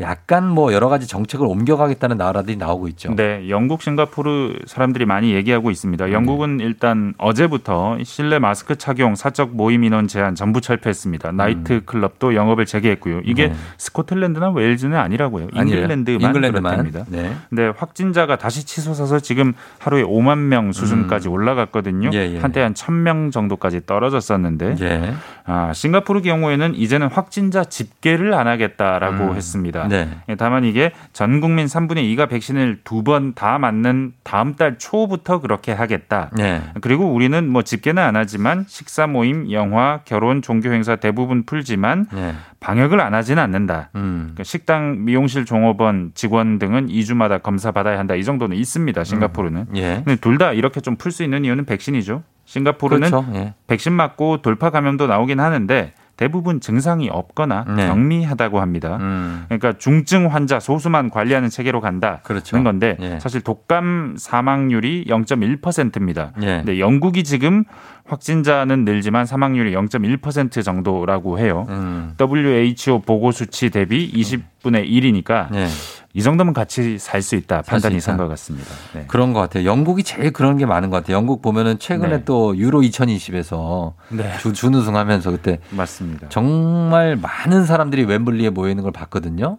약간 0.00 0.48
뭐 0.48 0.72
여러 0.72 0.88
가지 0.88 1.08
정책을 1.08 1.46
옮겨가겠다는 1.46 2.16
나라들이 2.16 2.56
나오고 2.56 2.86
있죠. 2.88 3.14
네, 3.16 3.48
영국, 3.48 3.82
싱가포르 3.82 4.60
사람들이 4.66 5.06
많이 5.06 5.32
얘기하고 5.34 5.68
네. 5.68 5.72
있습니다. 5.72 6.12
영국은 6.12 6.60
일단 6.60 7.14
어제부터 7.18 7.98
실내 8.04 8.38
마스크 8.38 8.76
착용, 8.76 9.16
사적 9.16 9.56
모임 9.56 9.82
인원 9.82 10.06
제한 10.06 10.36
전부 10.36 10.60
철폐했습니다. 10.60 11.32
나이트 11.32 11.84
클럽도 11.84 12.34
영업을 12.34 12.64
재개했고요. 12.64 13.22
이게 13.24 13.46
음. 13.46 13.52
네. 13.52 13.56
스코틀랜드나 13.78 14.50
웨일즈는 14.50 14.96
아니라고요. 14.96 15.48
잉글랜드만, 15.52 16.20
잉글랜드만. 16.22 16.62
그렇답니다. 16.62 17.04
네. 17.08 17.32
근데 17.48 17.72
확진자가 17.76 18.36
다시 18.36 18.64
치솟아서 18.64 19.18
지금 19.18 19.52
하루에 19.78 20.04
5만 20.04 20.38
명 20.38 20.70
수준까지 20.70 21.28
올라갔거든요. 21.28 22.10
음. 22.10 22.14
예, 22.14 22.34
예. 22.34 22.38
한때 22.38 22.60
한 22.60 22.74
1,000명 22.74 23.32
정도까지 23.32 23.86
떨어졌었는데 23.86 24.76
예. 24.80 25.14
아, 25.44 25.72
싱가포르 25.72 26.22
경우에는 26.22 26.74
이제는 26.74 27.08
확진자 27.08 27.64
집계를 27.64 28.34
안 28.34 28.46
하겠다라고 28.46 29.30
음. 29.30 29.36
했습니다. 29.36 29.87
네. 29.88 30.08
예, 30.28 30.34
다만 30.34 30.64
이게 30.64 30.92
전 31.12 31.40
국민 31.40 31.66
3분의 31.66 31.98
2가 32.16 32.28
백신을 32.28 32.80
두 32.84 33.02
번 33.02 33.32
다 33.34 33.58
맞는 33.58 34.12
다음 34.22 34.54
달 34.56 34.78
초부터 34.78 35.40
그렇게 35.40 35.72
하겠다. 35.72 36.30
네. 36.36 36.62
그리고 36.80 37.06
우리는 37.12 37.48
뭐 37.48 37.62
집계는 37.62 38.02
안 38.02 38.16
하지만 38.16 38.64
식사 38.68 39.06
모임, 39.06 39.50
영화, 39.52 40.00
결혼, 40.04 40.42
종교 40.42 40.72
행사 40.72 40.96
대부분 40.96 41.44
풀지만 41.44 42.06
네. 42.12 42.34
방역을 42.60 43.00
안 43.00 43.14
하지는 43.14 43.42
않는다. 43.42 43.90
음. 43.94 44.18
그러니까 44.34 44.42
식당, 44.44 45.04
미용실 45.04 45.44
종업원, 45.44 46.10
직원 46.14 46.58
등은 46.58 46.88
2주마다 46.88 47.42
검사 47.42 47.70
받아야 47.70 47.98
한다. 47.98 48.14
이 48.14 48.24
정도는 48.24 48.56
있습니다. 48.56 49.04
싱가포르는. 49.04 49.66
예. 49.76 50.02
근데 50.04 50.16
둘 50.16 50.38
다 50.38 50.52
이렇게 50.52 50.80
좀 50.80 50.96
풀 50.96 51.12
수 51.12 51.22
있는 51.22 51.44
이유는 51.44 51.64
백신이죠. 51.64 52.22
싱가포르는 52.44 53.10
그렇죠. 53.10 53.26
예. 53.34 53.54
백신 53.68 53.92
맞고 53.92 54.42
돌파 54.42 54.70
감염도 54.70 55.06
나오긴 55.06 55.38
하는데 55.40 55.92
대부분 56.18 56.60
증상이 56.60 57.08
없거나 57.08 57.64
네. 57.76 57.86
경미하다고 57.86 58.60
합니다. 58.60 58.98
음. 59.00 59.44
그러니까 59.46 59.74
중증 59.78 60.34
환자 60.34 60.58
소수만 60.58 61.10
관리하는 61.10 61.48
체계로 61.48 61.80
간다는 61.80 62.18
그렇죠. 62.24 62.60
건데 62.62 62.96
예. 63.00 63.20
사실 63.20 63.40
독감 63.40 64.16
사망률이 64.18 65.04
0.1%입니다. 65.06 66.32
예. 66.42 66.46
근데 66.58 66.80
영국이 66.80 67.22
지금 67.22 67.62
확진자는 68.04 68.84
늘지만 68.84 69.26
사망률이 69.26 69.72
0.1% 69.72 70.64
정도라고 70.64 71.38
해요. 71.38 71.66
음. 71.68 72.14
WHO 72.20 73.02
보고 73.02 73.30
수치 73.30 73.70
대비 73.70 74.10
20분의 74.12 74.90
1이니까 74.90 75.54
예. 75.54 75.68
이 76.18 76.22
정도면 76.22 76.52
같이 76.52 76.98
살 76.98 77.22
수 77.22 77.36
있다 77.36 77.62
판단이 77.62 77.94
있다. 77.96 78.04
선것 78.04 78.28
같습니다. 78.30 78.66
네. 78.92 79.04
그런 79.06 79.32
것 79.32 79.38
같아요. 79.40 79.64
영국이 79.64 80.02
제일 80.02 80.32
그런 80.32 80.56
게 80.56 80.66
많은 80.66 80.90
것 80.90 80.96
같아요. 80.96 81.16
영국 81.16 81.42
보면은 81.42 81.78
최근에 81.78 82.16
네. 82.18 82.24
또 82.24 82.56
유로 82.56 82.80
2020에서 82.80 83.92
네. 84.10 84.36
주, 84.40 84.52
준우승하면서 84.52 85.30
그때 85.30 85.60
맞습니다. 85.70 86.28
정말 86.28 87.16
많은 87.16 87.64
사람들이 87.66 88.04
웸블리에 88.06 88.50
모여 88.50 88.70
있는 88.70 88.82
걸 88.82 88.92
봤거든요. 88.92 89.58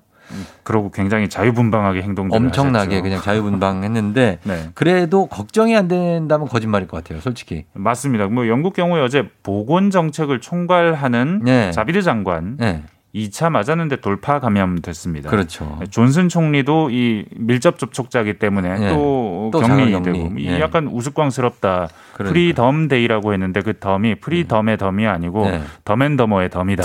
그러고 0.63 0.91
굉장히 0.91 1.27
자유분방하게 1.29 2.01
행동들을 2.03 2.45
엄청나게 2.45 2.85
하셨죠. 2.97 3.01
그냥 3.03 3.21
자유분방했는데 3.21 4.39
네. 4.43 4.69
그래도 4.75 5.25
걱정이 5.27 5.75
안 5.75 5.87
된다면 5.87 6.47
거짓말일 6.47 6.87
것 6.87 6.97
같아요, 6.97 7.19
솔직히. 7.21 7.65
맞습니다. 7.73 8.27
뭐 8.27 8.47
영국 8.47 8.73
경우에 8.73 9.01
어제 9.01 9.29
보건 9.43 9.89
정책을 9.91 10.39
총괄하는 10.41 11.41
네. 11.43 11.71
자비르 11.71 12.01
장관 12.03 12.57
네. 12.57 12.83
2차 13.27 13.49
맞았는데 13.49 13.97
돌파 13.97 14.39
감염됐습니다. 14.39 15.29
그렇죠. 15.29 15.79
존슨 15.89 16.29
총리도 16.29 16.89
이 16.91 17.25
밀접 17.35 17.79
접촉자이기 17.79 18.39
때문에 18.39 18.79
네. 18.79 18.89
또, 18.89 19.49
또 19.51 19.59
격리되고. 19.59 20.33
이 20.37 20.47
네. 20.47 20.59
약간 20.59 20.87
우스꽝스럽다. 20.87 21.89
그러니까. 22.13 22.33
Freedom 22.33 22.87
Day라고 22.87 23.33
했는데 23.33 23.61
그 23.61 23.77
dom이 23.79 24.15
freedom의 24.15 24.77
dom이 24.77 25.07
아니고 25.07 25.49
네. 25.49 25.61
덤앤더머의 25.85 26.49
덤이다. 26.49 26.83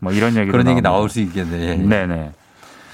뭐 0.00 0.12
이런 0.12 0.36
얘기도 0.36 0.52
그런 0.52 0.66
얘기 0.68 0.80
나옵니다. 0.80 0.90
나올 0.90 1.08
수 1.08 1.20
있겠네. 1.20 1.68
예. 1.68 1.76
네네. 1.76 2.32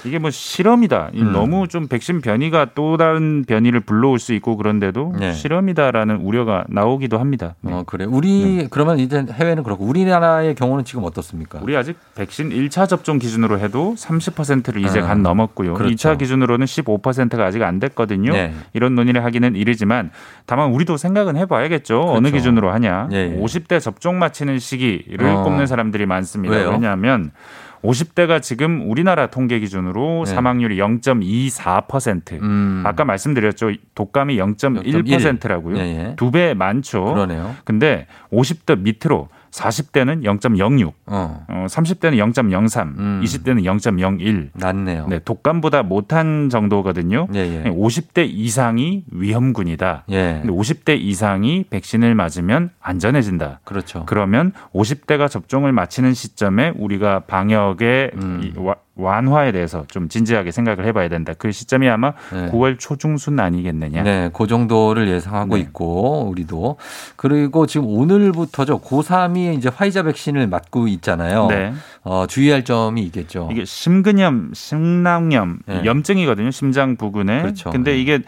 이게 0.05 0.17
뭐 0.17 0.31
실험이다. 0.31 1.09
이 1.13 1.21
음. 1.21 1.31
너무 1.33 1.67
좀 1.67 1.87
백신 1.87 2.21
변이가 2.21 2.69
또 2.75 2.97
다른 2.97 3.43
변이를 3.45 3.81
불러올 3.81 4.19
수 4.19 4.33
있고 4.33 4.55
그런데도 4.55 5.15
네. 5.19 5.33
실험이다라는 5.33 6.17
우려가 6.17 6.63
나오기도 6.69 7.19
합니다. 7.19 7.55
네. 7.61 7.73
어, 7.73 7.83
그래. 7.85 8.05
우리 8.05 8.67
그러면 8.69 8.99
이제 8.99 9.25
해외는 9.31 9.63
그렇고 9.63 9.85
우리나라의 9.85 10.55
경우는 10.55 10.85
지금 10.85 11.03
어떻습니까? 11.03 11.59
우리 11.61 11.75
아직 11.75 11.97
백신 12.15 12.49
1차 12.49 12.87
접종 12.87 13.19
기준으로 13.19 13.59
해도 13.59 13.95
30%를 13.97 14.83
이제 14.85 14.99
아, 15.01 15.07
간 15.07 15.21
넘었고요. 15.21 15.73
그렇죠. 15.73 15.93
2차 15.93 16.17
기준으로는 16.17 16.65
15%가 16.65 17.45
아직 17.45 17.61
안 17.63 17.79
됐거든요. 17.79 18.31
네. 18.31 18.53
이런 18.73 18.95
논의를 18.95 19.23
하기는 19.25 19.55
이르지만 19.55 20.11
다만 20.45 20.71
우리도 20.71 20.97
생각은 20.97 21.35
해 21.35 21.45
봐야겠죠. 21.45 22.01
어느 22.01 22.27
그렇죠. 22.27 22.37
기준으로 22.37 22.71
하냐. 22.71 23.09
예, 23.11 23.35
예. 23.35 23.39
50대 23.39 23.81
접종 23.81 24.17
마치는 24.19 24.59
시기를 24.59 25.27
어. 25.27 25.43
꼽는 25.43 25.67
사람들이 25.67 26.05
많습니다. 26.05 26.55
왜요? 26.55 26.69
왜냐하면 26.69 27.31
50대가 27.83 28.41
지금 28.41 28.89
우리나라 28.89 29.27
통계 29.27 29.59
기준으로 29.59 30.23
네. 30.25 30.33
사망률이 30.33 30.77
0.24%. 30.77 32.41
음. 32.41 32.83
아까 32.85 33.05
말씀드렸죠. 33.05 33.71
독감이 33.95 34.37
0.1%라고요. 34.37 35.77
예, 35.77 35.81
예. 35.81 36.15
두배 36.15 36.53
많죠. 36.53 37.05
그러네요. 37.05 37.55
근데 37.63 38.07
50대 38.31 38.79
밑으로 38.79 39.29
40대는 39.51 40.23
0.06, 40.23 40.93
어. 41.07 41.45
어, 41.47 41.65
30대는 41.67 42.15
0.03, 42.33 42.97
음. 42.97 43.21
20대는 43.23 43.63
0.01. 43.63 44.49
낫네요. 44.53 45.07
네, 45.07 45.19
독감보다 45.19 45.83
못한 45.83 46.49
정도거든요. 46.49 47.27
예, 47.33 47.39
예. 47.39 47.69
50대 47.69 48.27
이상이 48.29 49.03
위험군이다. 49.11 50.05
예. 50.09 50.39
근데 50.43 50.49
50대 50.53 50.97
이상이 50.99 51.65
백신을 51.69 52.15
맞으면 52.15 52.71
안전해진다. 52.79 53.59
그렇죠. 53.63 54.03
그러면 54.05 54.51
50대가 54.73 55.29
접종을 55.29 55.71
마치는 55.71 56.13
시점에 56.13 56.73
우리가 56.75 57.21
방역의 57.21 58.11
음. 58.15 58.41
이 58.43 58.59
와- 58.59 58.75
완화에 58.99 59.51
대해서 59.51 59.85
좀 59.87 60.09
진지하게 60.09 60.51
생각을 60.51 60.85
해봐야 60.85 61.09
된다. 61.09 61.33
그 61.37 61.51
시점이 61.51 61.89
아마 61.89 62.13
네. 62.31 62.49
9월 62.51 62.77
초중순 62.79 63.39
아니겠느냐. 63.39 64.03
네, 64.03 64.29
그 64.33 64.47
정도를 64.47 65.07
예상하고 65.07 65.55
네. 65.55 65.61
있고 65.61 66.27
우리도 66.29 66.77
그리고 67.15 67.65
지금 67.65 67.87
오늘부터죠. 67.87 68.81
고3이 68.81 69.57
이제 69.57 69.69
화이자 69.73 70.03
백신을 70.03 70.47
맞고 70.47 70.87
있잖아요. 70.87 71.47
네. 71.47 71.73
어, 72.03 72.25
주의할 72.27 72.63
점이 72.63 73.01
있겠죠. 73.03 73.49
이게 73.51 73.65
심근염, 73.65 74.51
심낭염, 74.53 75.59
네. 75.65 75.85
염증이거든요. 75.85 76.51
심장 76.51 76.95
부근에. 76.95 77.41
그렇죠. 77.41 77.69
근데 77.69 77.99
이게 77.99 78.21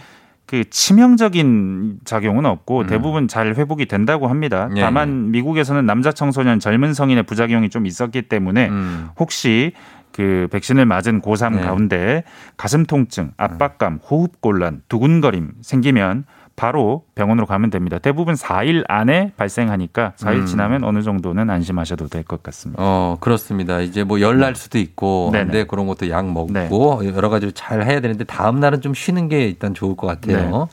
그 0.52 0.70
치명적인 0.70 2.00
작용은 2.04 2.46
없고 2.46 2.82
음. 2.82 2.88
대부분 2.88 3.30
잘 3.30 3.56
회복이 3.56 3.86
된다고 3.86 4.28
합니다. 4.28 4.70
예, 4.76 4.82
다만 4.82 5.32
미국에서는 5.32 5.86
남자 5.86 6.12
청소년 6.12 6.60
젊은 6.60 6.94
성인의 6.94 7.24
부작용이 7.24 7.70
좀 7.70 7.86
있었기 7.86 8.24
때문에 8.24 8.68
음. 8.68 9.08
혹시 9.18 9.72
그 10.12 10.47
백신을 10.51 10.86
맞은 10.86 11.22
고3 11.22 11.55
네. 11.55 11.62
가운데 11.62 12.24
가슴 12.57 12.86
통증, 12.86 13.32
압박감, 13.38 13.99
호흡 14.03 14.41
곤란, 14.41 14.82
두근거림 14.89 15.53
생기면 15.62 16.26
바로 16.55 17.05
병원으로 17.22 17.46
가면 17.46 17.70
됩니다. 17.70 18.00
대부분 18.00 18.34
4일 18.34 18.84
안에 18.88 19.32
발생하니까 19.38 20.14
4일 20.18 20.36
음. 20.42 20.46
지나면 20.48 20.84
어느 20.84 21.04
정도는 21.04 21.50
안심하셔도 21.52 22.08
될 22.08 22.24
것 22.24 22.42
같습니다. 22.44 22.82
어, 22.84 23.18
그렇습니다. 23.20 23.80
이제 23.82 24.04
뭐 24.04 24.20
열 24.20 24.40
날 24.42 24.56
수도 24.56 24.80
있고 24.80 25.30
네네. 25.32 25.44
한데 25.44 25.64
그런 25.66 25.86
것도 25.88 26.10
약 26.10 26.26
먹고 26.32 27.02
여러 27.06 27.30
가지로 27.30 27.52
잘 27.52 27.84
해야 27.84 28.00
되는데 28.00 28.24
다음 28.24 28.60
날은 28.60 28.82
좀 28.82 28.94
쉬는 28.96 29.28
게 29.28 29.46
일단 29.46 29.74
좋을 29.76 29.96
것 29.96 30.08
같아요. 30.08 30.68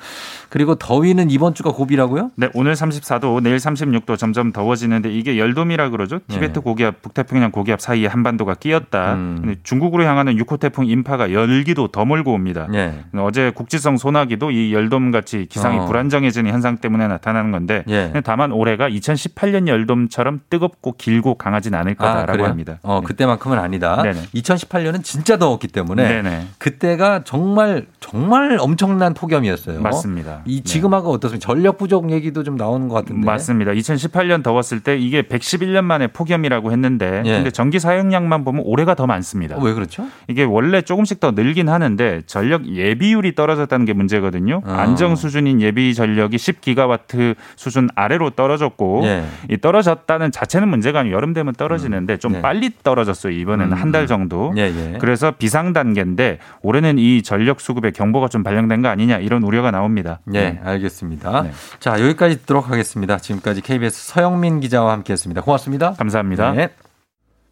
그리고 0.49 0.75
더위는 0.77 1.31
이번 1.31 1.53
주가 1.53 1.73
고비라고요? 1.73 2.31
네, 2.37 2.49
오늘 2.55 2.73
34도, 2.73 3.43
내일 3.43 3.57
36도 3.59 4.17
점점 4.17 4.51
더워지는데 4.53 5.11
이게 5.13 5.39
열돔이라 5.39 5.91
그러죠. 5.91 6.21
티베트 6.29 6.55
네. 6.55 6.61
고기압, 6.61 7.03
북태평양 7.03 7.51
고기압 7.51 7.81
사이에 7.83 8.07
한반도가 8.07 8.55
끼었다. 8.55 9.15
음. 9.15 9.39
근데 9.43 9.57
중국으로 9.63 10.05
향하는 10.05 10.37
6호 10.37 10.59
태풍 10.59 10.87
인파가 10.87 11.33
열기도 11.33 11.89
더 11.89 12.07
몰고 12.07 12.33
옵니다. 12.33 12.67
예. 12.73 12.95
어제 13.17 13.51
국지성 13.55 13.99
소나기도 13.99 14.51
이 14.51 14.73
열돔 14.73 15.11
같이 15.11 15.47
기상이 15.51 15.79
어. 15.81 15.85
불안정해지 15.87 16.38
는 16.43 16.53
현상 16.53 16.79
때문에 16.79 17.09
나타나는 17.09 17.51
건데 17.51 17.85
예. 17.89 18.13
다만 18.25 18.53
올해가 18.53 18.89
2018년 18.89 19.67
열돔처럼 19.69 20.41
뜨겁고 20.51 20.93
길고 20.97 21.35
강하진 21.35 21.75
않을 21.75 21.95
거다라고 21.95 22.33
그래요? 22.33 22.47
합니다. 22.47 22.79
어, 22.83 23.01
그때만큼은 23.01 23.59
아니다. 23.59 24.03
네네. 24.03 24.21
2018년은 24.35 25.03
진짜 25.03 25.37
더웠기 25.37 25.69
때문에 25.69 26.07
네네. 26.09 26.47
그때가 26.59 27.23
정말 27.25 27.87
정말 28.01 28.59
엄청난 28.61 29.15
폭염이었어요. 29.15 29.81
맞습니다. 29.81 30.43
이 30.45 30.57
네. 30.57 30.63
지금하고 30.63 31.11
어떻습니까? 31.11 31.45
전력 31.45 31.79
부족 31.79 32.11
얘기도 32.11 32.43
좀 32.43 32.57
나오는 32.57 32.89
것 32.89 32.95
같은데. 32.97 33.25
맞습니다. 33.27 33.73
2018년 33.73 34.43
더웠을 34.43 34.81
때 34.81 34.97
이게 34.97 35.23
111년 35.23 35.85
만에 35.85 36.09
폭염이라고 36.09 36.73
했는데 36.73 37.23
예. 37.25 37.33
근데 37.33 37.51
전기 37.51 37.79
사용량만 37.81 38.45
보면 38.45 38.63
올해가 38.65 38.95
더 38.95 39.07
많습니다. 39.07 39.57
어, 39.57 39.61
왜 39.61 39.73
그렇죠? 39.73 40.07
이게 40.29 40.45
원래 40.45 40.83
조금씩 40.83 41.21
더 41.21 41.31
늘긴 41.33 41.69
하는데 41.69 42.23
전력 42.27 42.67
예비율이 42.67 43.35
떨어졌다는 43.35 43.87
게 43.87 43.93
문제거든요. 43.93 44.63
어. 44.65 44.71
안정 44.73 45.17
수준인 45.17 45.61
예비 45.61 45.95
전력 45.95 46.18
이 46.27 46.37
10기가와트 46.37 47.37
수준 47.57 47.89
아래로 47.95 48.31
떨어졌고 48.31 49.03
예. 49.05 49.25
이 49.51 49.59
떨어졌다는 49.59 50.33
자체는 50.33 50.69
문제가 50.69 51.01
아니고 51.01 51.15
여름 51.15 51.33
되면 51.33 51.55
떨어지는데 51.55 52.17
좀 52.19 52.33
네. 52.33 52.43
빨리 52.43 52.71
떨어졌어요. 52.83 53.33
이번에는 53.33 53.73
음. 53.73 53.81
한달 53.81 54.07
정도. 54.07 54.53
예, 54.57 54.63
예. 54.63 54.99
그래서 55.01 55.33
비상 55.33 55.73
단계인데 55.73 56.39
올해는 56.63 56.99
이 56.99 57.23
전력 57.23 57.61
수급에 57.61 57.91
경보가 57.91 58.29
좀 58.29 58.43
발령된 58.43 58.83
거 58.83 58.89
아니냐 58.89 59.19
이런 59.19 59.43
우려가 59.43 59.71
나옵니다. 59.71 60.21
네, 60.25 60.61
알겠습니다. 60.65 61.43
네. 61.43 61.51
자, 61.81 62.01
여기까지 62.01 62.41
듣도록 62.41 62.71
하겠습니다. 62.71 63.19
지금까지 63.19 63.61
KBS 63.61 64.13
서영민 64.13 64.61
기자와 64.61 64.93
함께 64.93 65.13
했습니다. 65.13 65.43
고맙습니다. 65.43 65.93
감사합니다. 65.93 66.53
네. 66.53 66.69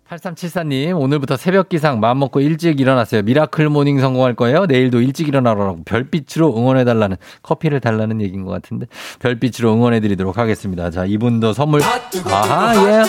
8374님, 0.08 1.00
오늘부터 1.00 1.36
새벽 1.36 1.68
기상 1.68 1.98
마음먹고 1.98 2.40
일찍 2.40 2.80
일어났어요. 2.80 3.22
miracle 3.22 3.68
morning 3.68 4.00
성공할 4.00 4.34
거예요. 4.34 4.66
내일도 4.66 5.00
일찍 5.00 5.26
일어나라고 5.26 5.82
별빛으로 5.84 6.56
응원해달라는, 6.56 7.16
커피를 7.42 7.80
달라는 7.80 8.20
얘기인 8.20 8.44
것 8.44 8.52
같은데, 8.52 8.86
별빛으로 9.18 9.72
응원해드리도록 9.74 10.38
하겠습니다. 10.38 10.90
자, 10.90 11.04
이분도 11.06 11.52
선물, 11.52 11.80
아하, 11.82 12.76
예. 12.76 13.04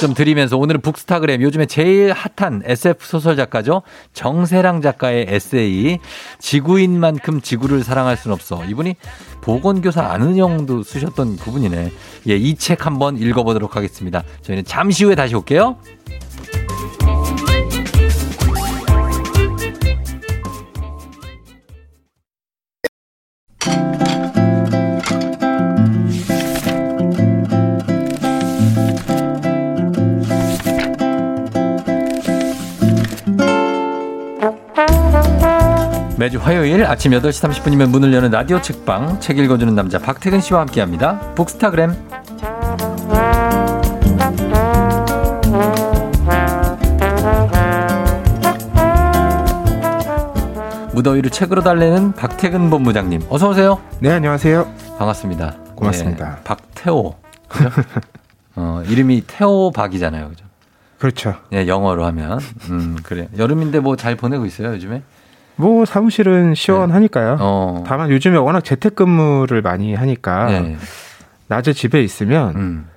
좀 0.00 0.14
드리면서 0.14 0.56
오늘은 0.56 0.80
북스타그램, 0.80 1.42
요즘에 1.42 1.66
제일 1.66 2.12
핫한 2.12 2.62
SF 2.64 3.04
소설 3.04 3.34
작가죠. 3.34 3.82
정세랑 4.12 4.82
작가의 4.82 5.26
에세이, 5.28 5.98
지구인만큼 6.38 7.40
지구를 7.40 7.82
사랑할 7.82 8.16
순 8.16 8.30
없어. 8.30 8.64
이분이 8.64 8.94
보건교사 9.40 10.02
안은영도 10.12 10.82
쓰셨던 10.82 11.36
그분이네. 11.36 11.92
예, 12.28 12.36
이 12.36 12.54
책 12.54 12.86
한번 12.86 13.16
읽어보도록 13.16 13.76
하겠습니다. 13.76 14.22
저희는 14.42 14.64
잠시 14.64 15.04
후에 15.04 15.14
다시 15.14 15.34
올게요. 15.34 15.76
매주 36.20 36.38
화요일 36.38 36.84
아침 36.84 37.12
8시 37.12 37.48
30분이면 37.48 37.88
문을 37.88 38.12
여는 38.12 38.30
라디오 38.30 38.60
책방 38.60 39.20
책 39.20 39.38
읽어주는 39.38 39.74
남자 39.74 39.98
박태근 39.98 40.42
씨와 40.42 40.60
함께합니다. 40.60 41.18
북스타그램 41.34 41.94
무더위를 50.92 51.30
책으로 51.30 51.62
달래는 51.62 52.12
박태근 52.12 52.68
본부장님 52.68 53.22
어서 53.30 53.48
오세요. 53.48 53.80
네 54.00 54.10
안녕하세요. 54.10 54.70
반갑습니다. 54.98 55.56
고맙습니다. 55.74 56.34
네, 56.36 56.44
박태호 56.44 57.16
그죠? 57.48 57.70
어, 58.56 58.82
이름이 58.86 59.22
태호 59.26 59.70
박이잖아요, 59.74 60.28
그죠? 60.28 60.44
그렇죠. 60.98 61.36
예, 61.54 61.66
영어로 61.66 62.04
하면 62.04 62.40
음 62.68 62.98
그래 63.02 63.28
여름인데 63.38 63.80
뭐 63.80 63.96
잘 63.96 64.16
보내고 64.16 64.44
있어요 64.44 64.74
요즘에? 64.74 65.02
뭐 65.60 65.84
사무실은 65.84 66.54
시원하니까요. 66.54 67.36
어. 67.40 67.84
다만 67.86 68.10
요즘에 68.10 68.36
워낙 68.38 68.64
재택근무를 68.64 69.62
많이 69.62 69.94
하니까 69.94 70.46
네. 70.46 70.76
낮에 71.48 71.72
집에 71.72 72.02
있으면 72.02 72.56
음. 72.56 72.88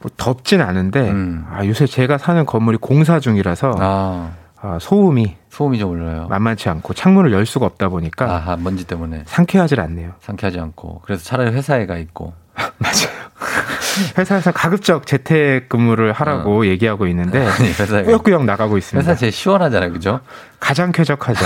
뭐 0.00 0.10
덥진 0.16 0.60
않은데 0.60 1.10
음. 1.10 1.46
아, 1.50 1.64
요새 1.66 1.86
제가 1.86 2.18
사는 2.18 2.44
건물이 2.44 2.78
공사 2.78 3.20
중이라서 3.20 3.76
아. 3.78 4.30
아, 4.60 4.78
소음이 4.80 5.36
소음이 5.50 5.78
좀 5.78 5.90
올라요. 5.90 6.26
만만치 6.28 6.68
않고 6.68 6.94
창문을 6.94 7.32
열 7.32 7.46
수가 7.46 7.66
없다 7.66 7.88
보니까 7.88 8.26
아하, 8.30 8.56
먼지 8.56 8.84
때문에 8.84 9.22
상쾌하질 9.26 9.80
않네요. 9.80 10.12
상쾌하지 10.20 10.58
않고 10.58 11.02
그래서 11.04 11.22
차라리 11.24 11.50
회사에 11.52 11.86
가 11.86 11.96
있고 11.98 12.34
회사에서 14.16 14.52
가급적 14.52 15.06
재택 15.06 15.68
근무를 15.68 16.12
하라고 16.12 16.66
얘기하고 16.66 17.06
있는데 17.08 17.44
어. 17.44 17.48
아니, 17.58 17.68
회사에 17.68 18.02
꾸역꾸역 18.04 18.44
나가고 18.44 18.78
있습니다. 18.78 18.98
회사 19.10 19.18
제일 19.18 19.32
시원하잖아요, 19.32 19.92
그죠? 19.92 20.20
가장 20.60 20.90
쾌적하죠. 20.92 21.44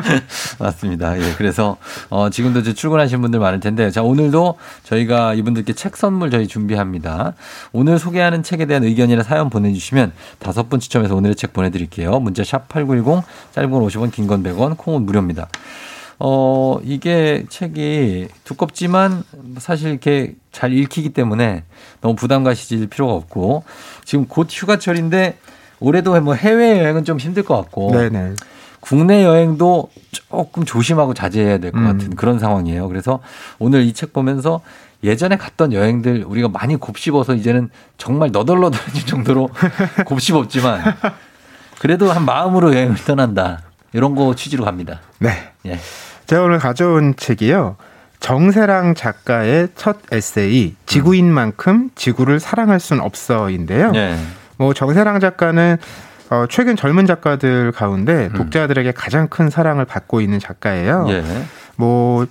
맞습니다. 0.58 1.18
예, 1.20 1.34
그래서 1.38 1.76
어, 2.08 2.30
지금도 2.30 2.60
이제 2.60 2.74
출근하신 2.74 3.20
분들 3.22 3.38
많을 3.38 3.60
텐데, 3.60 3.90
자 3.90 4.02
오늘도 4.02 4.58
저희가 4.84 5.34
이분들께 5.34 5.72
책 5.74 5.96
선물 5.96 6.30
저희 6.30 6.46
준비합니다. 6.48 7.34
오늘 7.72 7.98
소개하는 7.98 8.42
책에 8.42 8.66
대한 8.66 8.82
의견이나 8.84 9.22
사연 9.22 9.50
보내주시면 9.50 10.12
다섯 10.40 10.68
분 10.68 10.80
추첨해서 10.80 11.14
오늘의 11.14 11.36
책 11.36 11.52
보내드릴게요. 11.52 12.18
문자 12.20 12.42
샵 12.44 12.68
#8910 12.68 13.22
짧은 13.52 13.70
건 13.70 13.82
50원, 13.86 14.10
긴 14.12 14.26
건 14.26 14.42
100원, 14.42 14.76
콩은 14.76 15.02
무료입니다. 15.06 15.48
어, 16.22 16.78
이게 16.84 17.44
책이 17.48 18.28
두껍지만 18.44 19.24
사실 19.58 19.90
이렇게 19.90 20.34
잘 20.52 20.72
읽히기 20.72 21.10
때문에 21.10 21.64
너무 22.02 22.14
부담 22.14 22.44
가시질 22.44 22.86
필요가 22.88 23.14
없고 23.14 23.64
지금 24.04 24.26
곧 24.26 24.48
휴가철인데 24.50 25.38
올해도 25.80 26.20
뭐 26.20 26.34
해외여행은 26.34 27.04
좀 27.04 27.18
힘들 27.18 27.42
것 27.42 27.56
같고 27.56 27.92
네네. 27.92 28.34
국내 28.80 29.24
여행도 29.24 29.90
조금 30.12 30.64
조심하고 30.64 31.14
자제해야 31.14 31.56
될것 31.58 31.80
음. 31.80 31.86
같은 31.86 32.16
그런 32.16 32.38
상황이에요. 32.38 32.86
그래서 32.88 33.20
오늘 33.58 33.82
이 33.84 33.92
책 33.94 34.12
보면서 34.12 34.60
예전에 35.02 35.36
갔던 35.38 35.72
여행들 35.72 36.24
우리가 36.26 36.48
많이 36.48 36.76
곱씹어서 36.76 37.34
이제는 37.34 37.70
정말 37.96 38.30
너덜너덜해질 38.30 39.06
정도로 39.06 39.48
곱씹었지만 40.04 40.82
그래도 41.78 42.12
한 42.12 42.26
마음으로 42.26 42.74
여행을 42.74 42.96
떠난다. 43.06 43.62
이런 43.94 44.14
거 44.14 44.34
취지로 44.34 44.64
갑니다. 44.64 45.00
네. 45.18 45.30
예. 45.64 45.78
제가 46.30 46.44
오늘 46.44 46.60
가져온 46.60 47.14
책이요. 47.16 47.74
정세랑 48.20 48.94
작가의 48.94 49.66
첫 49.74 49.96
에세이 50.12 50.76
지구인만큼 50.86 51.90
지구를 51.96 52.38
사랑할 52.38 52.78
순 52.78 53.00
없어인데요. 53.00 53.90
예. 53.96 54.16
뭐 54.56 54.72
정세랑 54.72 55.18
작가는 55.18 55.76
어, 56.30 56.44
최근 56.48 56.76
젊은 56.76 57.06
작가들 57.06 57.72
가운데 57.72 58.28
독자들에게 58.28 58.92
가장 58.92 59.26
큰 59.26 59.50
사랑을 59.50 59.84
받고 59.84 60.20
있는 60.20 60.38
작가예요. 60.38 61.06
예. 61.08 61.24
뭐 61.74 62.24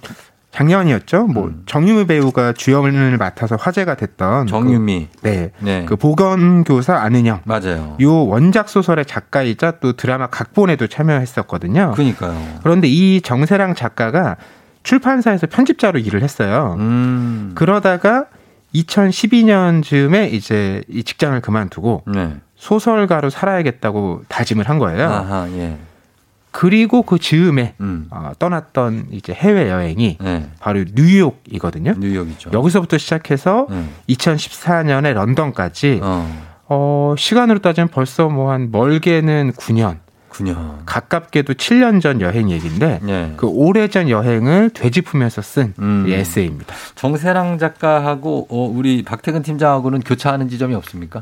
작년이었죠. 0.51 1.27
뭐 1.27 1.51
정유미 1.65 2.07
배우가 2.07 2.53
주연을 2.53 3.17
맡아서 3.17 3.55
화제가 3.55 3.95
됐던 3.95 4.47
정유미. 4.47 5.09
그, 5.21 5.27
네. 5.27 5.51
네. 5.59 5.85
그 5.85 5.95
보건교사 5.95 6.95
안은영. 6.95 7.41
맞아요. 7.45 7.95
요 8.01 8.25
원작 8.25 8.67
소설의 8.67 9.05
작가이자 9.05 9.73
또 9.79 9.93
드라마 9.93 10.27
각본에도 10.27 10.87
참여했었거든요. 10.87 11.91
그러니까요. 11.93 12.59
그런데 12.63 12.87
이 12.87 13.21
정세랑 13.21 13.75
작가가 13.75 14.37
출판사에서 14.83 15.47
편집자로 15.47 15.99
일을 15.99 16.23
했어요. 16.23 16.75
음. 16.79 17.51
그러다가 17.53 18.25
2012년쯤에 18.73 20.31
이제 20.33 20.83
이 20.87 21.03
직장을 21.03 21.39
그만두고 21.41 22.03
네. 22.07 22.35
소설가로 22.55 23.29
살아야겠다고 23.29 24.23
다짐을 24.27 24.67
한 24.69 24.79
거예요. 24.79 25.09
아하, 25.09 25.47
예. 25.51 25.77
그리고 26.51 27.03
그 27.03 27.19
즈음에 27.19 27.75
음. 27.79 28.07
어, 28.09 28.31
떠났던 28.39 29.07
이제 29.11 29.33
해외 29.33 29.69
여행이 29.69 30.17
네. 30.19 30.49
바로 30.59 30.83
뉴욕이거든요. 30.95 31.93
뉴욕이죠. 31.99 32.49
여기서부터 32.53 32.97
시작해서 32.97 33.67
음. 33.69 33.89
2014년에 34.09 35.13
런던까지 35.13 35.99
어. 36.01 36.47
어, 36.67 37.15
시간으로 37.17 37.59
따지면 37.59 37.87
벌써 37.89 38.29
뭐 38.29 38.51
한 38.51 38.69
멀게는 38.71 39.53
9년, 39.53 39.97
9년. 40.31 40.79
가깝게도 40.85 41.53
7년 41.53 42.01
전 42.01 42.19
여행 42.21 42.49
얘기인데 42.49 42.99
예. 43.07 43.33
그 43.37 43.47
오래전 43.47 44.09
여행을 44.09 44.71
되짚으면서 44.71 45.41
쓴 45.43 45.73
음. 45.79 46.05
이 46.07 46.13
에세이입니다. 46.13 46.73
정세랑 46.95 47.59
작가하고 47.59 48.47
어, 48.49 48.71
우리 48.73 49.03
박태근 49.03 49.43
팀장하고는 49.43 50.01
교차하는 50.01 50.49
지점이 50.49 50.73
없습니까? 50.75 51.21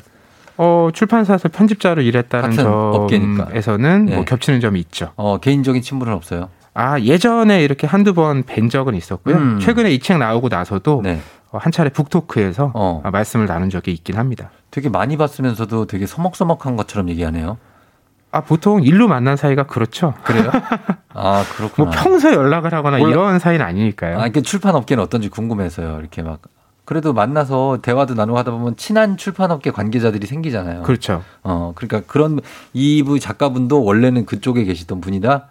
어, 0.57 0.89
출판사에서 0.93 1.49
편집자로 1.49 2.01
일했다는. 2.01 2.51
점에서는 2.55 4.07
예. 4.09 4.15
뭐 4.15 4.25
겹치는 4.25 4.59
점이 4.59 4.79
있죠. 4.81 5.11
어, 5.15 5.37
개인적인 5.39 5.81
친분은 5.81 6.13
없어요. 6.13 6.49
아, 6.73 6.99
예전에 6.99 7.63
이렇게 7.63 7.87
한두 7.87 8.13
번 8.13 8.43
뵌 8.43 8.69
적은 8.69 8.95
있었고요. 8.95 9.35
음. 9.35 9.59
최근에 9.59 9.91
이 9.91 9.99
책 9.99 10.17
나오고 10.19 10.49
나서도 10.49 11.01
네. 11.03 11.19
어, 11.51 11.57
한 11.57 11.71
차례 11.71 11.89
북토크에서 11.89 12.71
어. 12.75 13.01
아, 13.03 13.09
말씀을 13.11 13.45
나눈 13.47 13.69
적이 13.69 13.93
있긴 13.93 14.17
합니다. 14.17 14.51
되게 14.69 14.89
많이 14.89 15.17
봤으면서도 15.17 15.85
되게 15.87 16.05
서먹서먹한 16.05 16.75
것처럼 16.75 17.09
얘기하네요. 17.09 17.57
아, 18.31 18.41
보통 18.41 18.83
일로 18.83 19.07
만난 19.07 19.37
사이가 19.37 19.63
그렇죠. 19.63 20.13
그래요? 20.23 20.51
아, 21.13 21.43
그렇구나. 21.55 21.89
뭐 21.89 21.91
평소에 22.03 22.33
연락을 22.35 22.73
하거나 22.73 22.97
몰라. 22.97 23.09
이런 23.09 23.39
사이는 23.39 23.65
아니니까요. 23.65 24.19
아, 24.19 24.23
이렇게 24.23 24.41
출판 24.41 24.75
업계는 24.75 25.01
어떤지 25.03 25.29
궁금해서요. 25.29 25.99
이렇게 25.99 26.21
막 26.21 26.41
그래도 26.87 27.11
만나서 27.11 27.79
대화도 27.81 28.13
나누고 28.13 28.37
하다 28.39 28.51
보면 28.51 28.77
친한 28.77 29.17
출판업계 29.17 29.71
관계자들이 29.71 30.25
생기잖아요. 30.25 30.83
그렇죠. 30.83 31.21
어, 31.43 31.73
그러니까 31.75 32.01
그런 32.09 32.39
이부 32.71 33.19
작가분도 33.19 33.83
원래는 33.83 34.25
그쪽에 34.25 34.63
계시던 34.63 35.01
분이다. 35.01 35.49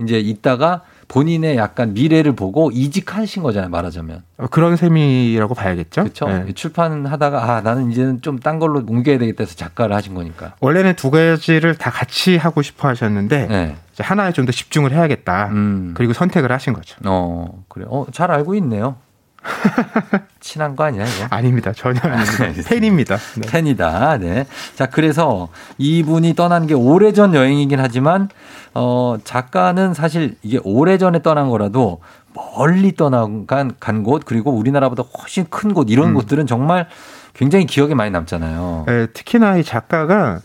이제 0.00 0.18
있다가 0.18 0.80
본인의 1.08 1.58
약간 1.58 1.92
미래를 1.92 2.32
보고 2.32 2.70
이직하신 2.70 3.42
거잖아요, 3.42 3.68
말하자면. 3.68 4.22
어, 4.38 4.46
그런 4.46 4.76
셈이라고 4.76 5.54
봐야겠죠. 5.54 6.00
그렇죠? 6.04 6.26
네. 6.28 6.50
출판하다가 6.54 7.56
아, 7.56 7.60
나는 7.60 7.90
이제는 7.90 8.22
좀 8.22 8.38
딴 8.40 8.58
걸로 8.58 8.82
옮겨야 8.88 9.18
되겠다 9.18 9.42
해서 9.44 9.54
작가를 9.56 9.94
하신 9.94 10.14
거니까. 10.14 10.54
원래는 10.60 10.96
두 10.96 11.10
가지를 11.10 11.74
다 11.74 11.90
같이 11.90 12.38
하고 12.38 12.62
싶어 12.62 12.88
하셨는데 12.88 13.46
네. 13.48 13.76
하나에 13.98 14.32
좀 14.32 14.46
더 14.46 14.52
집중을 14.52 14.92
해야겠다. 14.92 15.48
음. 15.48 15.92
그리고 15.94 16.14
선택을 16.14 16.50
하신 16.50 16.72
거죠. 16.72 16.96
어, 17.04 17.64
그래. 17.68 17.84
어, 17.86 18.06
잘 18.12 18.30
알고 18.30 18.54
있네요. 18.54 18.96
친한 20.40 20.76
거 20.76 20.84
아니야, 20.84 21.04
이거? 21.04 21.26
아닙니다. 21.30 21.72
전혀 21.72 22.00
아닙니다. 22.02 22.44
알겠습니다. 22.44 22.68
팬입니다. 22.68 23.16
네. 23.36 23.48
팬이다. 23.48 24.18
네. 24.18 24.46
자, 24.74 24.86
그래서 24.86 25.48
이분이 25.78 26.34
떠난 26.34 26.66
게 26.66 26.74
오래전 26.74 27.34
여행이긴 27.34 27.80
하지만, 27.80 28.28
어, 28.74 29.16
작가는 29.24 29.94
사실 29.94 30.36
이게 30.42 30.58
오래전에 30.62 31.22
떠난 31.22 31.48
거라도 31.48 32.00
멀리 32.34 32.94
떠난 32.94 33.46
간, 33.46 33.72
간 33.80 34.02
곳, 34.02 34.24
그리고 34.24 34.52
우리나라보다 34.52 35.02
훨씬 35.02 35.46
큰 35.50 35.74
곳, 35.74 35.90
이런 35.90 36.10
음. 36.10 36.14
곳들은 36.14 36.46
정말 36.46 36.88
굉장히 37.34 37.66
기억에 37.66 37.94
많이 37.94 38.10
남잖아요. 38.10 38.84
네, 38.86 39.06
특히나 39.06 39.56
이 39.56 39.64
작가가 39.64 40.40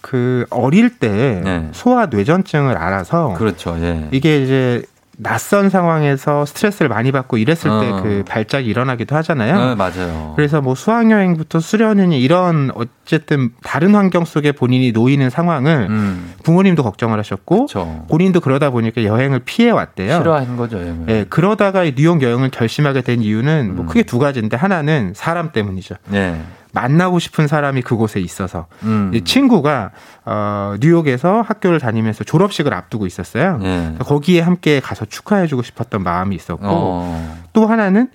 그 0.00 0.46
어릴 0.50 0.98
때 0.98 1.40
네. 1.44 1.68
소아 1.72 2.06
뇌전증을 2.06 2.76
알아서 2.76 3.34
그렇죠. 3.34 3.76
예. 3.80 4.08
이게 4.12 4.42
이제 4.42 4.82
낯선 5.22 5.68
상황에서 5.68 6.46
스트레스를 6.46 6.88
많이 6.88 7.12
받고 7.12 7.36
이랬을 7.36 7.62
때 7.62 7.68
어. 7.68 8.02
그 8.02 8.24
발작이 8.26 8.66
일어나기도 8.66 9.14
하잖아요. 9.16 9.70
네, 9.70 9.74
맞아요. 9.74 10.32
그래서 10.34 10.60
뭐 10.62 10.74
수학여행부터 10.74 11.60
수련회니 11.60 12.20
이런 12.20 12.70
어쨌든 12.74 13.50
다른 13.62 13.94
환경 13.94 14.24
속에 14.24 14.52
본인이 14.52 14.92
놓이는 14.92 15.28
상황을 15.28 15.88
음, 15.90 16.32
부모님도 16.42 16.82
걱정을 16.82 17.18
하셨고 17.18 17.66
그렇죠. 17.66 18.06
본인도 18.08 18.40
그러다 18.40 18.70
보니까 18.70 19.04
여행을 19.04 19.40
피해 19.40 19.70
왔대요. 19.70 20.18
싫어하는 20.18 20.56
거죠, 20.56 20.78
여행을. 20.78 21.08
예, 21.08 21.26
그러다가 21.28 21.84
이 21.84 21.94
뉴욕 21.94 22.22
여행을 22.22 22.50
결심하게 22.50 23.02
된 23.02 23.20
이유는 23.20 23.74
뭐 23.76 23.84
음. 23.84 23.86
크게 23.88 24.04
두 24.04 24.18
가지인데 24.18 24.56
하나는 24.56 25.12
사람 25.14 25.52
때문이죠. 25.52 25.96
네. 26.08 26.40
만나고 26.72 27.18
싶은 27.18 27.46
사람이 27.46 27.82
그곳에 27.82 28.20
있어서 28.20 28.66
음. 28.82 29.10
이 29.14 29.22
친구가 29.22 29.90
어, 30.24 30.74
뉴욕에서 30.80 31.42
학교를 31.42 31.80
다니면서 31.80 32.24
졸업식을 32.24 32.72
앞두고 32.72 33.06
있었어요. 33.06 33.58
예. 33.62 33.94
거기에 34.00 34.40
함께 34.40 34.80
가서 34.80 35.04
축하해주고 35.04 35.62
싶었던 35.62 36.02
마음이 36.02 36.36
있었고 36.36 36.66
어. 36.66 37.38
또 37.52 37.66
하나는 37.66 38.08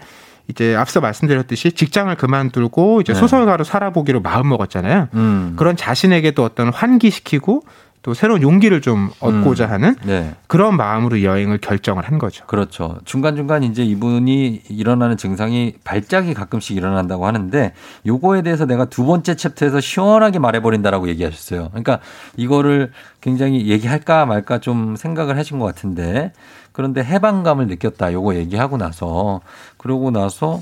이제 0.48 0.76
앞서 0.76 1.02
말씀드렸듯이 1.02 1.72
직장을 1.72 2.14
그만두고 2.16 3.02
이제 3.02 3.14
네. 3.14 3.20
소설가로 3.20 3.64
살아보기로 3.64 4.22
마음 4.22 4.50
먹었잖아요. 4.50 5.10
음. 5.16 5.54
그런 5.58 5.76
자신에게도 5.76 6.44
어떤 6.44 6.72
환기시키고 6.72 7.64
또 8.06 8.14
새로운 8.14 8.44
용기를 8.44 8.82
좀 8.82 9.10
얻고자 9.20 9.66
음. 9.66 9.72
하는 9.72 9.96
네. 10.06 10.36
그런 10.46 10.78
마음으로 10.78 11.24
여행을 11.24 11.58
결정을 11.58 12.04
한 12.04 12.20
거죠. 12.20 12.46
그렇죠. 12.46 13.00
중간중간 13.04 13.64
이제 13.64 13.84
이분이 13.84 14.62
일어나는 14.70 15.18
증상이 15.18 15.74
발작이 15.84 16.36
가끔씩 16.36 16.78
일어난다고 16.78 17.26
하는데 17.26 17.74
요거에 18.06 18.44
대해서 18.44 18.68
내가 18.68 18.86
두 18.86 19.08
번째 19.08 19.36
챕터에서 19.36 19.80
시원하게 19.80 20.38
말해버린다라고 20.38 21.10
얘기하셨어요. 21.10 21.70
그러니까 21.70 21.98
이거를 22.38 22.92
굉장히 23.22 23.70
얘기할까 23.70 24.28
말까 24.28 24.60
좀 24.60 24.96
생각을 24.96 25.36
하신 25.40 25.58
것 25.58 25.66
같은데 25.66 26.32
그런데 26.76 27.02
해방감을 27.04 27.68
느꼈다. 27.68 28.12
요거 28.12 28.36
얘기하고 28.36 28.76
나서 28.78 29.40
그러고 29.78 30.12
나서 30.12 30.62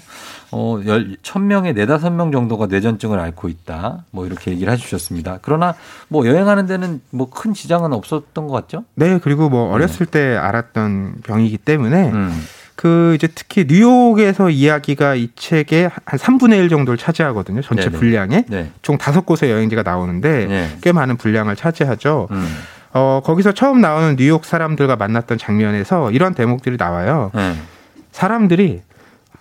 어, 0.52 0.80
열, 0.86 1.18
천 1.24 1.48
명에 1.48 1.74
네다섯 1.74 2.14
명 2.14 2.32
정도가 2.32 2.68
뇌전증을 2.68 3.20
앓고 3.20 3.50
있다. 3.50 4.06
뭐 4.12 4.28
이렇게 4.28 4.52
얘기를 4.52 4.72
해 4.72 4.78
주셨습니다. 4.78 5.40
그러나 5.42 5.74
뭐 6.08 6.28
여행하는 6.28 6.68
데는 6.68 7.02
뭐 7.10 7.34
큰 7.34 7.54
지장은 7.54 7.94
없었던 7.94 8.48
것 8.48 8.54
같죠? 8.54 8.84
네, 8.94 9.18
그리고 9.22 9.50
뭐 9.50 9.72
어렸을 9.74 10.06
때 10.06 10.36
알았던 10.36 11.22
병이기 11.24 11.58
때문에 11.58 12.12
음. 12.12 12.44
그 12.76 13.14
이제 13.16 13.28
특히 13.34 13.66
뉴욕에서 13.68 14.50
이야기가 14.52 15.16
이 15.16 15.30
책의 15.36 15.90
한 16.06 16.20
3분의 16.20 16.58
1 16.60 16.70
정도를 16.70 16.98
차지하거든요. 16.98 17.62
전체 17.62 17.86
네네. 17.86 17.98
분량에 17.98 18.46
네. 18.48 18.72
총 18.82 18.98
다섯 18.98 19.26
곳의 19.26 19.52
여행지가 19.52 19.84
나오는데 19.84 20.46
네. 20.46 20.78
꽤 20.82 20.92
많은 20.92 21.18
분량을 21.18 21.56
차지하죠. 21.56 22.28
음. 22.32 22.48
어, 22.94 23.22
거기서 23.24 23.54
처음 23.54 23.82
나오는 23.82 24.16
뉴욕 24.16 24.46
사람들과 24.46 24.96
만났던 24.96 25.38
장면에서 25.38 26.12
이런 26.12 26.34
대목들이 26.34 26.78
나와요. 26.78 27.32
네. 27.34 27.56
사람들이 28.12 28.82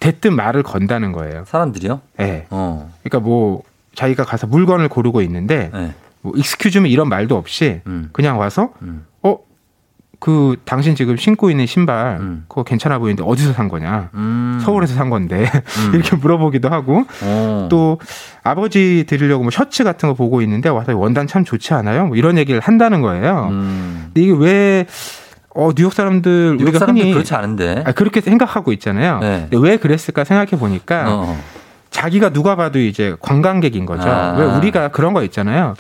대뜸 0.00 0.34
말을 0.34 0.62
건다는 0.62 1.12
거예요. 1.12 1.44
사람들이요? 1.46 2.00
네. 2.16 2.46
어. 2.50 2.90
그러니까 3.03 3.20
뭐 3.20 3.62
자기가 3.94 4.24
가서 4.24 4.46
물건을 4.46 4.88
고르고 4.88 5.20
있는데 5.22 5.70
네. 5.72 5.92
뭐 6.22 6.32
익스큐즈미 6.34 6.90
이런 6.90 7.09
말도 7.09 7.36
없이 7.36 7.82
음. 7.86 8.09
그냥 8.12 8.38
와서 8.38 8.72
어 8.80 9.05
그 10.22 10.54
당신 10.64 10.94
지금 10.94 11.16
신고 11.16 11.50
있는 11.50 11.66
신발 11.66 12.20
그거 12.46 12.62
괜찮아 12.62 13.00
보이는데 13.00 13.24
어디서 13.26 13.54
산 13.54 13.66
거냐? 13.66 14.10
음. 14.14 14.60
서울에서 14.62 14.94
산 14.94 15.10
건데 15.10 15.50
이렇게 15.92 16.14
물어보기도 16.14 16.68
하고 16.68 17.04
어. 17.22 17.66
또 17.68 17.98
아버지 18.44 19.02
드리려고 19.08 19.42
뭐 19.42 19.50
셔츠 19.50 19.82
같은 19.82 20.08
거 20.08 20.14
보고 20.14 20.40
있는데 20.42 20.68
와서 20.68 20.96
원단 20.96 21.26
참 21.26 21.44
좋지 21.44 21.74
않아요? 21.74 22.06
뭐 22.06 22.16
이런 22.16 22.38
얘기를 22.38 22.60
한다는 22.60 23.00
거예요. 23.00 23.48
근데 23.50 24.20
이게 24.20 24.32
왜 24.32 24.86
어, 25.56 25.72
뉴욕 25.74 25.92
사람들 25.92 26.30
음. 26.30 26.56
뉴욕 26.56 26.68
우리가 26.68 26.78
사람들 26.78 27.02
흔히 27.02 27.12
그렇지 27.12 27.34
않은데. 27.34 27.82
아, 27.84 27.90
그렇게 27.90 28.20
생각하고 28.20 28.72
있잖아요. 28.74 29.18
네. 29.18 29.48
왜 29.50 29.76
그랬을까 29.76 30.22
생각해 30.22 30.50
보니까 30.52 31.04
어. 31.08 31.40
자기가 31.90 32.30
누가 32.30 32.54
봐도 32.54 32.78
이제 32.78 33.16
관광객인 33.20 33.86
거죠. 33.86 34.08
아. 34.08 34.36
왜 34.38 34.44
우리가 34.44 34.88
그런 34.88 35.14
거 35.14 35.24
있잖아요. 35.24 35.74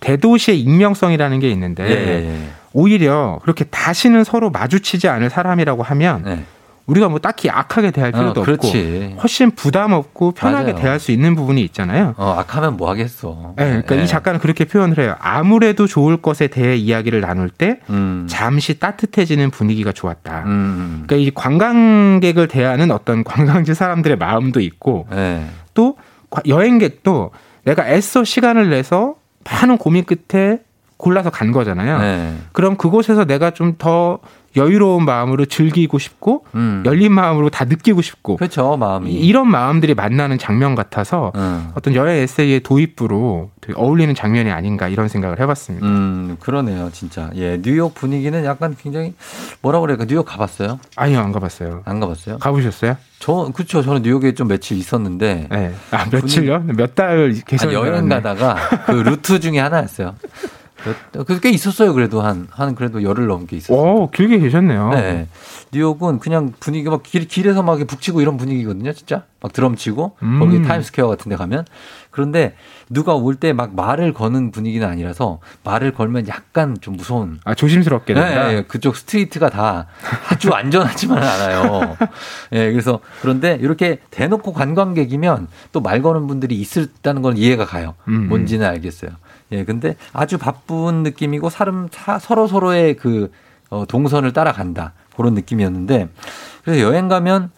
대도시의 0.00 0.60
익명성이라는 0.60 1.38
게 1.38 1.50
있는데 1.50 1.84
예, 1.84 1.90
예, 1.90 2.30
예. 2.30 2.48
오히려 2.80 3.38
그렇게 3.42 3.64
다시는 3.64 4.22
서로 4.22 4.50
마주치지 4.50 5.08
않을 5.08 5.30
사람이라고 5.30 5.82
하면 5.82 6.44
우리가 6.84 7.08
뭐 7.08 7.18
딱히 7.18 7.48
악하게 7.48 7.90
대할 7.90 8.12
네. 8.12 8.18
어, 8.18 8.20
필요도 8.20 8.42
그렇지. 8.42 9.08
없고 9.12 9.20
훨씬 9.22 9.50
부담 9.52 9.92
없고 9.92 10.32
편하게 10.32 10.72
맞아요. 10.72 10.82
대할 10.82 11.00
수 11.00 11.10
있는 11.10 11.34
부분이 11.34 11.60
있잖아요. 11.64 12.14
어, 12.18 12.36
악하면 12.38 12.76
뭐 12.76 12.90
하겠어. 12.90 13.54
네, 13.56 13.64
그러니까 13.64 13.96
예. 13.96 14.02
이 14.04 14.06
작가는 14.06 14.38
그렇게 14.38 14.66
표현을 14.66 14.98
해요. 14.98 15.16
아무래도 15.18 15.86
좋을 15.86 16.18
것에 16.18 16.48
대해 16.48 16.76
이야기를 16.76 17.22
나눌 17.22 17.48
때 17.48 17.80
음. 17.90 18.26
잠시 18.28 18.78
따뜻해지는 18.78 19.50
분위기가 19.50 19.90
좋았다. 19.90 20.42
음. 20.44 21.04
그러니까 21.06 21.16
이 21.28 21.32
관광객을 21.34 22.46
대하는 22.46 22.90
어떤 22.90 23.24
관광지 23.24 23.74
사람들의 23.74 24.18
마음도 24.18 24.60
있고 24.60 25.08
예. 25.12 25.44
또 25.74 25.96
과- 26.30 26.42
여행객도 26.46 27.30
내가 27.64 27.88
애써 27.88 28.22
시간을 28.22 28.68
내서 28.70 29.14
많은 29.50 29.78
고민 29.78 30.04
끝에 30.04 30.58
골라서 30.96 31.30
간 31.30 31.52
거잖아요. 31.52 31.98
네. 31.98 32.36
그럼 32.52 32.76
그곳에서 32.76 33.24
내가 33.24 33.50
좀 33.50 33.76
더 33.78 34.18
여유로운 34.56 35.04
마음으로 35.04 35.44
즐기고 35.44 35.98
싶고 35.98 36.46
음. 36.54 36.82
열린 36.86 37.12
마음으로 37.12 37.50
다 37.50 37.66
느끼고 37.66 38.00
싶고 38.00 38.36
그렇죠 38.38 38.78
마음이 38.78 39.10
이- 39.12 39.26
이런 39.26 39.50
마음들이 39.50 39.92
만나는 39.92 40.38
장면 40.38 40.74
같아서 40.74 41.30
음. 41.36 41.72
어떤 41.74 41.94
여행 41.94 42.16
에세이의 42.22 42.60
도입부로 42.60 43.50
되게 43.60 43.74
어울리는 43.78 44.14
장면이 44.14 44.50
아닌가 44.50 44.88
이런 44.88 45.08
생각을 45.08 45.40
해봤습니다. 45.40 45.86
음, 45.86 46.38
그러네요, 46.40 46.88
진짜. 46.90 47.28
예, 47.34 47.60
뉴욕 47.60 47.92
분위기는 47.94 48.42
약간 48.46 48.74
굉장히 48.80 49.12
뭐라 49.60 49.80
그래요? 49.80 49.98
뉴욕 50.08 50.24
가봤어요? 50.24 50.80
아니요, 50.96 51.20
안 51.20 51.32
가봤어요. 51.32 51.82
안 51.84 52.00
가봤어요? 52.00 52.38
가보셨어요? 52.38 52.96
저, 53.18 53.50
그쵸. 53.54 53.82
저는 53.82 54.00
뉴욕에 54.02 54.32
좀 54.32 54.48
며칠 54.48 54.78
있었는데. 54.78 55.48
네. 55.50 55.74
아, 55.90 56.06
며칠요? 56.10 56.60
몇달 56.74 57.34
계속 57.46 57.66
아니, 57.66 57.74
여행 57.74 58.08
가다가 58.08 58.56
그 58.86 58.92
루트 58.92 59.38
중에 59.38 59.58
하나였어요. 59.58 60.14
몇- 61.12 61.40
꽤 61.40 61.50
있었어요, 61.50 61.94
그래도 61.94 62.20
한, 62.20 62.46
한 62.50 62.74
그래도 62.74 63.02
열흘 63.02 63.26
넘게 63.26 63.56
있었어요. 63.56 63.78
오, 63.78 64.10
길게 64.10 64.38
계셨네요. 64.38 64.90
네. 64.90 65.26
뉴욕은 65.72 66.18
그냥 66.20 66.52
분위기 66.60 66.88
막 66.88 67.02
길, 67.02 67.26
길에서 67.26 67.62
막 67.62 67.78
북치고 67.86 68.20
이런 68.20 68.36
분위기거든요, 68.36 68.92
진짜. 68.92 69.24
막 69.40 69.52
드럼 69.52 69.76
치고, 69.76 70.16
음. 70.22 70.38
거기 70.38 70.62
타임스퀘어 70.62 71.08
같은 71.08 71.28
데 71.30 71.36
가면. 71.36 71.64
그런데 72.10 72.54
누가 72.88 73.14
올 73.14 73.36
때 73.36 73.52
막 73.52 73.74
말을 73.74 74.14
거는 74.14 74.50
분위기는 74.50 74.86
아니라서 74.86 75.40
말을 75.64 75.92
걸면 75.92 76.28
약간 76.28 76.76
좀 76.80 76.96
무서운. 76.96 77.40
아, 77.44 77.54
조심스럽게 77.54 78.14
네, 78.14 78.20
된다. 78.20 78.48
네, 78.48 78.62
그쪽 78.62 78.96
street가 78.96 79.50
다 79.50 79.86
아주 80.30 80.50
안전하지만은 80.52 81.26
않아요. 81.28 81.96
예, 82.52 82.70
그래서 82.72 83.00
그런데 83.20 83.58
이렇게 83.60 83.98
대놓고 84.10 84.52
관광객이면 84.52 85.48
또 85.72 85.80
말 85.80 86.00
거는 86.02 86.26
분들이 86.26 86.54
있었다는 86.56 87.22
건 87.22 87.36
이해가 87.36 87.64
가요. 87.66 87.94
음. 88.08 88.28
뭔지는 88.28 88.66
알겠어요. 88.66 89.10
예, 89.52 89.64
근데 89.64 89.96
아주 90.12 90.38
바쁜 90.38 91.02
느낌이고 91.02 91.50
사람 91.50 91.88
사- 91.90 92.18
서로 92.18 92.46
서로의 92.46 92.94
그 92.96 93.30
어, 93.70 93.84
동선을 93.86 94.32
따라간다 94.32 94.92
그런 95.16 95.34
느낌이었는데 95.34 96.08
그래서 96.64 96.80
여행 96.82 97.08
가면 97.08 97.50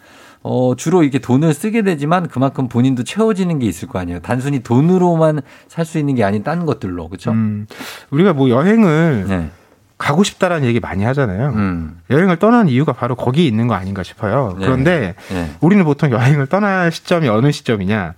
어, 0.43 0.75
주로 0.77 1.03
이게 1.03 1.19
돈을 1.19 1.53
쓰게 1.53 1.83
되지만 1.83 2.29
그만큼 2.29 2.69
본인도 2.69 3.05
채워지는 3.05 3.59
게 3.59 3.67
있을 3.67 3.89
거 3.89 3.99
아니에요. 3.99 4.21
단순히 4.21 4.61
돈으로만 4.63 5.41
살 5.67 5.85
수 5.85 5.99
있는 5.99 6.15
게 6.15 6.25
아닌 6.25 6.43
딴 6.45 6.65
것들로 6.65 7.09
그렇죠. 7.09 7.33
음, 7.33 7.67
우리가 8.11 8.33
뭐 8.35 8.49
여행을 8.49 9.25
네. 9.29 9.51
가고 9.99 10.23
싶다라는 10.23 10.67
얘기 10.69 10.79
많이 10.79 11.03
하잖아요. 11.05 11.49
음. 11.57 12.01
여행을 12.09 12.37
떠나는 12.37 12.69
이유가 12.69 12.93
바로 12.93 13.17
거기에 13.17 13.45
있는 13.47 13.67
거 13.67 13.75
아닌가 13.75 14.05
싶어요. 14.05 14.55
네. 14.59 14.65
그런데 14.65 15.15
네. 15.29 15.51
우리는 15.61 15.85
보통 15.85 16.13
여행을 16.13 16.47
떠날 16.47 16.93
시점이 16.93 17.29
어느 17.29 17.51
시점이냐? 17.51 18.15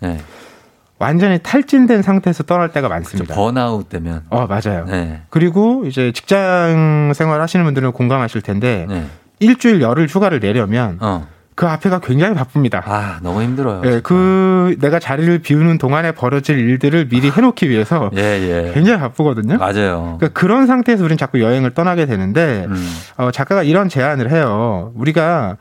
네. 1.01 1.05
완전히 1.05 1.39
탈진된 1.43 2.03
상태에서 2.03 2.43
떠날 2.45 2.73
때가 2.73 2.89
많습니다. 2.89 3.35
번아웃 3.35 3.89
되면. 3.89 4.23
어, 4.29 4.47
맞아요. 4.47 4.85
네. 4.87 5.23
그리고 5.31 5.85
이제 5.87 6.13
직장 6.13 7.13
생활 7.15 7.41
하시는 7.41 7.65
분들은 7.65 7.93
공감하실 7.93 8.43
텐데 8.43 8.87
네. 8.89 9.07
일주일 9.39 9.81
열흘 9.81 10.07
휴가를 10.07 10.41
내려면 10.41 10.99
어. 11.01 11.27
그 11.55 11.67
앞에가 11.67 12.01
굉장히 12.01 12.35
바쁩니다. 12.35 12.83
아, 12.87 13.19
너무 13.23 13.43
힘들어요. 13.43 13.83
예, 13.85 14.01
그 14.03 14.77
내가 14.81 14.99
자리를 14.99 15.41
비우는 15.41 15.79
동안에 15.79 16.13
벌어질 16.13 16.59
일들을 16.59 17.09
미리 17.09 17.31
해놓기 17.31 17.69
위해서 17.69 18.11
예, 18.17 18.21
예. 18.21 18.73
굉장히 18.73 19.01
바쁘거든요. 19.01 19.59
맞아요. 19.59 20.17
그러니까 20.19 20.29
그런 20.29 20.67
상태에서 20.67 21.03
우리는 21.03 21.19
자꾸 21.19 21.41
여행을 21.41 21.73
떠나게 21.73 22.07
되는데 22.07 22.67
음. 22.69 22.97
어, 23.17 23.31
작가가 23.31 23.63
이런 23.63 23.89
제안을 23.89 24.31
해요. 24.31 24.93
우리가 24.95 25.57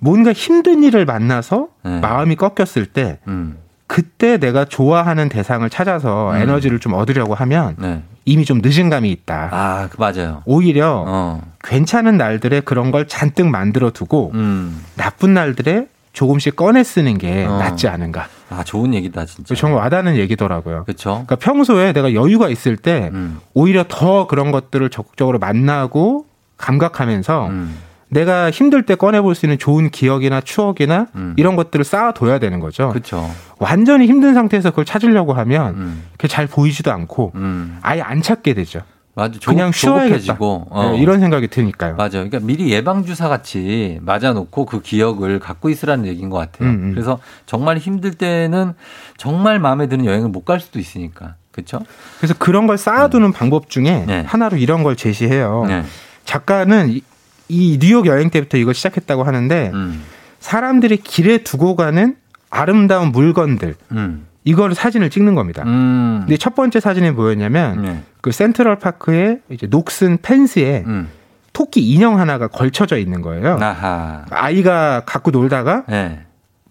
뭔가 0.00 0.32
힘든 0.32 0.82
일을 0.82 1.04
만나서 1.04 1.68
네. 1.84 2.00
마음이 2.00 2.36
꺾였을 2.36 2.86
때 2.86 3.18
음. 3.26 3.56
그때 3.88 4.36
내가 4.36 4.66
좋아하는 4.66 5.28
대상을 5.28 5.68
찾아서 5.70 6.30
음. 6.32 6.36
에너지를 6.36 6.78
좀 6.78 6.92
얻으려고 6.92 7.34
하면 7.34 7.74
네. 7.78 8.02
이미 8.26 8.44
좀 8.44 8.60
늦은 8.62 8.90
감이 8.90 9.10
있다. 9.10 9.48
아, 9.50 9.88
그 9.90 9.96
맞아요. 9.98 10.42
오히려 10.44 11.04
어. 11.06 11.42
괜찮은 11.64 12.18
날들에 12.18 12.60
그런 12.60 12.90
걸 12.90 13.08
잔뜩 13.08 13.46
만들어 13.48 13.90
두고 13.90 14.30
음. 14.34 14.84
나쁜 14.94 15.32
날들에 15.32 15.86
조금씩 16.12 16.54
꺼내 16.54 16.84
쓰는 16.84 17.16
게 17.16 17.46
어. 17.46 17.58
낫지 17.58 17.88
않은가. 17.88 18.28
아, 18.50 18.62
좋은 18.62 18.92
얘기다, 18.92 19.24
진짜. 19.24 19.54
정말 19.54 19.80
와닿는 19.82 20.16
얘기더라고요. 20.16 20.84
그렇죠. 20.84 21.10
그러니까 21.10 21.36
평소에 21.36 21.92
내가 21.92 22.12
여유가 22.12 22.50
있을 22.50 22.76
때 22.76 23.10
음. 23.12 23.40
오히려 23.54 23.84
더 23.88 24.26
그런 24.26 24.52
것들을 24.52 24.88
적극적으로 24.90 25.38
만나고 25.38 26.26
감각하면서 26.58 27.46
음. 27.48 27.76
내가 28.10 28.50
힘들 28.50 28.84
때 28.84 28.94
꺼내볼 28.94 29.34
수 29.34 29.46
있는 29.46 29.58
좋은 29.58 29.90
기억이나 29.90 30.40
추억이나 30.40 31.06
음. 31.14 31.34
이런 31.36 31.56
것들을 31.56 31.84
쌓아둬야 31.84 32.38
되는 32.38 32.60
거죠. 32.60 32.88
그렇죠. 32.88 33.30
완전히 33.58 34.06
힘든 34.06 34.34
상태에서 34.34 34.70
그걸 34.70 34.84
찾으려고 34.84 35.34
하면 35.34 35.74
음. 35.74 36.02
그게 36.12 36.28
잘 36.28 36.46
보이지도 36.46 36.90
않고 36.92 37.32
음. 37.34 37.78
아예 37.82 38.00
안 38.00 38.22
찾게 38.22 38.54
되죠. 38.54 38.80
맞아. 39.14 39.36
그냥 39.44 39.72
쉬어야겠다. 39.72 40.36
어. 40.38 40.92
네, 40.92 40.98
이런 41.02 41.18
생각이 41.18 41.48
드니까요. 41.48 41.96
맞아요. 41.96 42.10
그러니까 42.12 42.38
미리 42.38 42.70
예방 42.70 43.04
주사 43.04 43.28
같이 43.28 43.98
맞아놓고 44.02 44.64
그 44.64 44.80
기억을 44.80 45.40
갖고 45.40 45.68
있으라는 45.70 46.06
얘기인 46.06 46.30
것 46.30 46.38
같아요. 46.38 46.68
음, 46.68 46.74
음. 46.74 46.90
그래서 46.94 47.18
정말 47.44 47.78
힘들 47.78 48.12
때는 48.14 48.74
정말 49.16 49.58
마음에 49.58 49.88
드는 49.88 50.04
여행을 50.04 50.28
못 50.28 50.44
갈 50.44 50.60
수도 50.60 50.78
있으니까. 50.78 51.34
그렇죠? 51.50 51.80
그래서 52.18 52.34
그런 52.38 52.68
걸 52.68 52.78
쌓아두는 52.78 53.32
방법 53.32 53.68
중에 53.68 54.04
네. 54.06 54.22
하나로 54.24 54.56
이런 54.56 54.84
걸 54.84 54.94
제시해요. 54.94 55.64
네. 55.66 55.82
작가는 56.24 57.00
이, 57.48 57.74
이 57.74 57.78
뉴욕 57.78 58.06
여행 58.06 58.30
때부터 58.30 58.56
이걸 58.58 58.74
시작했다고 58.74 59.24
하는데 59.24 59.70
음. 59.74 60.02
사람들이 60.40 60.98
길에 60.98 61.38
두고 61.38 61.76
가는 61.76 62.16
아름다운 62.50 63.12
물건들 63.12 63.74
음. 63.92 64.26
이걸 64.44 64.74
사진을 64.74 65.10
찍는 65.10 65.34
겁니다. 65.34 65.62
음. 65.66 66.20
근데 66.20 66.36
첫 66.36 66.54
번째 66.54 66.80
사진이 66.80 67.10
뭐였냐면 67.10 67.82
네. 67.82 68.02
그 68.20 68.32
센트럴 68.32 68.78
파크에 68.78 69.40
이제 69.50 69.66
녹슨 69.66 70.18
펜스에 70.22 70.84
음. 70.86 71.08
토끼 71.52 71.80
인형 71.80 72.18
하나가 72.18 72.46
걸쳐져 72.46 72.98
있는 72.98 73.20
거예요. 73.20 73.58
아하. 73.60 74.24
아이가 74.30 75.02
갖고 75.04 75.30
놀다가 75.30 75.84
네. 75.88 76.20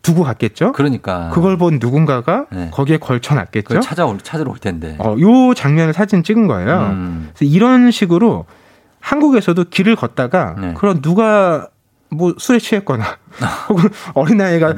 두고 0.01 0.23
갔겠죠. 0.23 0.71
그러니까. 0.71 1.29
그걸 1.33 1.57
본 1.57 1.79
누군가가 1.81 2.45
네. 2.51 2.69
거기에 2.71 2.97
걸쳐 2.97 3.35
놨겠죠. 3.35 3.67
그걸 3.67 3.81
찾아올, 3.81 4.17
찾으러 4.19 4.49
올 4.51 4.57
텐데. 4.57 4.95
어, 4.99 5.17
요 5.19 5.53
장면을 5.53 5.93
사진 5.93 6.23
찍은 6.23 6.47
거예요. 6.47 6.91
음. 6.93 7.29
그래서 7.35 7.53
이런 7.53 7.91
식으로 7.91 8.45
한국에서도 8.99 9.63
길을 9.65 9.95
걷다가 9.95 10.55
네. 10.59 10.73
그런 10.77 11.01
누가 11.01 11.67
뭐 12.09 12.33
술에 12.37 12.57
취했거나 12.57 13.03
혹은 13.67 13.89
어린아이가 14.13 14.75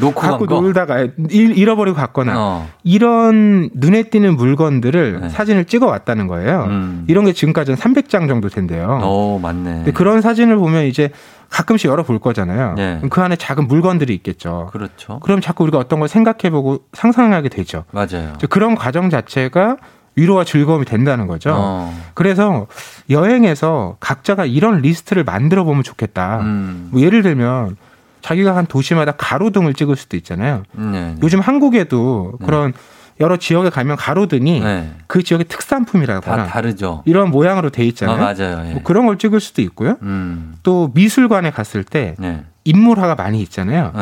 갖고? 0.48 0.62
놀다가 0.62 0.98
잃- 1.00 1.58
잃어버리고 1.58 1.96
갔거나 1.96 2.34
어. 2.36 2.68
이런 2.84 3.70
눈에 3.76 4.04
띄는 4.04 4.36
물건들을 4.36 5.20
네. 5.22 5.30
사진을 5.30 5.66
찍어 5.66 5.86
왔다는 5.86 6.26
거예요. 6.28 6.64
음. 6.70 7.06
이런 7.08 7.26
게 7.26 7.34
지금까지는 7.34 7.78
300장 7.78 8.28
정도 8.28 8.50
된대요. 8.50 9.00
어, 9.04 9.40
맞네. 9.42 9.92
그런 9.94 10.22
사진을 10.22 10.58
보면 10.58 10.86
이제 10.86 11.12
가끔씩 11.52 11.90
열어볼 11.90 12.18
거잖아요. 12.20 12.74
네. 12.76 13.00
그 13.12 13.22
안에 13.22 13.36
작은 13.36 13.68
물건들이 13.68 14.14
있겠죠. 14.16 14.70
그렇죠. 14.72 15.20
그럼 15.20 15.40
자꾸 15.40 15.64
우리가 15.64 15.78
어떤 15.78 16.00
걸 16.00 16.08
생각해보고 16.08 16.80
상상하게 16.94 17.50
되죠. 17.50 17.86
맞아요. 17.92 18.34
그런 18.50 18.74
과정 18.74 19.10
자체가 19.12 19.78
위로와 20.20 20.44
즐거움이 20.44 20.86
된다는 20.86 21.28
거죠. 21.28 21.54
어. 21.56 21.98
그래서 22.14 22.68
여행에서 23.10 23.98
각자가 24.00 24.46
이런 24.46 24.82
리스트를 24.82 25.24
만들어 25.24 25.64
보면 25.64 25.84
좋겠다. 25.84 26.40
음. 26.42 26.90
뭐 26.92 27.02
예를 27.02 27.22
들면 27.22 27.78
자기가 28.22 28.56
한 28.56 28.66
도시마다 28.66 29.14
가로등을 29.14 29.74
찍을 29.74 29.96
수도 29.96 30.18
있잖아요. 30.18 30.64
네. 30.74 31.16
요즘 31.24 31.40
한국에도 31.40 32.34
그런 32.44 32.74
여러 33.22 33.38
지역에 33.38 33.70
가면 33.70 33.98
가로등이 33.98 34.60
네. 34.62 34.92
그 35.08 35.24
지역의 35.24 35.46
특산품이라거나 35.48 36.44
다 36.44 36.46
다르죠. 36.46 37.04
이런 37.06 37.32
모양으로 37.32 37.70
돼 37.70 37.86
있잖아요. 37.86 38.16
아, 38.16 38.34
맞아요. 38.34 38.66
예. 38.68 38.74
뭐 38.74 38.84
그런 38.84 39.06
걸 39.06 39.18
찍을 39.18 39.40
수도 39.40 39.62
있고요. 39.62 39.98
음. 40.02 40.56
또 40.64 40.92
미술관에 40.94 41.52
갔을 41.52 41.84
때 41.84 42.16
네. 42.18 42.44
인물화가 42.66 43.16
많이 43.16 43.42
있잖아요. 43.42 43.94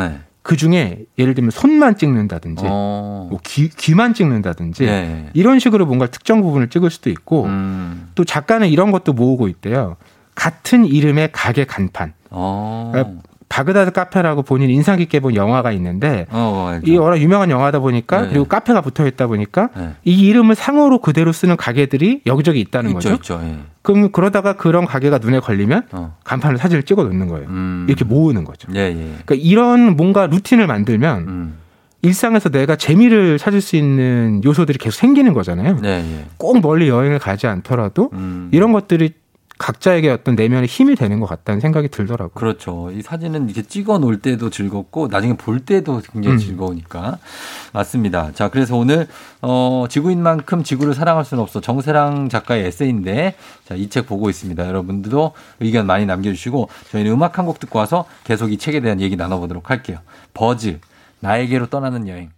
네. 0.47 0.49
그 0.49 0.55
중에 0.55 1.05
예를 1.17 1.33
들면 1.33 1.51
손만 1.51 1.97
찍는다든지 1.97 2.63
어. 2.65 3.27
뭐 3.29 3.39
귀, 3.43 3.67
귀만 3.67 4.13
찍는다든지 4.13 4.85
네. 4.85 5.29
이런 5.33 5.59
식으로 5.59 5.85
뭔가 5.85 6.07
특정 6.07 6.41
부분을 6.41 6.69
찍을 6.69 6.89
수도 6.89 7.09
있고 7.09 7.43
음. 7.43 8.09
또 8.15 8.23
작가는 8.23 8.65
이런 8.69 8.91
것도 8.91 9.11
모으고 9.11 9.49
있대요. 9.49 9.97
같은 10.35 10.85
이름의 10.85 11.31
가게 11.33 11.65
간판. 11.65 12.13
어. 12.29 12.91
그러니까 12.93 13.21
바그다드 13.49 13.91
카페라고 13.91 14.43
본인 14.43 14.69
인상 14.69 14.97
깊게 14.97 15.19
본 15.19 15.35
영화가 15.35 15.71
있는데 15.73 16.25
어, 16.31 16.69
알죠. 16.71 16.91
이 16.91 16.97
워낙 16.97 17.17
유명한 17.19 17.49
영화다 17.49 17.79
보니까 17.79 18.23
네. 18.23 18.29
그리고 18.29 18.45
카페가 18.45 18.81
붙어 18.81 19.07
있다 19.07 19.27
보니까 19.27 19.69
네. 19.75 19.95
이 20.03 20.27
이름을 20.27 20.55
상호로 20.55 20.99
그대로 20.99 21.31
쓰는 21.31 21.55
가게들이 21.55 22.21
여기저기 22.25 22.59
있다는 22.59 22.91
있죠, 22.91 23.09
거죠. 23.09 23.13
있죠. 23.15 23.41
예. 23.43 23.57
그럼 23.81 24.11
그러다가 24.11 24.53
그런 24.53 24.85
가게가 24.85 25.19
눈에 25.19 25.39
걸리면 25.39 25.87
어. 25.93 26.17
간판을 26.25 26.57
사진을 26.57 26.83
찍어 26.83 27.03
놓는 27.03 27.27
거예요. 27.29 27.47
음. 27.47 27.85
이렇게 27.87 28.03
모으는 28.03 28.43
거죠. 28.43 28.67
예, 28.75 28.79
예. 28.79 28.93
그러니까 29.25 29.35
이런 29.35 29.95
뭔가 29.95 30.27
루틴을 30.27 30.67
만들면 30.67 31.17
음. 31.27 31.57
일상에서 32.01 32.49
내가 32.49 32.75
재미를 32.75 33.37
찾을 33.37 33.61
수 33.61 33.75
있는 33.75 34.41
요소들이 34.43 34.77
계속 34.77 34.99
생기는 34.99 35.33
거잖아요. 35.33 35.79
네, 35.81 36.05
예. 36.05 36.25
꼭 36.37 36.59
멀리 36.61 36.89
여행을 36.89 37.19
가지 37.19 37.47
않더라도 37.47 38.09
음. 38.13 38.49
이런 38.51 38.71
것들이 38.73 39.13
각자에게 39.57 40.09
어떤 40.09 40.35
내면의 40.35 40.67
힘이 40.67 40.95
되는 40.95 41.19
것 41.19 41.25
같다는 41.25 41.59
생각이 41.61 41.89
들더라고요. 41.89 42.33
그렇죠. 42.35 42.91
이 42.91 43.01
사진은 43.01 43.45
이렇게 43.45 43.63
찍어 43.63 43.97
놓을 43.97 44.21
때도 44.21 44.49
즐겁고 44.49 45.07
나중에 45.07 45.35
볼 45.35 45.59
때도 45.59 46.01
굉장히 46.13 46.35
음. 46.35 46.39
즐거우니까. 46.39 47.17
맞습니다. 47.73 48.31
자, 48.33 48.49
그래서 48.49 48.77
오늘 48.77 49.07
어 49.41 49.85
지구인 49.89 50.21
만큼 50.21 50.63
지구를 50.63 50.93
사랑할 50.93 51.25
수는 51.25 51.41
없어. 51.41 51.59
정세랑 51.61 52.29
작가의 52.29 52.65
에세이인데 52.67 53.35
자, 53.65 53.75
이 53.75 53.89
책 53.89 54.05
보고 54.05 54.29
있습니다. 54.29 54.67
여러분들도 54.67 55.31
의견 55.59 55.85
많이 55.87 56.05
남겨 56.05 56.29
주시고 56.31 56.69
저희는 56.91 57.11
음악 57.11 57.37
한 57.39 57.47
곡 57.47 57.59
듣고 57.59 57.79
와서 57.79 58.05
계속 58.25 58.51
이 58.51 58.57
책에 58.57 58.79
대한 58.81 58.99
얘기 59.01 59.15
나눠 59.15 59.39
보도록 59.39 59.69
할게요. 59.69 59.99
버즈 60.33 60.79
나에게로 61.21 61.67
떠나는 61.67 62.07
여행. 62.07 62.29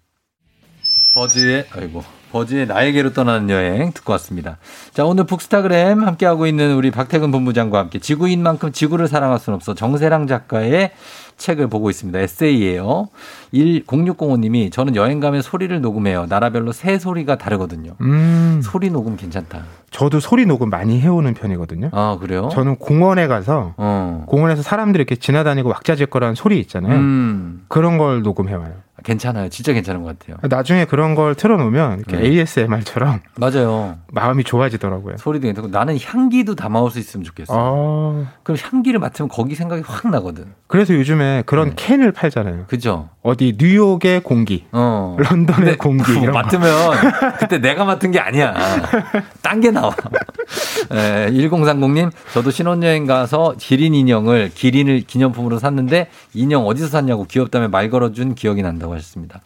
버즈의 1.19 1.65
아이고 1.75 2.01
버즈의 2.31 2.67
나에게로 2.67 3.11
떠나는 3.11 3.49
여행 3.49 3.91
듣고 3.91 4.13
왔습니다. 4.13 4.57
자 4.93 5.03
오늘 5.03 5.25
북스타그램 5.25 6.03
함께하고 6.03 6.45
있는 6.45 6.75
우리 6.75 6.91
박태근 6.91 7.31
본부장과 7.31 7.77
함께 7.77 7.99
지구인 7.99 8.41
만큼 8.41 8.71
지구를 8.71 9.07
사랑할 9.09 9.39
수는 9.39 9.55
없어 9.55 9.73
정세랑 9.73 10.27
작가의 10.27 10.91
책을 11.37 11.67
보고 11.67 11.89
있습니다. 11.89 12.19
에세이예요. 12.19 13.09
1060호님이 13.53 14.71
저는 14.71 14.95
여행 14.95 15.19
가면 15.19 15.41
소리를 15.41 15.81
녹음해요. 15.81 16.27
나라별로 16.27 16.71
새 16.71 16.99
소리가 16.99 17.37
다르거든요. 17.37 17.93
음, 18.01 18.61
소리 18.63 18.89
녹음 18.89 19.17
괜찮다. 19.17 19.63
저도 19.89 20.19
소리 20.19 20.45
녹음 20.45 20.69
많이 20.69 21.01
해오는 21.01 21.33
편이거든요. 21.33 21.89
아 21.91 22.17
그래요? 22.21 22.49
저는 22.53 22.75
공원에 22.77 23.27
가서 23.27 23.73
어. 23.77 24.23
공원에서 24.27 24.61
사람들이 24.61 25.01
이렇게 25.01 25.15
지나다니고 25.15 25.69
왁자지껄한 25.69 26.35
소리 26.35 26.59
있잖아요. 26.61 26.95
음 26.95 27.65
그런 27.67 27.97
걸 27.97 28.21
녹음해와요. 28.21 28.88
괜찮아요. 29.03 29.49
진짜 29.49 29.73
괜찮은 29.73 30.03
것 30.03 30.17
같아요. 30.19 30.37
나중에 30.43 30.85
그런 30.85 31.15
걸 31.15 31.35
틀어놓으면 31.35 31.99
이렇게 31.99 32.17
네. 32.17 32.27
ASMR처럼 32.27 33.21
맞아요. 33.37 33.97
마음이 34.11 34.43
좋아지더라고요. 34.43 35.17
소리도 35.17 35.45
괜찮고 35.47 35.69
나는 35.69 35.97
향기도 36.03 36.55
담아올 36.55 36.91
수 36.91 36.99
있으면 36.99 37.23
좋겠어. 37.23 37.53
아, 37.55 38.25
그럼 38.43 38.57
향기를 38.61 38.99
맡으면 38.99 39.29
거기 39.29 39.55
생각이 39.55 39.83
확 39.85 40.09
나거든. 40.09 40.45
그래서 40.67 40.93
요즘에 40.93 41.43
그런 41.45 41.69
네. 41.69 41.73
캔을 41.77 42.11
팔잖아요. 42.11 42.65
그죠? 42.67 43.09
어디 43.21 43.55
뉴욕의 43.59 44.21
공기, 44.21 44.65
어. 44.71 45.17
런던의 45.19 45.77
공기 45.77 46.03
그거 46.03 46.21
이런 46.21 46.33
거. 46.33 46.39
맡으면 46.39 46.69
그때 47.39 47.57
내가 47.59 47.83
맡은 47.85 48.11
게 48.11 48.19
아니야. 48.19 48.53
딴 49.41 49.59
게 49.59 49.71
나와. 49.71 49.93
예, 50.93 51.27
1030님, 51.31 52.11
저도 52.33 52.49
신혼여행 52.51 53.05
가서 53.05 53.55
기린 53.59 53.93
인형을 53.93 54.51
기린을 54.53 55.01
기념품으로 55.01 55.59
샀는데 55.59 56.09
인형 56.33 56.65
어디서 56.65 56.87
샀냐고 56.87 57.25
귀엽다며 57.25 57.67
말 57.67 57.89
걸어준 57.89 58.35
기억이 58.35 58.61
난다고 58.61 58.88
하셨습니다. 58.93 59.41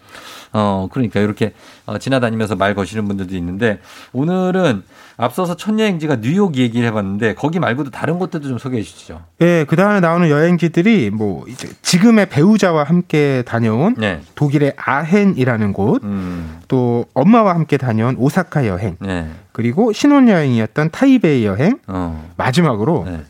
어, 0.51 0.87
그러니까 0.91 1.19
이렇게 1.19 1.53
어, 1.85 1.97
지나다니면서 1.97 2.55
말 2.55 2.75
거시는 2.75 3.07
분들도 3.07 3.35
있는데 3.35 3.79
오늘은 4.13 4.83
앞서서 5.17 5.55
첫 5.55 5.77
여행지가 5.77 6.21
뉴욕 6.21 6.55
얘기를 6.55 6.87
해봤는데 6.87 7.35
거기 7.35 7.59
말고도 7.59 7.91
다른 7.91 8.17
곳들도 8.19 8.47
좀 8.47 8.57
소개해 8.57 8.81
주시죠. 8.81 9.21
예, 9.41 9.65
그 9.67 9.75
다음에 9.75 9.99
나오는 9.99 10.29
여행지들이 10.29 11.11
뭐 11.11 11.45
지금의 11.81 12.29
배우자와 12.29 12.83
함께 12.83 13.43
다녀온 13.45 13.95
네. 13.97 14.21
독일의 14.35 14.73
아헨이라는 14.75 15.73
곳, 15.73 16.03
음, 16.03 16.59
또 16.67 17.05
엄마와 17.13 17.53
함께 17.53 17.77
다녀온 17.77 18.15
오사카 18.17 18.65
여행, 18.67 18.97
네. 18.99 19.29
그리고 19.51 19.93
신혼여행이었던 19.93 20.89
타이베이 20.91 21.45
여행, 21.45 21.77
어, 21.87 22.31
마지막으로 22.37 23.03
네. 23.05 23.23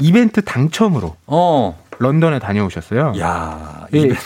이벤트 0.00 0.42
당첨으로 0.42 1.16
어, 1.26 1.78
런던에 1.98 2.38
다녀오셨어요. 2.38 3.14
야, 3.18 3.86
예, 3.94 3.98
이벤트. 3.98 4.16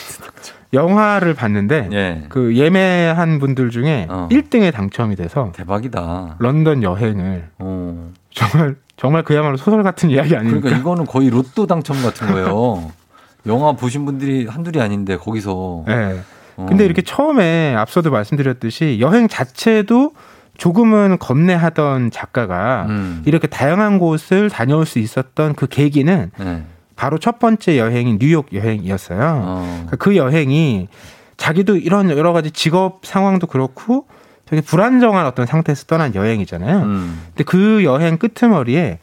영화를 0.73 1.33
봤는데 1.33 1.89
예. 1.91 2.25
그 2.29 2.55
예매한 2.55 3.39
분들 3.39 3.69
중에 3.69 4.07
어. 4.09 4.27
1등에 4.31 4.73
당첨이 4.73 5.15
돼서 5.15 5.51
대박이다. 5.55 6.37
런던 6.39 6.83
여행을 6.83 7.49
어. 7.59 8.11
정말 8.33 8.75
정말 8.95 9.23
그야말로 9.23 9.57
소설 9.57 9.83
같은 9.83 10.09
이야기 10.09 10.35
아닙니까? 10.35 10.61
그러니까 10.61 10.79
이거는 10.79 11.05
거의 11.05 11.29
로또 11.29 11.67
당첨 11.67 12.01
같은 12.01 12.27
거예요. 12.27 12.91
영화 13.47 13.73
보신 13.73 14.05
분들이 14.05 14.45
한둘이 14.45 14.79
아닌데 14.79 15.17
거기서. 15.17 15.83
네. 15.87 16.19
어. 16.57 16.65
근데 16.69 16.85
이렇게 16.85 17.01
처음에 17.01 17.73
앞서도 17.75 18.11
말씀드렸듯이 18.11 18.99
여행 19.01 19.27
자체도 19.27 20.13
조금은 20.57 21.17
겁내하던 21.17 22.11
작가가 22.11 22.85
음. 22.89 23.23
이렇게 23.25 23.47
다양한 23.47 23.97
곳을 23.97 24.49
다녀올 24.51 24.85
수 24.85 24.99
있었던 24.99 25.55
그 25.55 25.65
계기는 25.65 26.31
네. 26.37 26.63
바로 27.01 27.17
첫 27.17 27.39
번째 27.39 27.79
여행인 27.79 28.19
뉴욕 28.19 28.53
여행이었어요. 28.53 29.41
어. 29.43 29.65
그러니까 29.87 29.95
그 29.95 30.15
여행이 30.15 30.87
자기도 31.35 31.75
이런 31.75 32.11
여러 32.11 32.31
가지 32.31 32.51
직업 32.51 33.07
상황도 33.07 33.47
그렇고 33.47 34.05
되게 34.45 34.61
불안정한 34.61 35.25
어떤 35.25 35.47
상태에서 35.47 35.85
떠난 35.85 36.13
여행이잖아요. 36.13 36.77
음. 36.77 37.21
근데 37.29 37.43
그 37.43 37.83
여행 37.83 38.19
끄트머리에 38.19 38.99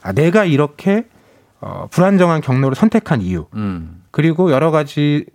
아, 0.00 0.12
내가 0.12 0.46
이렇게 0.46 1.04
어, 1.60 1.88
불안정한 1.90 2.40
경로를 2.40 2.74
선택한 2.74 3.20
이유 3.20 3.44
음. 3.52 4.00
그리고 4.10 4.50
여러 4.50 4.70
가지 4.70 5.26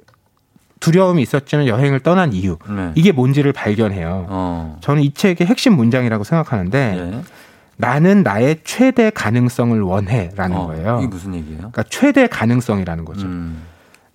두려움이 0.80 1.22
있었지만 1.22 1.68
여행을 1.68 2.00
떠난 2.00 2.34
이유 2.34 2.58
네. 2.68 2.94
이게 2.96 3.12
뭔지를 3.12 3.54
발견해요. 3.54 4.26
어. 4.28 4.78
저는 4.82 5.04
이 5.04 5.14
책의 5.14 5.46
핵심 5.46 5.74
문장이라고 5.74 6.24
생각하는데 6.24 6.96
예. 6.98 7.22
나는 7.78 8.24
나의 8.24 8.62
최대 8.64 9.10
가능성을 9.10 9.80
원해라는 9.82 10.58
어, 10.58 10.68
거예요. 10.68 10.98
이게 11.00 11.08
무슨 11.08 11.36
얘기예요? 11.36 11.58
그러니까 11.58 11.84
최대 11.84 12.28
가능성이라는 12.28 13.06
거죠. 13.06 13.28
음. 13.28 13.64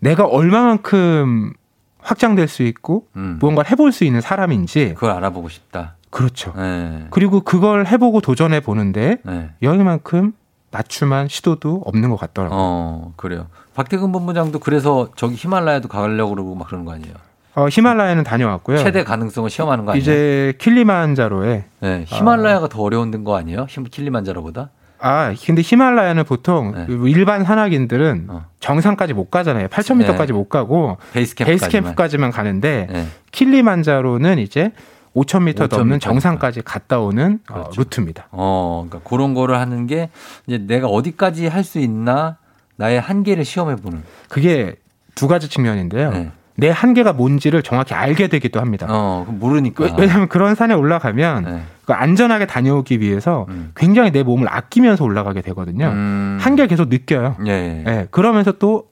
내가 0.01 0.27
얼마만큼 0.27 1.53
확장될 1.99 2.49
수 2.49 2.65
있고 2.65 3.07
음. 3.17 3.39
무언가를 3.41 3.71
해볼 3.71 3.93
수 3.93 4.05
있는 4.05 4.21
사람인지 4.21 4.95
그걸 4.95 5.13
알아보고 5.13 5.49
싶다. 5.49 5.95
그렇죠. 6.11 6.53
네. 6.57 7.07
그리고 7.11 7.41
그걸 7.41 7.87
해보고 7.87 8.21
도전해 8.21 8.61
보는데 8.61 9.19
네. 9.25 9.51
여기만큼 9.63 10.33
맞춤한 10.73 11.29
시도도 11.29 11.83
없는 11.87 12.11
것 12.11 12.17
같더라고요. 12.17 12.59
어, 12.61 13.13
그래요. 13.17 13.47
박태근 13.75 14.11
본부장도 14.11 14.59
그래서 14.59 15.09
저기 15.17 15.37
히말라야도 15.37 15.89
가려고 15.89 16.31
그러고 16.35 16.55
막 16.55 16.67
그러는 16.67 16.85
거 16.85 16.93
아니에요? 16.93 17.15
어, 17.55 17.69
히말라야는 17.69 18.25
다녀왔고요. 18.25 18.79
최대 18.79 19.05
가능성을 19.05 19.51
시험하는 19.51 19.85
거 19.85 19.93
아니에요? 19.93 20.01
이제 20.01 20.55
킬리만자로에 20.59 21.65
네, 21.81 22.05
히말라야가 22.07 22.69
더 22.69 22.81
어려운 22.83 23.25
거 23.25 23.37
아니에요? 23.37 23.67
힘 23.69 23.85
킬리만자로보다? 23.85 24.71
아 25.05 25.35
근데 25.45 25.63
히말라야는 25.63 26.25
보통 26.25 26.73
네. 26.75 26.87
그 26.87 27.09
일반 27.09 27.45
산악인들은 27.45 28.27
어. 28.31 28.45
정상까지 28.61 29.13
못 29.15 29.31
가잖아요. 29.31 29.67
8,000m까지 29.69 30.29
네. 30.29 30.33
못 30.33 30.49
가고 30.49 30.97
베이스 31.13 31.35
캠프까지만. 31.35 31.59
베이스 31.59 31.69
캠프까지만 31.69 32.31
가는데 32.31 32.87
네. 32.91 33.07
킬리만자로는 33.33 34.39
이제 34.39 34.71
5,000m 35.15 35.55
5,000m 35.69 35.77
넘는. 35.77 36.01
정상까지 36.01 36.63
갔다 36.63 37.01
오는 37.01 37.41
어, 37.51 37.55
그렇죠. 37.55 37.81
루트입니다. 37.83 38.29
어, 38.31 38.87
그러니까 38.89 39.11
그런 39.11 39.35
거를 39.35 39.59
하는 39.59 39.87
게 39.87 40.09
이제 40.47 40.57
내가 40.59 40.87
어디까지 40.87 41.49
할 41.49 41.65
수 41.65 41.81
있나 41.81 42.37
나의 42.77 42.99
한계를 43.01 43.45
시험해 43.45 43.77
보는. 43.77 44.03
그게 44.29 44.77
두 45.17 45.27
가지 45.29 45.49
측면인데요. 45.51 46.31
네. 46.57 46.67
내 46.69 46.73
한계가 46.73 47.13
뭔지를 47.13 47.63
정확히 47.63 47.95
알게 47.95 48.29
되기도 48.29 48.61
합니다. 48.61 48.87
어, 48.91 49.25
모르니까. 49.29 49.85
왜- 49.85 49.93
왜냐하면 49.99 50.29
그런 50.29 50.55
산에 50.55 50.75
올라가면 50.75 51.45
네. 51.45 51.63
그 51.87 51.93
안전하게 51.93 52.47
다녀오기 52.47 53.01
위해서 53.01 53.47
음. 53.49 53.73
굉장히 53.75 54.13
내 54.13 54.23
몸을 54.23 54.49
아끼면서 54.51 55.05
올라가게 55.05 55.41
되거든요. 55.43 55.87
음. 55.87 56.39
한계를 56.41 56.69
계속 56.69 56.89
느껴요. 56.89 57.37
예. 57.47 57.51
예. 57.51 57.85
예, 57.87 58.07
그러면서 58.11 58.53
또 58.53 58.91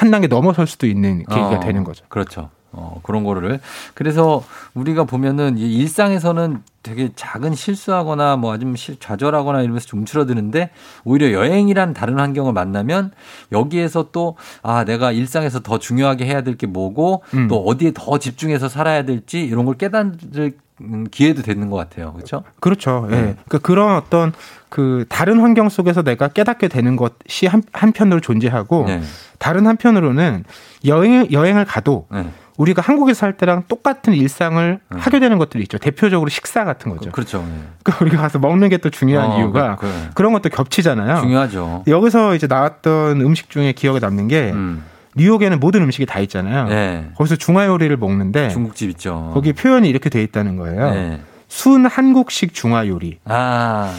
한 0.00 0.12
단계 0.12 0.28
넘어설 0.28 0.68
수도 0.68 0.86
있는 0.86 1.24
계기가 1.24 1.48
어, 1.48 1.58
되는 1.60 1.82
거죠. 1.82 2.04
그렇죠. 2.08 2.50
어, 2.72 3.00
그런 3.02 3.24
거를. 3.24 3.60
그래서 3.94 4.44
우리가 4.74 5.04
보면은 5.04 5.56
이 5.58 5.74
일상에서는 5.76 6.62
되게 6.82 7.10
작은 7.16 7.54
실수하거나 7.54 8.36
뭐 8.36 8.52
아주 8.52 8.72
실- 8.76 8.98
좌절하거나 9.00 9.62
이러면서 9.62 9.86
좀 9.86 10.00
움츠러드는데 10.00 10.70
오히려 11.04 11.32
여행이란 11.32 11.92
다른 11.94 12.18
환경을 12.18 12.52
만나면 12.52 13.10
여기에서 13.52 14.08
또 14.12 14.36
아, 14.62 14.84
내가 14.84 15.12
일상에서 15.12 15.60
더 15.60 15.78
중요하게 15.78 16.26
해야 16.26 16.42
될 16.42 16.56
게 16.58 16.66
뭐고 16.66 17.22
음. 17.34 17.46
또 17.48 17.62
어디에 17.64 17.92
더 17.94 18.18
집중해서 18.18 18.68
살아야 18.68 19.04
될지 19.04 19.40
이런 19.44 19.64
걸 19.64 19.76
깨닫을 19.76 20.52
음, 20.80 21.04
기회도 21.10 21.42
되는 21.42 21.70
것 21.70 21.76
같아요. 21.76 22.12
그렇죠? 22.12 22.44
그렇죠. 22.60 23.06
예. 23.10 23.14
네. 23.14 23.20
그러니까 23.46 23.58
그런 23.58 23.96
어떤 23.96 24.32
그 24.68 25.04
다른 25.08 25.40
환경 25.40 25.68
속에서 25.68 26.02
내가 26.02 26.28
깨닫게 26.28 26.68
되는 26.68 26.94
것이 26.96 27.46
한, 27.46 27.62
한편으로 27.72 28.20
존재하고 28.20 28.84
네. 28.86 29.00
다른 29.38 29.66
한편으로는 29.66 30.44
여행 30.86 31.26
여행을 31.32 31.64
가도 31.64 32.06
네. 32.12 32.28
우리가 32.58 32.82
한국에서 32.82 33.20
살 33.20 33.36
때랑 33.36 33.62
똑같은 33.68 34.12
일상을 34.14 34.80
하게 34.90 35.20
되는 35.20 35.38
것들이 35.38 35.62
있죠. 35.62 35.78
대표적으로 35.78 36.28
식사 36.28 36.64
같은 36.64 36.90
거죠. 36.94 37.10
그렇죠. 37.12 37.44
그러니까 37.84 38.04
우리가 38.04 38.20
가서 38.22 38.38
먹는 38.40 38.68
게 38.68 38.78
또 38.78 38.90
중요한 38.90 39.30
어, 39.30 39.38
이유가 39.38 39.76
그- 39.76 39.86
그- 39.86 40.10
그런 40.14 40.32
것도 40.32 40.50
겹치잖아요. 40.50 41.20
중요하죠. 41.20 41.84
여기서 41.86 42.34
이제 42.34 42.46
나왔던 42.46 43.20
음식 43.22 43.48
중에 43.50 43.72
기억에 43.72 43.98
남는 44.00 44.28
게 44.28 44.52
뉴욕에는 45.16 45.58
모든 45.58 45.82
음식이 45.82 46.06
다 46.06 46.20
있잖아요. 46.20 46.68
네. 46.68 47.08
거기서 47.16 47.36
중화 47.36 47.66
요리를 47.66 47.96
먹는데 47.96 48.50
중국집 48.50 48.90
있죠. 48.90 49.30
거기 49.34 49.52
표현이 49.52 49.88
이렇게 49.88 50.10
돼 50.10 50.22
있다는 50.22 50.56
거예요. 50.56 50.90
네. 50.90 51.20
순 51.48 51.86
한국식 51.86 52.54
중화 52.54 52.86
요리. 52.86 53.18
아. 53.24 53.92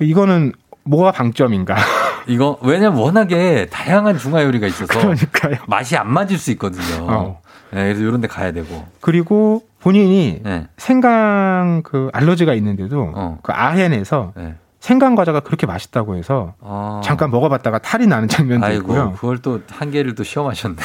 이거는 0.00 0.52
뭐가 0.84 1.12
방점인가? 1.12 1.76
이거 2.28 2.58
왜냐면 2.62 2.98
워낙에 2.98 3.68
다양한 3.70 4.18
중화 4.18 4.42
요리가 4.42 4.66
있어서 4.66 4.86
그러니까요. 4.98 5.56
맛이 5.68 5.96
안 5.96 6.10
맞을 6.12 6.36
수 6.38 6.50
있거든요. 6.52 7.06
어. 7.08 7.40
네, 7.70 7.84
그래서 7.84 8.00
이런 8.02 8.20
데 8.20 8.28
가야 8.28 8.52
되고. 8.52 8.84
그리고 9.00 9.62
본인이 9.80 10.40
네. 10.42 10.66
생강 10.76 11.82
그 11.84 12.08
알러지가 12.12 12.54
있는데도 12.54 13.12
어. 13.14 13.38
그 13.42 13.52
아헨에서 13.52 14.32
네. 14.36 14.54
생강 14.80 15.16
과자가 15.16 15.40
그렇게 15.40 15.66
맛있다고 15.66 16.14
해서 16.16 16.54
아. 16.60 17.00
잠깐 17.02 17.30
먹어봤다가 17.32 17.78
탈이 17.78 18.06
나는 18.06 18.28
장면도 18.28 18.64
아이고, 18.66 18.82
있고요. 18.82 19.12
그걸 19.16 19.38
또 19.38 19.60
한 19.70 19.90
개를 19.90 20.14
또 20.14 20.22
시험하셨네. 20.22 20.76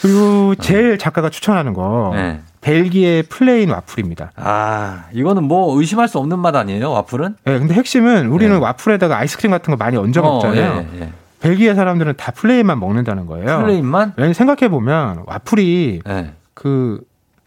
그리고 0.00 0.54
제일 0.56 0.96
작가가 0.98 1.28
추천하는 1.28 1.72
거 1.72 2.12
네. 2.14 2.40
벨기에 2.60 3.22
plain 3.22 3.70
와플입니다. 3.70 4.32
아, 4.36 5.04
이거는 5.12 5.44
뭐 5.44 5.76
의심할 5.78 6.06
수 6.08 6.18
없는 6.18 6.38
맛 6.38 6.54
아니에요, 6.54 6.90
와플은? 6.90 7.36
네, 7.44 7.58
근데 7.58 7.74
핵심은 7.74 8.28
우리는 8.28 8.56
와플에다가 8.58 9.16
아이스크림 9.18 9.50
같은 9.50 9.72
거 9.72 9.76
많이 9.76 9.96
얹어 9.96 10.20
먹잖아요. 10.22 10.70
어, 10.72 10.86
예, 10.94 11.00
예. 11.00 11.12
벨기에 11.40 11.74
사람들은 11.74 12.14
다 12.16 12.32
plain만 12.32 12.80
먹는다는 12.80 13.26
거예요. 13.26 13.60
plain만? 13.62 14.14
생각해 14.34 14.68
보면 14.68 15.24
와플이 15.26 16.02
네. 16.04 16.32
그 16.54 17.00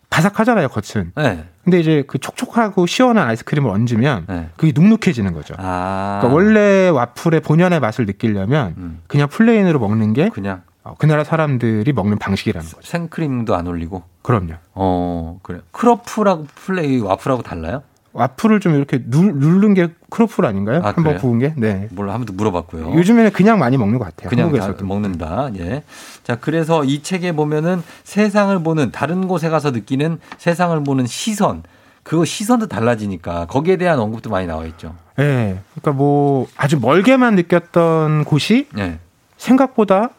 바삭하잖아요, 0.10 0.68
겉은. 0.70 1.12
네. 1.16 1.46
근데 1.64 1.80
이제 1.80 2.04
그 2.08 2.18
촉촉하고 2.18 2.86
시원한 2.86 3.28
아이스크림을 3.30 3.70
얹으면 3.70 4.26
네. 4.28 4.50
그게 4.58 4.74
눅눅해지는 4.74 5.34
거죠. 5.34 5.54
아. 5.58 6.20
그러니까 6.22 6.36
원래 6.36 6.90
와플의 6.90 7.42
본연의 7.42 7.80
맛을 7.80 8.06
느끼려면 8.06 9.00
그냥 9.08 9.28
plain으로 9.28 9.80
먹는 9.80 10.14
게 10.14 10.26
음. 10.26 10.30
그냥 10.32 10.64
어, 10.84 10.96
그 10.98 11.06
나라 11.06 11.24
사람들이 11.24 11.94
먹는 11.94 12.18
방식이라는 12.18 12.68
거죠. 12.68 12.82
생크림도 12.82 13.56
안 13.56 13.68
올리고. 13.68 14.04
그럼요. 14.24 14.54
어, 14.74 15.40
그래요. 15.44 15.62
크로플하고 15.72 16.48
plain 16.56 17.00
와플하고 17.00 17.44
달라요? 17.44 17.84
와플을 18.14 18.60
좀 18.60 18.76
이렇게 18.76 19.02
누, 19.06 19.22
누른 19.24 19.74
게 19.74 19.90
크로플 20.10 20.46
아닌가요? 20.46 20.82
아, 20.84 20.94
한번? 20.96 21.18
구운 21.18 21.40
게? 21.40 21.54
네. 21.56 21.88
뭘 21.92 22.10
한번도 22.10 22.34
물어봤고요. 22.34 22.94
요즘에는 22.94 23.32
그냥 23.32 23.58
많이 23.60 23.78
먹는 23.78 24.00
것 24.00 24.06
같아요. 24.06 24.30
그냥 24.30 24.52
다 24.52 24.58
한국에서도. 24.58 24.86
먹는다. 24.86 25.50
예. 25.60 25.84
자, 26.24 26.36
그래서 26.36 26.84
이 26.84 27.02
책에 27.02 27.32
보면은 27.32 27.82
세상을 28.04 28.58
보는 28.64 28.92
다른 28.92 29.28
곳에 29.28 29.50
가서 29.50 29.72
느끼는 29.72 30.20
세상을 30.38 30.84
보는 30.84 31.06
시선. 31.06 31.64
그거 32.04 32.26
시선도 32.26 32.68
달라지니까 32.68 33.46
거기에 33.46 33.78
대한 33.78 34.00
언급도 34.00 34.30
많이 34.30 34.48
나와 34.48 34.66
있죠. 34.66 34.96
예. 35.20 35.60
그러니까 35.76 35.92
뭐 35.92 36.48
아주 36.58 36.80
멀게만 36.80 37.36
느꼈던 37.36 38.26
곳이 38.26 38.68
예. 38.78 38.98
생각보다 39.38 40.10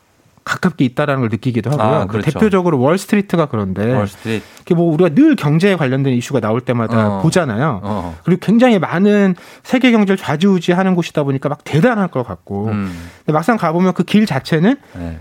가깝게 0.44 0.84
있다라는 0.84 1.20
걸 1.22 1.28
느끼기도 1.30 1.70
하고요. 1.70 1.86
아, 1.86 1.98
뭐 1.98 2.06
그렇죠. 2.06 2.30
대표적으로 2.32 2.78
월스트리트가 2.80 3.46
그런데 3.46 3.92
월스트리트. 3.94 4.44
이게 4.62 4.74
뭐 4.74 4.92
우리가 4.92 5.10
늘 5.10 5.36
경제에 5.36 5.76
관련된 5.76 6.14
이슈가 6.14 6.40
나올 6.40 6.60
때마다 6.60 7.18
어. 7.18 7.22
보잖아요. 7.22 7.80
어. 7.82 8.16
그리고 8.24 8.40
굉장히 8.40 8.78
많은 8.78 9.34
세계 9.62 9.90
경제를 9.92 10.16
좌지우지하는 10.16 10.94
곳이다 10.94 11.22
보니까 11.24 11.48
막 11.48 11.64
대단할 11.64 12.08
것 12.08 12.22
같고 12.26 12.66
음. 12.68 12.92
근데 13.18 13.32
막상 13.32 13.56
가보면 13.56 13.92
그 13.94 14.02
길 14.04 14.26
자체는 14.26 14.76
네. 14.94 15.18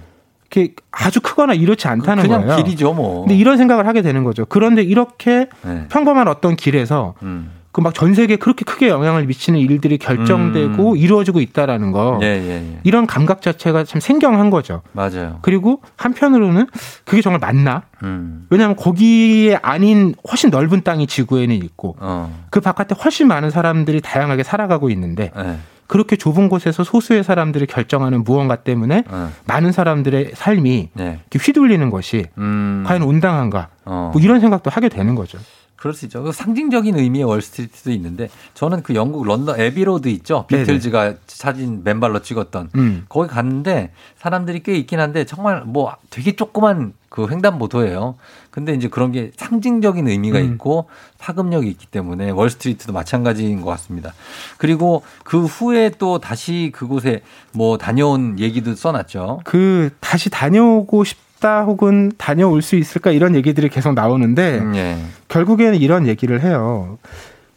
이렇게 0.54 0.74
아주 0.92 1.22
크거나 1.22 1.54
이렇지 1.54 1.88
않다는 1.88 2.24
그냥 2.24 2.46
거예요. 2.46 2.62
길이죠, 2.62 2.94
뭐. 2.94 3.22
근데 3.22 3.36
이런 3.36 3.58
생각을 3.58 3.88
하게 3.88 4.02
되는 4.02 4.26
거죠. 4.26 4.46
그런데 4.46 4.82
이렇게 4.84 5.48
네. 5.62 5.86
평범한 5.90 6.28
어떤 6.28 6.58
길에서 6.58 7.14
음. 7.24 7.52
그 7.72 7.82
막 7.82 7.94
전 7.94 8.14
세계에 8.14 8.36
그렇게 8.36 8.66
크게 8.66 8.90
영향을 8.90 9.26
미치는 9.26 9.60
일들이 9.60 9.98
결정되고 9.98 10.96
이루어지고 10.98 11.40
있다라는 11.40 11.92
거. 11.92 12.20
예, 12.22 12.26
예, 12.28 12.52
예. 12.74 12.80
이런 12.84 13.08
감각 13.08 13.42
자체가 13.42 13.84
참 13.86 14.02
생경한 14.02 14.50
거죠. 14.50 14.82
맞아요. 14.92 15.40
그리고 15.42 15.82
한편으로는 15.96 16.68
그게 17.06 17.22
정말 17.22 17.40
맞나? 17.40 17.84
음. 18.04 18.48
왜냐하면 18.50 18.76
거기에 18.76 19.58
아닌 19.62 20.16
훨씬 20.30 20.50
넓은 20.50 20.82
땅이 20.84 21.08
지구에는 21.08 21.56
있고 21.56 21.96
어. 22.00 22.46
그 22.50 22.60
바깥에 22.60 22.96
훨씬 23.02 23.28
많은 23.28 23.50
사람들이 23.52 24.02
다양하게 24.02 24.44
살아가고 24.44 24.90
있는데 24.90 25.32
네. 25.36 25.58
그렇게 25.88 26.16
좁은 26.16 26.48
곳에서 26.50 26.84
소수의 26.84 27.24
사람들이 27.24 27.66
결정하는 27.68 28.24
무언가 28.24 28.56
때문에 28.56 29.04
어. 29.10 29.32
많은 29.46 29.72
사람들의 29.72 30.32
삶이 30.36 30.90
네. 30.94 31.20
휘둘리는 31.34 31.90
것이 31.90 32.26
음. 32.38 32.84
과연 32.88 33.02
온당한가? 33.04 33.68
어. 33.86 34.12
뭐 34.14 34.22
이런 34.22 34.40
생각도 34.40 34.70
하게 34.70 34.90
되는 34.90 35.16
거죠. 35.16 35.38
그럴 35.82 35.96
수 35.96 36.06
있죠. 36.06 36.22
그 36.22 36.32
상징적인 36.32 36.96
의미의 36.96 37.26
월스트리트도 37.26 37.92
있는데 37.94 38.30
저는 38.54 38.84
그 38.84 38.94
영국 38.94 39.26
런던 39.26 39.60
에비로드 39.60 40.10
있죠. 40.10 40.46
네네. 40.48 40.62
비틀즈가 40.62 41.16
사진 41.26 41.84
맨발로 41.84 42.22
찍었던 42.22 42.70
음. 42.76 43.06
거기 43.10 43.28
갔는데 43.28 43.92
사람들이 44.20 44.62
꽤 44.62 44.76
있긴 44.76 45.00
한데 45.00 45.26
정말 45.26 45.64
뭐 45.66 45.96
되게 46.12 46.36
조그만 46.36 46.94
그 47.10 47.28
횡단보도예요. 47.28 48.14
근데 48.52 48.76
이제 48.76 48.90
그런 48.90 49.12
게 49.12 49.32
상징적인 49.36 50.08
의미가 50.08 50.38
음. 50.38 50.54
있고 50.54 50.86
파급력이 51.18 51.68
있기 51.70 51.88
때문에 51.88 52.30
월스트리트도 52.30 52.94
마찬가지인 52.94 53.62
것 53.62 53.72
같습니다. 53.72 54.14
그리고 54.60 55.02
그 55.24 55.46
후에 55.46 55.90
또 55.98 56.20
다시 56.20 56.72
그곳에 56.76 57.24
뭐 57.54 57.80
다녀온 57.80 58.38
얘기도 58.38 58.76
써놨죠. 58.76 59.42
그 59.46 59.90
다시 60.00 60.30
다녀오고 60.30 61.06
싶 61.06 61.31
다 61.42 61.64
혹은 61.64 62.12
다녀올 62.18 62.62
수 62.62 62.78
있을까 62.78 63.12
이런 63.12 63.36
얘기들이 63.36 63.68
계속 63.68 63.94
나오는데 63.94 64.60
음, 64.60 64.76
예. 64.76 64.98
결국에는 65.28 65.78
이런 65.80 66.08
얘기를 66.08 66.42
해요. 66.42 66.98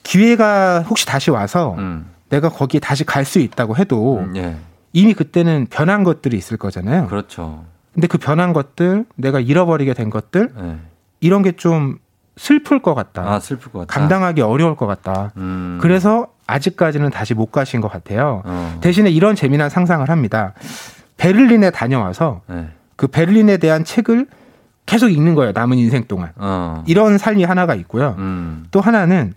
기회가 0.02 0.80
혹시 0.80 1.06
다시 1.06 1.30
와서 1.30 1.76
음, 1.78 2.06
내가 2.30 2.48
거기에 2.48 2.80
다시 2.80 3.04
갈 3.04 3.24
수 3.24 3.38
있다고 3.38 3.76
해도 3.76 4.18
음, 4.18 4.36
예. 4.36 4.56
이미 4.92 5.14
그때는 5.14 5.66
변한 5.70 6.02
것들이 6.02 6.36
있을 6.36 6.56
거잖아요. 6.56 7.06
그렇죠. 7.06 7.64
근데 7.92 8.06
그 8.08 8.18
변한 8.18 8.52
것들, 8.52 9.04
내가 9.14 9.38
잃어버리게 9.38 9.94
된 9.94 10.10
것들, 10.10 10.50
예. 10.60 10.76
이런 11.20 11.42
게 11.42 11.52
좀 11.52 11.98
슬플 12.36 12.80
것 12.82 12.94
같다. 12.96 13.22
아, 13.34 13.38
슬플 13.38 13.70
것 13.70 13.80
같다. 13.80 14.00
감당하기 14.00 14.40
어려울 14.42 14.74
것 14.76 14.86
같다. 14.86 15.30
음. 15.36 15.78
그래서 15.80 16.26
아직까지는 16.48 17.10
다시 17.10 17.32
못 17.34 17.52
가신 17.52 17.80
것 17.80 17.88
같아요. 17.92 18.42
어. 18.44 18.78
대신에 18.80 19.08
이런 19.10 19.36
재미난 19.36 19.70
상상을 19.70 20.08
합니다. 20.08 20.52
베를린에 21.16 21.70
다녀와서 21.70 22.40
네. 22.48 22.68
그 22.96 23.06
베를린에 23.06 23.56
대한 23.56 23.84
책을 23.84 24.26
계속 24.86 25.08
읽는 25.08 25.34
거예요. 25.34 25.52
남은 25.52 25.78
인생 25.78 26.04
동안. 26.04 26.30
어. 26.36 26.84
이런 26.86 27.18
삶이 27.18 27.44
하나가 27.44 27.74
있고요. 27.74 28.14
음. 28.18 28.66
또 28.70 28.80
하나는 28.80 29.34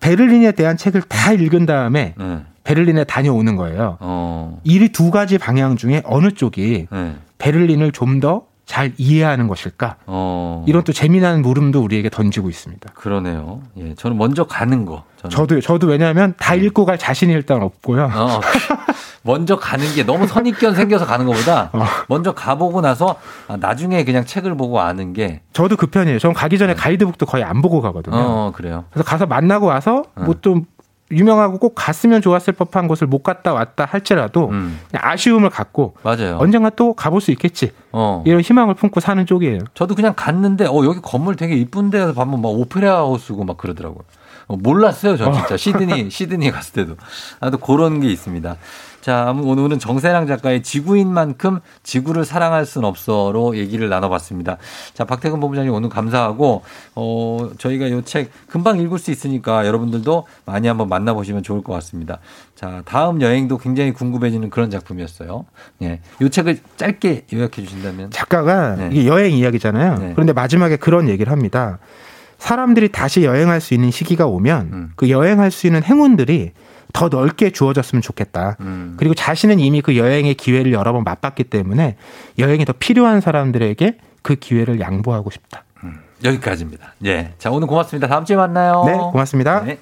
베를린에 0.00 0.52
대한 0.52 0.76
책을 0.76 1.02
다 1.02 1.32
읽은 1.32 1.66
다음에 1.66 2.14
네. 2.18 2.44
베를린에 2.64 3.04
다녀오는 3.04 3.56
거예요. 3.56 3.96
어. 4.00 4.60
이두 4.64 5.10
가지 5.10 5.38
방향 5.38 5.76
중에 5.76 6.02
어느 6.04 6.32
쪽이 6.32 6.88
네. 6.90 7.14
베를린을 7.38 7.92
좀 7.92 8.20
더 8.20 8.51
잘 8.64 8.92
이해하는 8.96 9.48
것일까? 9.48 9.96
어. 10.06 10.64
이런 10.68 10.84
또 10.84 10.92
재미난 10.92 11.42
물음도 11.42 11.82
우리에게 11.82 12.08
던지고 12.08 12.48
있습니다. 12.48 12.92
그러네요. 12.94 13.60
예, 13.76 13.94
저는 13.94 14.16
먼저 14.16 14.44
가는 14.44 14.84
거. 14.86 15.04
저는. 15.18 15.30
저도 15.36 15.60
저도 15.60 15.88
왜냐하면 15.88 16.34
다 16.38 16.54
읽고 16.54 16.84
갈 16.84 16.96
자신이 16.96 17.32
일단 17.32 17.60
없고요. 17.62 18.10
어, 18.14 18.40
먼저 19.22 19.56
가는 19.58 19.84
게 19.94 20.04
너무 20.04 20.26
선입견 20.26 20.74
생겨서 20.74 21.06
가는 21.06 21.26
것보다 21.26 21.70
어. 21.74 21.84
먼저 22.08 22.32
가보고 22.32 22.80
나서 22.80 23.16
아, 23.48 23.56
나중에 23.56 24.04
그냥 24.04 24.24
책을 24.24 24.56
보고 24.56 24.80
아는 24.80 25.12
게 25.12 25.42
저도 25.52 25.76
그 25.76 25.86
편이에요. 25.88 26.18
전 26.18 26.32
가기 26.32 26.58
전에 26.58 26.74
가이드북도 26.74 27.26
거의 27.26 27.44
안 27.44 27.62
보고 27.62 27.80
가거든요. 27.80 28.16
어, 28.16 28.52
그래요. 28.54 28.84
그래서 28.90 29.04
가서 29.08 29.26
만나고 29.26 29.66
와서 29.66 30.04
뭐 30.14 30.34
좀 30.40 30.64
유명하고 31.12 31.58
꼭 31.58 31.74
갔으면 31.74 32.22
좋았을 32.22 32.54
법한 32.54 32.88
곳을 32.88 33.06
못 33.06 33.22
갔다 33.22 33.52
왔다 33.52 33.84
할지라도 33.84 34.48
음. 34.48 34.80
아쉬움을 34.92 35.50
갖고 35.50 35.94
맞아요. 36.02 36.38
언젠가 36.40 36.70
또 36.70 36.94
가볼 36.94 37.20
수 37.20 37.30
있겠지. 37.30 37.72
어. 37.92 38.22
이런 38.26 38.40
희망을 38.40 38.74
품고 38.74 39.00
사는 39.00 39.24
쪽이에요. 39.24 39.60
저도 39.74 39.94
그냥 39.94 40.14
갔는데 40.16 40.66
어 40.66 40.84
여기 40.84 41.00
건물 41.00 41.36
되게 41.36 41.54
이쁜데 41.54 42.00
해서 42.00 42.12
보면 42.12 42.40
막 42.40 42.48
오페라 42.48 42.96
하우스고 42.96 43.44
막 43.44 43.56
그러더라고요. 43.56 44.02
어, 44.48 44.56
몰랐어요, 44.56 45.16
전 45.16 45.32
진짜. 45.32 45.56
시드니, 45.56 46.10
시드니 46.10 46.50
갔을 46.50 46.72
때도. 46.72 46.96
나도 47.40 47.58
그런 47.58 48.00
게 48.00 48.08
있습니다. 48.10 48.56
자, 49.02 49.34
오늘은 49.36 49.80
정세랑 49.80 50.28
작가의 50.28 50.62
지구인만큼 50.62 51.58
지구를 51.82 52.24
사랑할 52.24 52.64
순 52.64 52.84
없어로 52.84 53.56
얘기를 53.56 53.88
나눠봤습니다. 53.88 54.58
자, 54.94 55.04
박태근 55.04 55.40
본부장님 55.40 55.72
오늘 55.72 55.88
감사하고, 55.88 56.62
어, 56.94 57.50
저희가 57.58 57.86
이 57.88 58.02
책 58.04 58.30
금방 58.48 58.78
읽을 58.80 58.98
수 58.98 59.10
있으니까 59.10 59.66
여러분들도 59.66 60.26
많이 60.44 60.68
한번 60.68 60.88
만나보시면 60.88 61.42
좋을 61.42 61.62
것 61.62 61.72
같습니다. 61.74 62.18
자, 62.54 62.82
다음 62.84 63.20
여행도 63.20 63.58
굉장히 63.58 63.92
궁금해지는 63.92 64.50
그런 64.50 64.70
작품이었어요. 64.70 65.46
예. 65.82 66.00
이 66.20 66.30
책을 66.30 66.60
짧게 66.76 67.26
요약해 67.32 67.60
주신다면. 67.62 68.10
작가가 68.12 68.76
네. 68.76 68.90
이게 68.92 69.06
여행 69.08 69.32
이야기잖아요. 69.36 70.12
그런데 70.14 70.32
마지막에 70.32 70.76
그런 70.76 71.08
얘기를 71.08 71.32
합니다. 71.32 71.78
사람들이 72.38 72.90
다시 72.90 73.24
여행할 73.24 73.60
수 73.60 73.74
있는 73.74 73.90
시기가 73.90 74.26
오면 74.26 74.70
음. 74.72 74.92
그 74.96 75.10
여행할 75.10 75.50
수 75.50 75.66
있는 75.66 75.82
행운들이 75.82 76.52
더 76.92 77.08
넓게 77.08 77.50
주어졌으면 77.50 78.02
좋겠다. 78.02 78.56
음. 78.60 78.94
그리고 78.96 79.14
자신은 79.14 79.60
이미 79.60 79.80
그 79.80 79.96
여행의 79.96 80.34
기회를 80.34 80.72
여러 80.72 80.92
번 80.92 81.04
맛봤기 81.04 81.44
때문에 81.44 81.96
여행이 82.38 82.64
더 82.64 82.72
필요한 82.72 83.20
사람들에게 83.20 83.98
그 84.22 84.34
기회를 84.36 84.80
양보하고 84.80 85.30
싶다. 85.30 85.64
여기까지입니다. 86.24 86.94
예. 87.06 87.32
자, 87.38 87.50
오늘 87.50 87.66
고맙습니다. 87.66 88.06
다음 88.06 88.24
주에 88.24 88.36
만나요. 88.36 88.84
네, 88.86 88.92
고맙습니다. 88.92 89.64
네. 89.64 89.78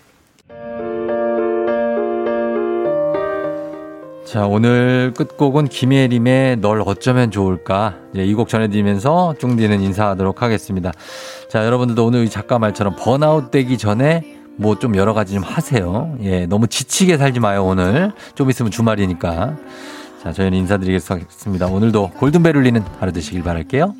자, 4.25 4.47
오늘 4.47 5.13
끝곡은 5.17 5.67
김예림의 5.69 6.59
널 6.61 6.83
어쩌면 6.87 7.31
좋을까. 7.31 7.97
예, 8.17 8.25
이곡 8.25 8.49
전해드리면서 8.49 9.35
쫑디는 9.41 9.81
인사하도록 9.81 10.41
하겠습니다. 10.41 10.93
자, 11.49 11.67
여러분들도 11.67 12.07
오늘 12.07 12.25
이 12.25 12.31
작가 12.31 12.59
말처럼 12.59 12.95
번아웃 12.97 13.51
되기 13.51 13.77
전에 13.77 14.40
뭐 14.61 14.75
좀 14.77 14.95
여러 14.97 15.15
가지 15.15 15.35
좀 15.35 15.43
하세요. 15.43 16.17
예, 16.23 16.47
너무 16.47 16.67
지치게 16.67 17.17
살지 17.19 17.41
마요, 17.41 17.65
오늘. 17.65 18.13
좀 18.35 18.51
있으면 18.51 18.71
주말이니까. 18.71 19.57
자, 20.23 20.33
저희는 20.33 20.59
인사드리겠습니다. 20.59 21.67
오늘도 21.67 22.11
골든벨 22.19 22.57
울리는 22.57 22.83
하루 22.99 23.13
되시길 23.13 23.43
바랄게요. 23.43 23.95